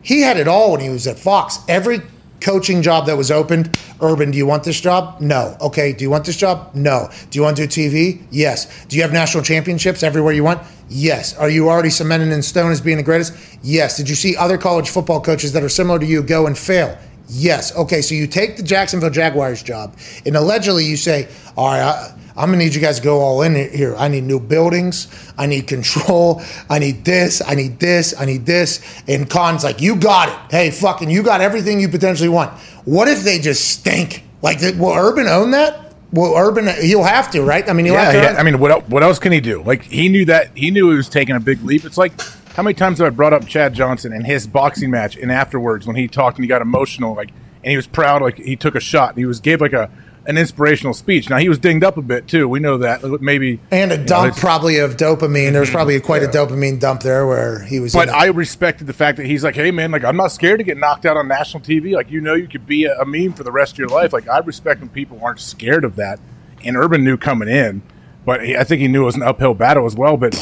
[0.00, 1.58] he had it all when he was at Fox.
[1.68, 2.00] Every
[2.42, 5.20] coaching job that was opened, Urban, do you want this job?
[5.20, 5.56] No.
[5.60, 6.74] Okay, do you want this job?
[6.74, 7.08] No.
[7.30, 8.22] Do you want to do TV?
[8.30, 8.84] Yes.
[8.86, 10.60] Do you have national championships everywhere you want?
[10.88, 11.34] Yes.
[11.36, 13.32] Are you already cemented in stone as being the greatest?
[13.62, 13.96] Yes.
[13.96, 16.98] Did you see other college football coaches that are similar to you go and fail?
[17.28, 17.74] Yes.
[17.76, 19.96] Okay, so you take the Jacksonville Jaguars job,
[20.26, 23.20] and allegedly you say, all right, I, I'm going to need you guys to go
[23.20, 23.94] all in here.
[23.96, 25.08] I need new buildings.
[25.36, 26.42] I need control.
[26.70, 27.42] I need this.
[27.46, 28.18] I need this.
[28.18, 28.80] I need this.
[29.06, 30.50] And Khan's like, you got it.
[30.50, 32.52] Hey, fucking, you got everything you potentially want.
[32.84, 34.24] What if they just stink?
[34.40, 35.94] Like, will Urban own that?
[36.12, 37.66] Will Urban, he'll have to, right?
[37.68, 38.32] I mean, he'll have Yeah, to.
[38.34, 38.40] yeah.
[38.40, 39.62] I mean, what what else can he do?
[39.62, 41.86] Like he knew that he knew he was taking a big leap.
[41.86, 42.12] It's like
[42.54, 45.86] how many times have I brought up Chad Johnson and his boxing match, and afterwards
[45.86, 47.30] when he talked and he got emotional, like
[47.64, 49.88] and he was proud, like he took a shot and he was gave like a
[50.26, 51.28] an inspirational speech.
[51.28, 52.48] Now he was dinged up a bit too.
[52.48, 53.02] We know that.
[53.20, 55.52] Maybe And a you know, dump probably of dopamine.
[55.52, 57.92] There was probably quite a dopamine dump there where he was.
[57.92, 58.08] But.
[58.08, 60.76] I respected the fact that he's like, hey man, like I'm not scared to get
[60.76, 61.94] knocked out on national TV.
[61.94, 64.12] Like you know, you could be a, a meme for the rest of your life.
[64.12, 66.20] Like I respect when people aren't scared of that.
[66.64, 67.82] And Urban knew coming in,
[68.24, 70.16] but he, I think he knew it was an uphill battle as well.
[70.16, 70.34] But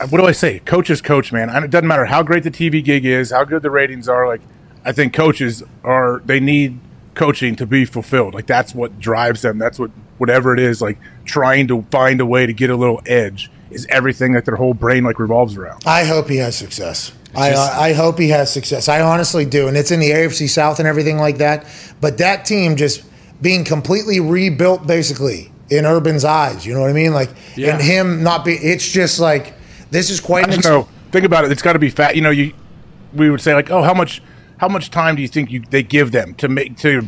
[0.00, 0.58] uh, what do I say?
[0.60, 1.48] Coach is coach, man.
[1.48, 4.26] And it doesn't matter how great the TV gig is, how good the ratings are.
[4.26, 4.40] Like
[4.84, 6.80] I think coaches are they need
[7.20, 8.32] coaching to be fulfilled.
[8.32, 9.58] Like that's what drives them.
[9.58, 10.80] That's what whatever it is.
[10.80, 14.56] Like trying to find a way to get a little edge is everything that their
[14.56, 15.82] whole brain like revolves around.
[15.84, 17.12] I hope he has success.
[17.36, 18.88] I, I hope he has success.
[18.88, 21.66] I honestly do, and it's in the AFC South and everything like that.
[22.00, 23.04] But that team just
[23.42, 26.64] being completely rebuilt, basically in Urban's eyes.
[26.66, 27.12] You know what I mean?
[27.12, 27.74] Like, Yeah.
[27.74, 28.54] and him not be.
[28.54, 29.52] It's just like
[29.90, 30.60] this is quite an.
[30.60, 30.88] don't know.
[31.12, 31.52] Think about it.
[31.52, 32.16] It's got to be fat.
[32.16, 32.54] You know, you
[33.12, 34.22] we would say like, oh, how much
[34.60, 37.02] how much time do you think you they give them to make to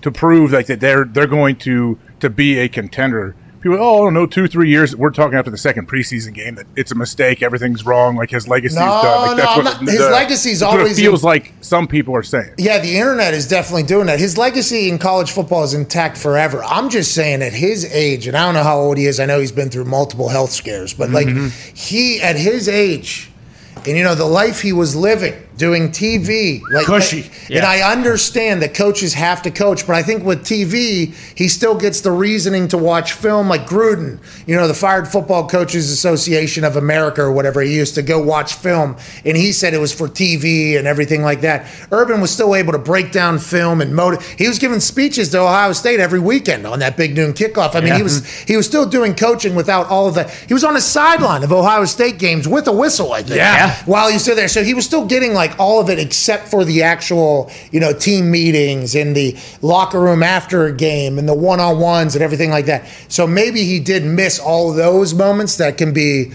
[0.00, 3.36] to prove like that they're they're going to to be a contender?
[3.60, 4.96] People, oh, I don't know, two three years.
[4.96, 8.46] We're talking after the second preseason game that it's a mistake, everything's wrong, like his
[8.48, 9.28] legacy's No, done.
[9.28, 11.52] Like no, I'm not- his legacy's that's what always it feels like.
[11.60, 12.54] Some people are saying.
[12.58, 14.18] Yeah, the internet is definitely doing that.
[14.18, 16.62] His legacy in college football is intact forever.
[16.64, 19.18] I'm just saying at his age, and I don't know how old he is.
[19.20, 21.48] I know he's been through multiple health scares, but like mm-hmm.
[21.74, 23.30] he at his age,
[23.76, 27.30] and you know the life he was living doing TV, like Cushy.
[27.54, 31.76] And I understand that coaches have to coach, but I think with TV, he still
[31.76, 36.64] gets the reasoning to watch film, like Gruden, you know, the Fired Football Coaches Association
[36.64, 37.60] of America or whatever.
[37.60, 41.22] He used to go watch film, and he said it was for TV and everything
[41.22, 41.66] like that.
[41.92, 44.26] Urban was still able to break down film and motive.
[44.36, 47.74] He was giving speeches to Ohio State every weekend on that big noon kickoff.
[47.76, 47.96] I mean, Yeah.
[47.98, 50.30] he was he was still doing coaching without all of that.
[50.48, 53.36] He was on the sideline of Ohio State games with a whistle, I think.
[53.36, 53.76] Yeah.
[53.84, 56.48] While he was still there, so he was still getting like all of it except
[56.48, 61.28] for the actual, you know, team meetings and the locker room after a game and
[61.28, 62.86] the one on ones and everything like that.
[63.08, 66.32] So maybe he did miss all those moments that can be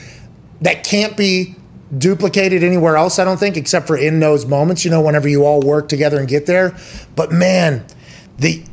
[0.62, 1.56] that can't be
[1.98, 5.46] duplicated anywhere else, I don't think, except for in those moments, you know, whenever you
[5.46, 6.78] all work together and get there.
[7.16, 7.86] But man,
[8.38, 8.64] the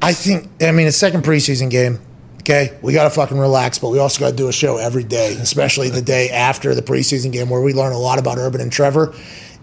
[0.00, 2.00] I think I mean a second preseason game.
[2.40, 5.04] Okay, we got to fucking relax, but we also got to do a show every
[5.04, 8.62] day, especially the day after the preseason game where we learn a lot about Urban
[8.62, 9.14] and Trevor.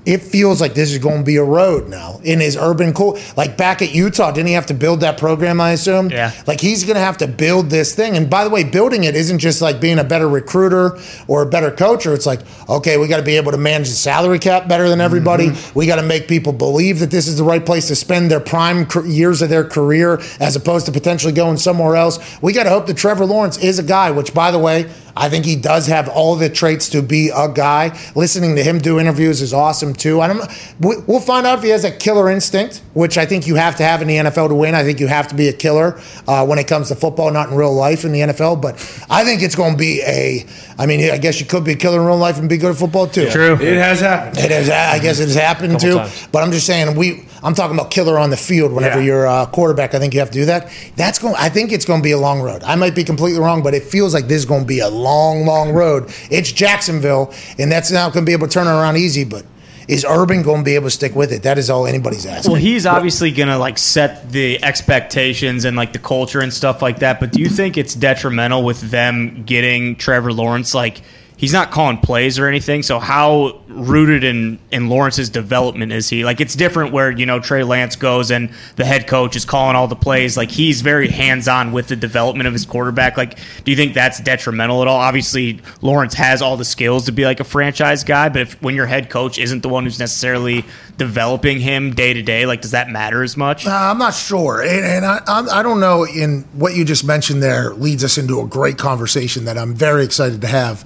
[0.05, 2.19] It feels like this is going to be a road now.
[2.23, 5.59] In his urban cool, like back at Utah, didn't he have to build that program?
[5.59, 6.09] I assume.
[6.09, 6.31] Yeah.
[6.45, 8.15] Like he's going to have to build this thing.
[8.15, 11.45] And by the way, building it isn't just like being a better recruiter or a
[11.45, 12.05] better coach.
[12.05, 14.89] Or it's like, okay, we got to be able to manage the salary cap better
[14.89, 15.47] than everybody.
[15.47, 15.79] Mm-hmm.
[15.79, 18.39] We got to make people believe that this is the right place to spend their
[18.39, 22.19] prime years of their career, as opposed to potentially going somewhere else.
[22.41, 24.11] We got to hope that Trevor Lawrence is a guy.
[24.11, 27.47] Which, by the way, I think he does have all the traits to be a
[27.47, 27.97] guy.
[28.15, 30.19] Listening to him do interviews is awesome too.
[30.21, 30.47] I don't.
[30.79, 33.75] We- We'll find out if he has a killer instinct, which I think you have
[33.77, 34.75] to have in the NFL to win.
[34.75, 37.49] I think you have to be a killer uh, when it comes to football, not
[37.49, 38.61] in real life in the NFL.
[38.61, 38.75] But
[39.09, 40.45] I think it's going to be a.
[40.77, 42.71] I mean, I guess you could be a killer in real life and be good
[42.71, 43.29] at football too.
[43.29, 43.53] True.
[43.53, 44.37] It has happened.
[44.39, 44.69] It has.
[44.69, 45.95] I guess it has happened too.
[45.97, 46.27] times.
[46.31, 47.25] But I'm just saying, we.
[47.45, 48.73] I'm talking about killer on the field.
[48.73, 49.05] Whenever Yeah.
[49.05, 50.69] you're a quarterback, I think you have to do that.
[50.95, 51.35] That's going.
[51.37, 52.63] I think it's going to be a long road.
[52.63, 54.89] I might be completely wrong, but it feels like this is going to be a
[54.89, 56.11] long, long road.
[56.31, 59.23] It's Jacksonville, and that's not going to be able to turn it around easy.
[59.25, 59.45] But
[59.87, 61.43] is Urban going to be able to stick with it?
[61.43, 62.51] That is all anybody's asking.
[62.51, 66.99] Well, he's obviously gonna like set the expectations and like the culture and stuff like
[66.99, 67.19] that.
[67.19, 70.73] But do you think it's detrimental with them getting Trevor Lawrence?
[70.73, 71.01] Like
[71.37, 72.83] he's not calling plays or anything.
[72.83, 76.23] So how rooted in in Lawrence's development is he?
[76.23, 79.75] Like it's different where you know Trey Lance goes and the head coach is calling
[79.75, 80.37] all the plays.
[80.37, 83.17] Like he's very hands on with the development of his quarterback.
[83.17, 84.99] Like do you think that's detrimental at all?
[84.99, 88.75] Obviously, Lawrence has all the skills to be like a franchise guy, but if when
[88.75, 90.63] your head coach isn't the one who's necessarily
[90.97, 93.65] developing him day to day, like does that matter as much?
[93.67, 96.05] Uh, I'm not sure, and, and I, I'm, I don't know.
[96.05, 100.03] In what you just mentioned there leads us into a great conversation that I'm very
[100.03, 100.85] excited to have.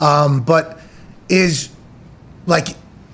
[0.00, 0.78] Um, but
[1.28, 1.70] is
[2.46, 2.68] like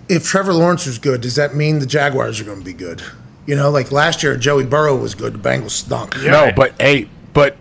[0.08, 3.02] if Trevor Lawrence is good, does that mean the Jaguars are going to be good?
[3.46, 5.32] You know, like last year, Joey Burrow was good.
[5.34, 6.16] The Bengals stunk.
[6.22, 7.56] No, but hey, but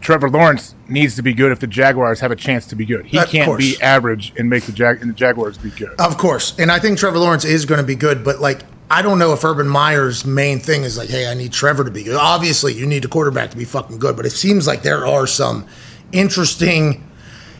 [0.00, 3.06] Trevor Lawrence needs to be good if the Jaguars have a chance to be good.
[3.06, 3.58] He Of can't course.
[3.58, 5.98] be average and make the Jag and the Jaguars be good.
[5.98, 6.54] Of course.
[6.58, 8.60] And I think Trevor Lawrence is going to be good, but like,
[8.90, 11.90] I don't know if Urban Meyer's main thing is like, hey, I need Trevor to
[11.90, 12.16] be good.
[12.16, 15.26] Obviously, you need a quarterback to be fucking good, but it seems like there are
[15.26, 15.66] some
[16.12, 17.02] interesting.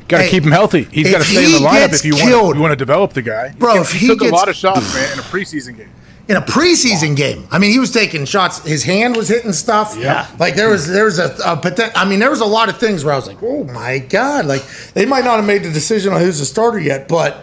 [0.09, 0.85] Got to Hey, keep him healthy.
[0.85, 2.57] He's got to stay in the lineup if you want.
[2.57, 4.93] You want to develop the guy, Bro, He if he took a lot of shots,
[4.95, 5.91] man, in a preseason game.
[6.29, 7.47] in a preseason game.
[7.51, 8.59] I mean, he was taking shots.
[8.67, 9.97] His hand was hitting stuff.
[9.99, 10.27] Yeah.
[10.39, 13.05] Like there was there was a, a I mean, there was a lot of things
[13.05, 14.63] where I was like, oh my god, like
[14.95, 17.43] they might not have made the decision on who's the starter yet, but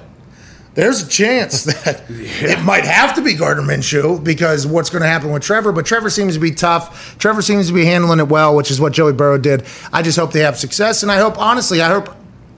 [0.74, 5.08] there's a chance that it might have to be Gardner Minshew because what's going to
[5.10, 5.72] happen with Trevor.
[5.74, 7.18] But Trevor seems to be tough.
[7.18, 9.64] Trevor seems to be handling it well, which is what Joey Burrow did.
[9.92, 12.16] I just hope they have success, and I hope honestly, I hope,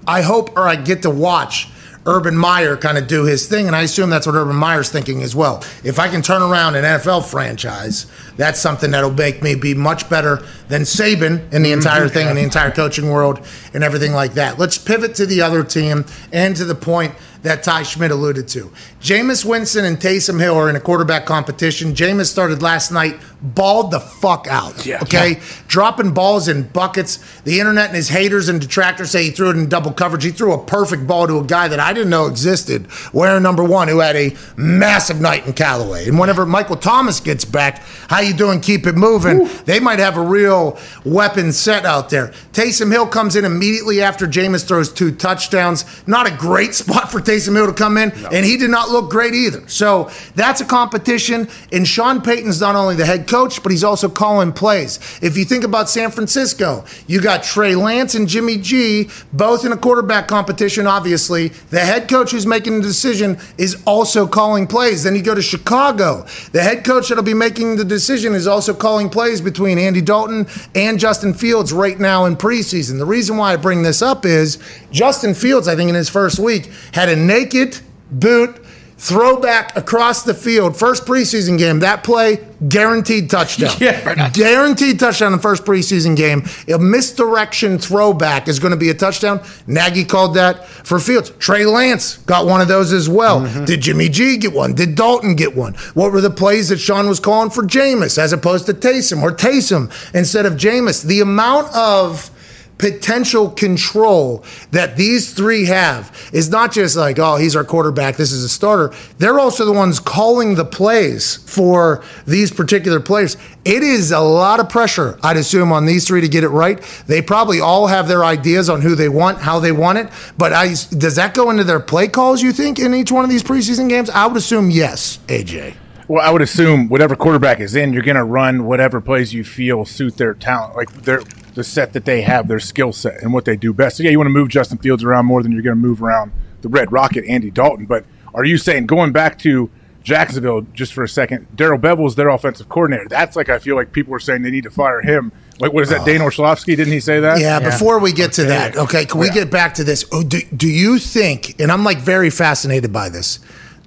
[0.08, 1.70] I hope, or I get to watch.
[2.06, 5.22] Urban Meyer kind of do his thing, and I assume that's what Urban Meyer's thinking
[5.22, 5.64] as well.
[5.84, 10.10] If I can turn around an NFL franchise, that's something that'll make me be much
[10.10, 11.80] better than Saban in the mm-hmm.
[11.80, 14.60] entire thing, in the entire coaching world, and everything like that.
[14.60, 18.72] Let's pivot to the other team and to the point that Ty Schmidt alluded to.
[19.02, 21.94] Jameis Winston and Taysom Hill are in a quarterback competition.
[21.94, 24.86] Jameis started last night, balled the fuck out.
[24.86, 25.02] Yeah.
[25.03, 25.41] Okay?
[25.68, 27.20] Dropping balls in buckets.
[27.41, 30.24] The internet and his haters and detractors say he threw it in double coverage.
[30.24, 33.64] He threw a perfect ball to a guy that I didn't know existed, wearing number
[33.64, 36.07] one, who had a massive night in Callaway.
[36.07, 38.61] And whenever Michael Thomas gets back, how you doing?
[38.61, 39.49] Keep it moving.
[39.65, 42.28] They might have a real weapon set out there.
[42.53, 45.84] Taysom Hill comes in immediately after Jameis throws two touchdowns.
[46.07, 49.10] Not a great spot for Taysom Hill to come in, and he did not look
[49.10, 49.68] great either.
[49.68, 51.48] So that's a competition.
[51.72, 55.00] And Sean Payton's not only the head coach, but he's also calling plays.
[55.22, 59.72] If you think about San Francisco, you got Trey Lance and Jimmy G, both in
[59.72, 61.50] a quarterback competition, obviously.
[61.70, 65.04] The head coach who's making the decision is also calling plays.
[65.04, 66.26] Then you go to Chicago.
[66.52, 70.48] The head coach that'll be making the decision is also calling plays between Andy Dalton
[70.76, 72.98] and Justin Fields right now in preseason.
[72.98, 74.60] The reason why I bring this up is
[74.92, 77.80] Justin Fields, I think in his first week, had a naked
[78.12, 78.60] boot
[79.04, 80.78] throwback across the field.
[80.78, 82.40] First preseason game, that play,
[82.70, 83.76] guaranteed touchdown.
[83.84, 84.30] Yeah.
[84.30, 86.44] Guaranteed touchdown in the first preseason game.
[86.74, 89.44] A misdirection throwback is going to be a touchdown.
[89.68, 91.32] Nagy called that for Fields.
[91.32, 93.41] Trey Lance got one of those as well.
[93.41, 93.66] Mm-hmm.
[93.66, 94.74] Did Jimmy G get one?
[94.74, 95.74] Did Dalton get one?
[95.95, 99.32] What were the plays that Sean was calling for Jameis as opposed to Taysom or
[99.32, 101.04] Taysom instead of Jameis?
[101.04, 102.30] The amount of
[102.78, 108.32] potential control that these three have is not just like, oh, he's our quarterback, this
[108.32, 108.94] is a starter.
[109.18, 113.38] They're also the ones calling the plays for these particular players.
[113.66, 116.82] It is a lot of pressure, I'd assume, on these three to get it right.
[117.08, 120.10] They probably all have their ideas on who they want, how they want it.
[120.38, 123.30] But I, does that go into their play calls, you think, in each one of
[123.30, 124.10] these preseason games?
[124.10, 125.76] I would assume yes, AJ.
[126.08, 129.44] Well, I would assume whatever quarterback is in, you're going to run whatever plays you
[129.44, 131.22] feel suit their talent, like their
[131.56, 133.98] the set that they have, their skill set, and what they do best.
[133.98, 136.02] So yeah, you want to move Justin Fields around more than you're going to move
[136.02, 136.32] around
[136.62, 137.86] the Red Rocket, Andy Dalton.
[137.86, 139.70] But are you saying going back to
[140.04, 141.48] Jacksonville just for a second?
[141.56, 143.08] Darrell Bevell's their offensive coordinator.
[143.08, 145.32] That's like I feel like people are saying they need to fire him.
[145.60, 146.02] Like what is that?
[146.02, 146.76] Uh, Dan Orlovsky?
[146.76, 147.40] Didn't he say that?
[147.40, 150.04] Yeah, before we get to that, okay, can we get back to this?
[150.12, 153.40] Oh, do, do you think, and I'm like very fascinated by this,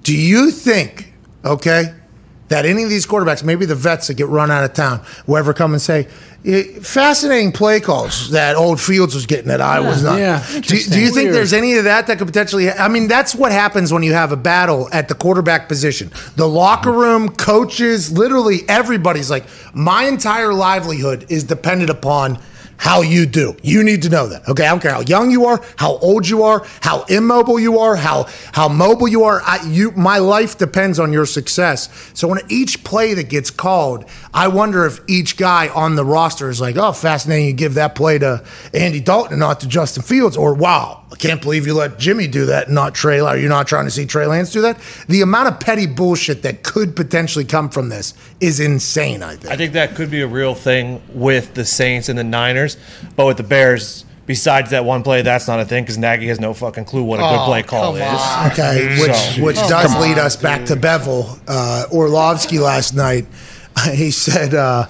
[0.03, 1.13] do you think,
[1.43, 1.93] okay,
[2.49, 5.37] that any of these quarterbacks, maybe the vets that get run out of town, will
[5.37, 6.07] ever come and say,
[6.45, 10.19] eh, fascinating play calls that old Fields was getting that I was not.
[10.19, 11.35] yeah, do, do you think Weird.
[11.35, 14.31] there's any of that that could potentially, I mean, that's what happens when you have
[14.31, 16.11] a battle at the quarterback position.
[16.35, 22.39] The locker room, coaches, literally everybody's like, my entire livelihood is dependent upon
[22.77, 23.55] how you do.
[23.63, 24.47] You need to know that.
[24.47, 27.79] Okay, I don't care how young you are, how old you are, how immobile you
[27.79, 29.41] are, how how mobile you are.
[29.41, 31.89] I, you, my life depends on your success.
[32.13, 36.49] So when each play that gets called, I wonder if each guy on the roster
[36.49, 37.47] is like, "Oh, fascinating!
[37.47, 38.43] You give that play to
[38.73, 42.27] Andy Dalton and not to Justin Fields," or "Wow, I can't believe you let Jimmy
[42.27, 43.19] do that and not Trey.
[43.19, 44.77] Are you not trying to see Trey Lance do that?"
[45.07, 49.23] The amount of petty bullshit that could potentially come from this is insane.
[49.23, 49.53] I think.
[49.53, 52.75] I think that could be a real thing with the Saints and the Niners,
[53.15, 56.41] but with the Bears, besides that one play, that's not a thing because Nagy has
[56.41, 58.21] no fucking clue what a good Oh, play call come is.
[58.21, 58.51] on.
[58.51, 63.25] Okay, which So- which does lead us back to Bevell uh, Orlovsky last night.
[63.93, 64.87] He said, uh,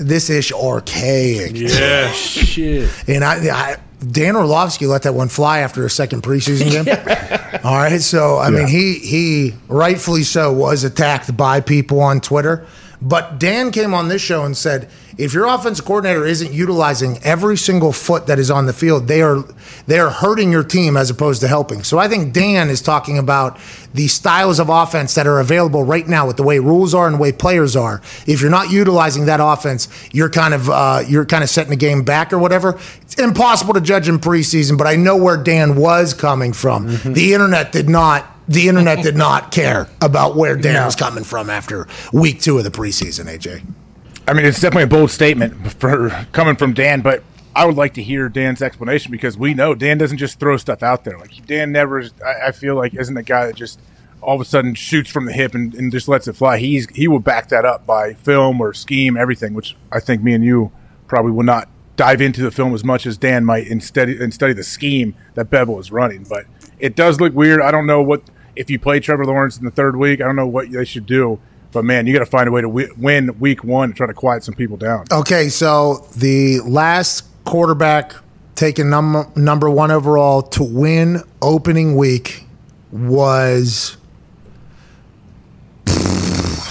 [0.00, 2.90] "This is archaic." Yeah, shit.
[3.08, 7.60] And I, I Dan Orlovsky let that one fly after a second preseason game.
[7.64, 12.66] All right, so I mean, he he rightfully so was attacked by people on Twitter.
[13.02, 17.56] But Dan came on this show and said, if your offensive coordinator isn't utilizing every
[17.56, 19.44] single foot that is on the field, they are
[19.86, 21.82] they are hurting your team as opposed to helping.
[21.82, 23.58] So I think Dan is talking about
[23.92, 27.16] the styles of offense that are available right now with the way rules are and
[27.16, 28.00] the way players are.
[28.26, 31.76] If you're not utilizing that offense, you're kind of uh, you're kind of setting the
[31.76, 32.78] game back or whatever.
[33.02, 36.86] It's impossible to judge in preseason, but I know where Dan was coming from.
[37.04, 41.50] The internet did not the internet did not care about where Dan was coming from
[41.50, 43.62] after week two of the preseason, AJ.
[44.30, 47.24] I mean, it's definitely a bold statement for coming from Dan, but
[47.56, 50.84] I would like to hear Dan's explanation because we know Dan doesn't just throw stuff
[50.84, 51.18] out there.
[51.18, 53.80] Like Dan never, I, I feel like, isn't a guy that just
[54.22, 56.58] all of a sudden shoots from the hip and, and just lets it fly.
[56.58, 59.52] He's he will back that up by film or scheme, everything.
[59.52, 60.70] Which I think me and you
[61.08, 64.52] probably will not dive into the film as much as Dan might study and study
[64.52, 66.22] the scheme that Bevell is running.
[66.22, 66.44] But
[66.78, 67.60] it does look weird.
[67.60, 68.22] I don't know what
[68.54, 71.06] if you play Trevor Lawrence in the third week, I don't know what they should
[71.06, 71.40] do.
[71.72, 74.06] But man, you got to find a way to wi- win week one and try
[74.06, 75.04] to quiet some people down.
[75.12, 78.14] Okay, so the last quarterback
[78.54, 82.44] taken number number one overall to win opening week
[82.92, 83.96] was.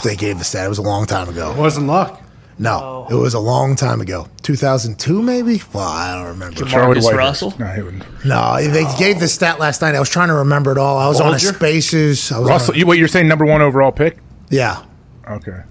[0.02, 0.66] They gave the stat.
[0.66, 1.52] It was a long time ago.
[1.52, 2.22] It wasn't Luck.
[2.58, 3.14] No, oh.
[3.14, 4.28] it was a long time ago.
[4.44, 5.62] 2002, maybe?
[5.74, 6.66] Well, I don't remember.
[6.66, 7.54] Charlie Russell?
[7.60, 8.26] No, he wouldn't.
[8.26, 9.96] No, they gave the stat last night.
[9.96, 10.98] I was trying to remember it all.
[10.98, 11.56] I was on a Bolger?
[11.56, 12.32] Spaces.
[12.32, 13.28] I was on a- Russell, you, what you're saying?
[13.28, 14.18] Number one overall pick?
[14.50, 14.84] yeah.
[15.30, 15.62] Okay.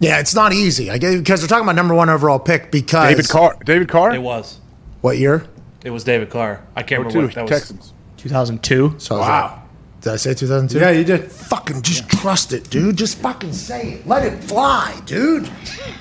[0.00, 0.90] Yeah, it's not easy.
[0.90, 3.56] I get because they're talking about number one overall pick because David Carr.
[3.64, 4.14] David Carr.
[4.14, 4.60] It was.
[5.00, 5.46] What year?
[5.84, 6.62] It was David Carr.
[6.76, 7.50] I can't Or remember two what that was.
[7.50, 7.92] Texans.
[8.18, 8.94] 2002.
[8.98, 9.28] So Wow.
[9.28, 9.60] right.
[10.00, 10.78] Did I say 2002?
[10.78, 11.30] Yeah, you did.
[11.32, 12.96] Fucking just trust it, dude.
[12.96, 14.06] Just fucking say it.
[14.06, 15.48] Let it fly, dude.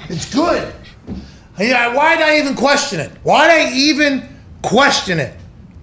[0.09, 0.73] It's good.
[1.57, 3.11] Yeah, why'd I even question it?
[3.23, 4.27] Why'd I even
[4.61, 5.33] question it?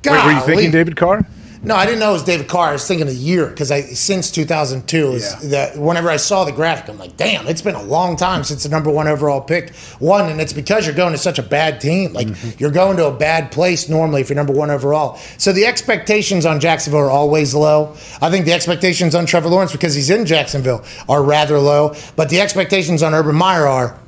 [0.05, 1.27] Wait, were you thinking David Carr?
[1.63, 2.71] No, I didn't know it was David Carr.
[2.71, 6.53] I was thinking a year because I since 2002 is that whenever I saw the
[6.53, 9.73] graphic, I'm like, damn, it's been a long time since the number one overall pick
[10.01, 12.15] won, and it's because you're going to such a bad team.
[12.15, 12.59] Like mm-hmm.
[12.59, 15.17] you're going to a bad place normally if you're number one overall.
[15.37, 17.95] So the expectations on Jacksonville are always low.
[18.23, 22.31] I think the expectations on Trevor Lawrence because he's in Jacksonville are rather low, but
[22.31, 24.01] the expectations on Urban Meyer are.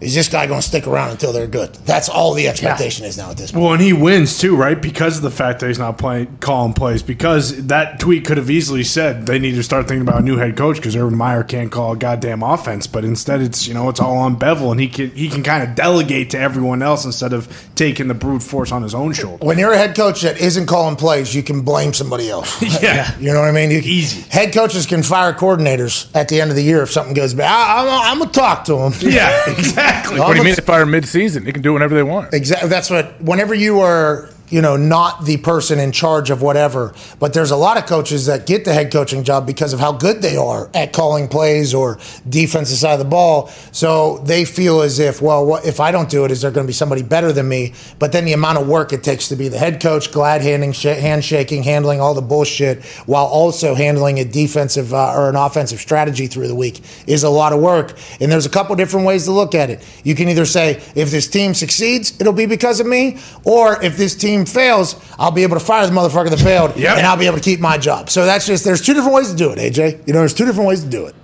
[0.00, 1.74] Is this guy going to stick around until they're good?
[1.86, 3.64] That's all the expectation is now at this point.
[3.64, 4.80] Well, and he wins too, right?
[4.80, 7.02] Because of the fact that he's not playing, calling plays.
[7.02, 10.36] Because that tweet could have easily said they need to start thinking about a new
[10.36, 12.86] head coach because Urban Meyer can't call a goddamn offense.
[12.86, 15.62] But instead, it's you know it's all on Bevell, and he can he can kind
[15.66, 19.44] of delegate to everyone else instead of taking the brute force on his own shoulder.
[19.44, 22.62] when you're a head coach that isn't calling plays, you can blame somebody else.
[22.82, 23.16] Yeah.
[23.18, 23.70] You know what I mean?
[23.70, 24.20] You, Easy.
[24.28, 27.50] Head coaches can fire coordinators at the end of the year if something goes bad.
[27.50, 28.92] I, I'm, I'm going to talk to them.
[29.00, 29.82] Yeah, exactly.
[30.18, 31.44] What do you mean they fire mid-season?
[31.44, 32.32] They can do whatever they want.
[32.32, 32.68] Exactly.
[32.68, 33.20] That's what.
[33.20, 37.56] Whenever you are, you know, not the person in charge of whatever, but there's a
[37.56, 40.70] lot of coaches that get the head coaching job because of how good they are
[40.74, 41.98] at calling plays or
[42.28, 43.48] defensive side of the ball.
[43.72, 46.66] So they feel as if, well, what, if I don't do it, is there going
[46.66, 47.74] to be somebody better than me?
[47.98, 50.72] But then the amount of work it takes to be the head coach, glad handing,
[50.72, 55.80] sh- handshaking, handling all the bullshit, while also handling a defensive uh, or an offensive
[55.80, 57.96] strategy through the week is a lot of work.
[58.20, 59.84] And there's a couple different ways to look at it.
[60.04, 63.96] You can either say, if this team succeeds, it'll be because of me, or if
[63.96, 66.98] this team fails, I'll be able to fire the motherfucker that failed, Yep.
[66.98, 68.10] and I'll be able to keep my job.
[68.10, 70.06] So that's just there's two different ways to do it, AJ.
[70.06, 71.14] You know, there's two different ways to do it.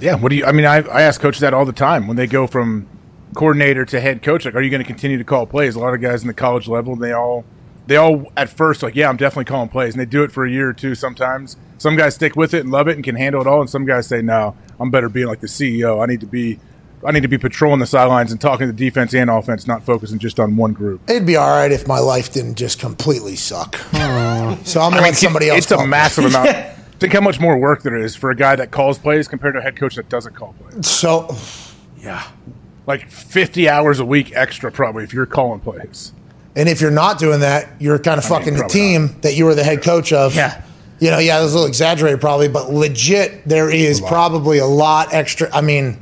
[0.00, 0.16] Yeah.
[0.16, 0.44] What do you?
[0.44, 2.86] I mean, I, I ask coaches that all the time when they go from
[3.34, 4.44] coordinator to head coach.
[4.44, 5.74] Like, are you going to continue to call plays?
[5.76, 7.44] A lot of guys in the college level, they all
[7.86, 10.44] they all at first like, yeah, I'm definitely calling plays, and they do it for
[10.44, 10.94] a year or two.
[10.94, 13.70] Sometimes some guys stick with it and love it and can handle it all, and
[13.70, 16.02] some guys say, no, I'm better being like the CEO.
[16.02, 16.58] I need to be.
[17.04, 20.18] I need to be patrolling the sidelines and talking to defense and offense, not focusing
[20.18, 21.00] just on one group.
[21.08, 23.76] It'd be all right if my life didn't just completely suck.
[23.76, 25.58] So I'm gonna let somebody else.
[25.58, 26.50] It's a massive amount.
[26.98, 29.60] Think how much more work there is for a guy that calls plays compared to
[29.60, 30.86] a head coach that doesn't call plays.
[30.88, 31.34] So
[31.98, 32.24] Yeah.
[32.86, 36.12] Like 50 hours a week extra, probably, if you're calling plays.
[36.56, 39.16] And if you're not doing that, you're kind of I mean, fucking the probably team
[39.20, 40.34] that you were the head coach of.
[40.34, 40.62] Yeah.
[40.98, 45.14] You know, yeah, that's a little exaggerated probably, but legit, there is probably a lot
[45.14, 45.48] extra.
[45.54, 45.98] I mean,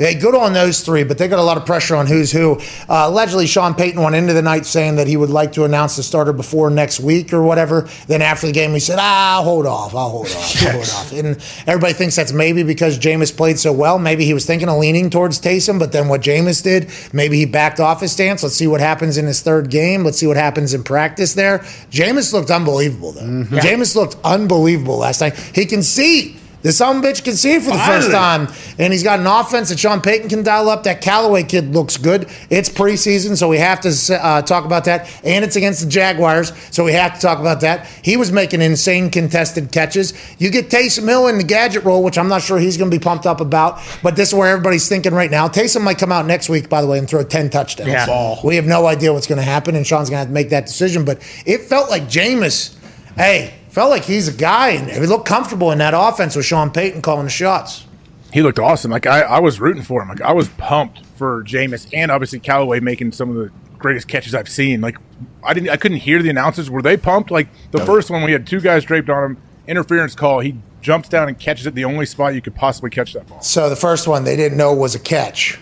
[0.00, 2.54] they good on those three, but they got a lot of pressure on who's who.
[2.88, 5.96] Uh, allegedly, Sean Payton went into the night saying that he would like to announce
[5.96, 7.86] the starter before next week or whatever.
[8.06, 9.94] Then after the game, he said, "Ah, I'll hold off.
[9.94, 10.62] I'll hold off.
[10.62, 11.36] I'll hold off." And
[11.66, 13.98] everybody thinks that's maybe because Jameis played so well.
[13.98, 17.44] Maybe he was thinking of leaning towards Taysom, but then what Jameis did, maybe he
[17.44, 18.42] backed off his stance.
[18.42, 20.02] Let's see what happens in his third game.
[20.02, 21.58] Let's see what happens in practice there.
[21.90, 23.20] Jameis looked unbelievable though.
[23.20, 25.36] Jameis looked unbelievable last night.
[25.54, 26.39] He can see.
[26.62, 28.48] The son bitch can see it for the first time.
[28.78, 30.82] And he's got an offense that Sean Payton can dial up.
[30.82, 32.28] That Callaway kid looks good.
[32.50, 35.10] It's preseason, so we have to uh, talk about that.
[35.24, 37.86] And it's against the Jaguars, so we have to talk about that.
[38.02, 40.12] He was making insane contested catches.
[40.38, 42.96] You get Taysom Hill in the gadget role, which I'm not sure he's going to
[42.96, 45.48] be pumped up about, but this is where everybody's thinking right now.
[45.48, 47.88] Taysom might come out next week, by the way, and throw 10 touchdowns.
[47.88, 48.06] Yeah.
[48.06, 48.38] Ball.
[48.44, 50.50] We have no idea what's going to happen, and Sean's going to have to make
[50.50, 51.04] that decision.
[51.04, 52.76] But it felt like Jameis,
[53.16, 56.70] hey, felt like he's a guy, and he looked comfortable in that offense with Sean
[56.70, 57.86] Payton calling the shots.
[58.32, 58.90] He looked awesome.
[58.90, 60.08] Like, I, I was rooting for him.
[60.08, 64.34] Like, I was pumped for Jameis and obviously Callaway making some of the greatest catches
[64.34, 64.80] I've seen.
[64.80, 64.98] Like,
[65.42, 66.70] I didn't, I couldn't hear the announcers.
[66.70, 67.30] Were they pumped?
[67.30, 70.40] Like, the first one, we had two guys draped on him, interference call.
[70.40, 73.40] He jumps down and catches it the only spot you could possibly catch that ball.
[73.40, 75.58] So the first one they didn't know was a catch.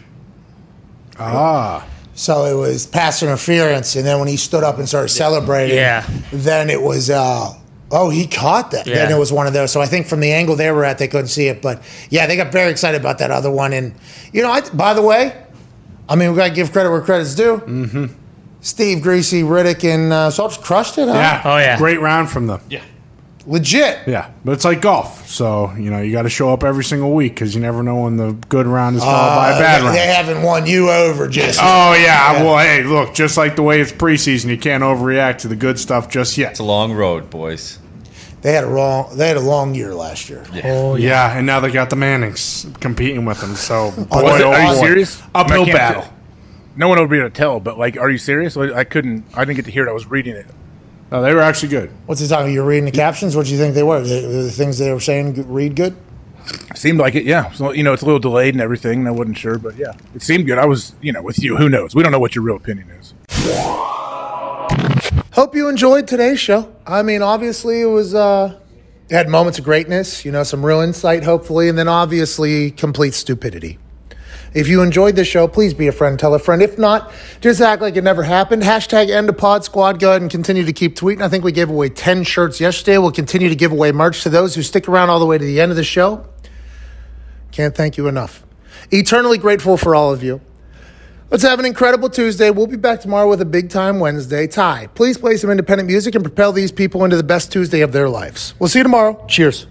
[1.18, 1.86] Ah.
[2.14, 6.04] So it was pass interference, and then when he stood up and started celebrating, Yeah.
[6.32, 7.54] then it was, uh,
[7.90, 8.84] oh, he caught that.
[8.84, 9.16] Then Yeah.
[9.16, 9.70] it was one of those.
[9.72, 11.62] So I think from the angle they were at, they couldn't see it.
[11.62, 13.72] But yeah, they got very excited about that other one.
[13.72, 13.94] And
[14.32, 15.34] you know, I, by the way,
[16.08, 17.58] I mean we got to give credit where credit's due.
[17.58, 18.06] Mm-hmm.
[18.60, 21.06] Steve Griese, Riddick, and uh, Schultz crushed it.
[21.08, 21.14] Huh?
[21.14, 21.42] Yeah.
[21.44, 21.78] Oh, yeah.
[21.78, 22.60] Great round from them.
[22.68, 22.82] Yeah.
[23.48, 23.98] Legit.
[24.06, 25.26] Yeah, but it's like golf.
[25.28, 28.02] So, you know, you got to show up every single week because you never know
[28.02, 29.96] when the good round is followed by a Uh, bad they, round.
[29.96, 31.58] they haven't won you over, Jesse.
[31.62, 32.42] Oh, yeah.
[32.44, 35.78] Well, hey, look, just like the way it's preseason, you can't overreact to the good
[35.78, 36.52] stuff just yet.
[36.52, 37.78] It's a long road, boys.
[38.42, 39.16] They had a wrong.
[39.16, 40.44] They had a long year last year.
[40.64, 41.36] Oh, yeah.
[41.36, 43.56] and now they got the Mannings competing with them.
[43.56, 44.86] So, boy, Oh, it- oh, are you boy.
[44.86, 45.22] serious?
[45.34, 46.02] Uphill battle.
[46.02, 46.12] tell.
[46.76, 48.56] No one would be able to tell, but like, are you serious?
[48.56, 49.24] I couldn't.
[49.34, 49.90] I didn't get to hear it.
[49.90, 50.46] I was reading it.
[51.10, 51.90] No, they were actually good.
[52.06, 52.52] What's he talking?
[52.52, 53.34] You're reading the captions.
[53.34, 54.00] What do you think they were?
[54.00, 55.96] The, the things they were saying read good.
[56.74, 57.50] Seemed like it, yeah.
[57.52, 59.00] So you know, it's a little delayed and everything.
[59.00, 60.58] and I wasn't sure, but yeah, it seemed good.
[60.58, 61.56] I was, you know, with you.
[61.56, 61.94] Who knows?
[61.94, 63.14] We don't know what your real opinion is.
[65.32, 66.74] Hope you enjoyed today's show.
[66.86, 68.58] I mean, obviously, it was uh,
[69.08, 70.24] it had moments of greatness.
[70.24, 73.78] You know, some real insight, hopefully, and then obviously complete stupidity.
[74.54, 76.62] If you enjoyed the show, please be a friend, tell a friend.
[76.62, 78.62] If not, just act like it never happened.
[78.62, 80.00] Hashtag end of pod squad.
[80.00, 81.22] Go ahead and continue to keep tweeting.
[81.22, 82.98] I think we gave away 10 shirts yesterday.
[82.98, 85.44] We'll continue to give away merch to those who stick around all the way to
[85.44, 86.26] the end of the show.
[87.52, 88.44] Can't thank you enough.
[88.90, 90.40] Eternally grateful for all of you.
[91.30, 92.50] Let's have an incredible Tuesday.
[92.50, 94.46] We'll be back tomorrow with a big time Wednesday.
[94.46, 97.92] Ty, please play some independent music and propel these people into the best Tuesday of
[97.92, 98.54] their lives.
[98.58, 99.22] We'll see you tomorrow.
[99.28, 99.66] Cheers.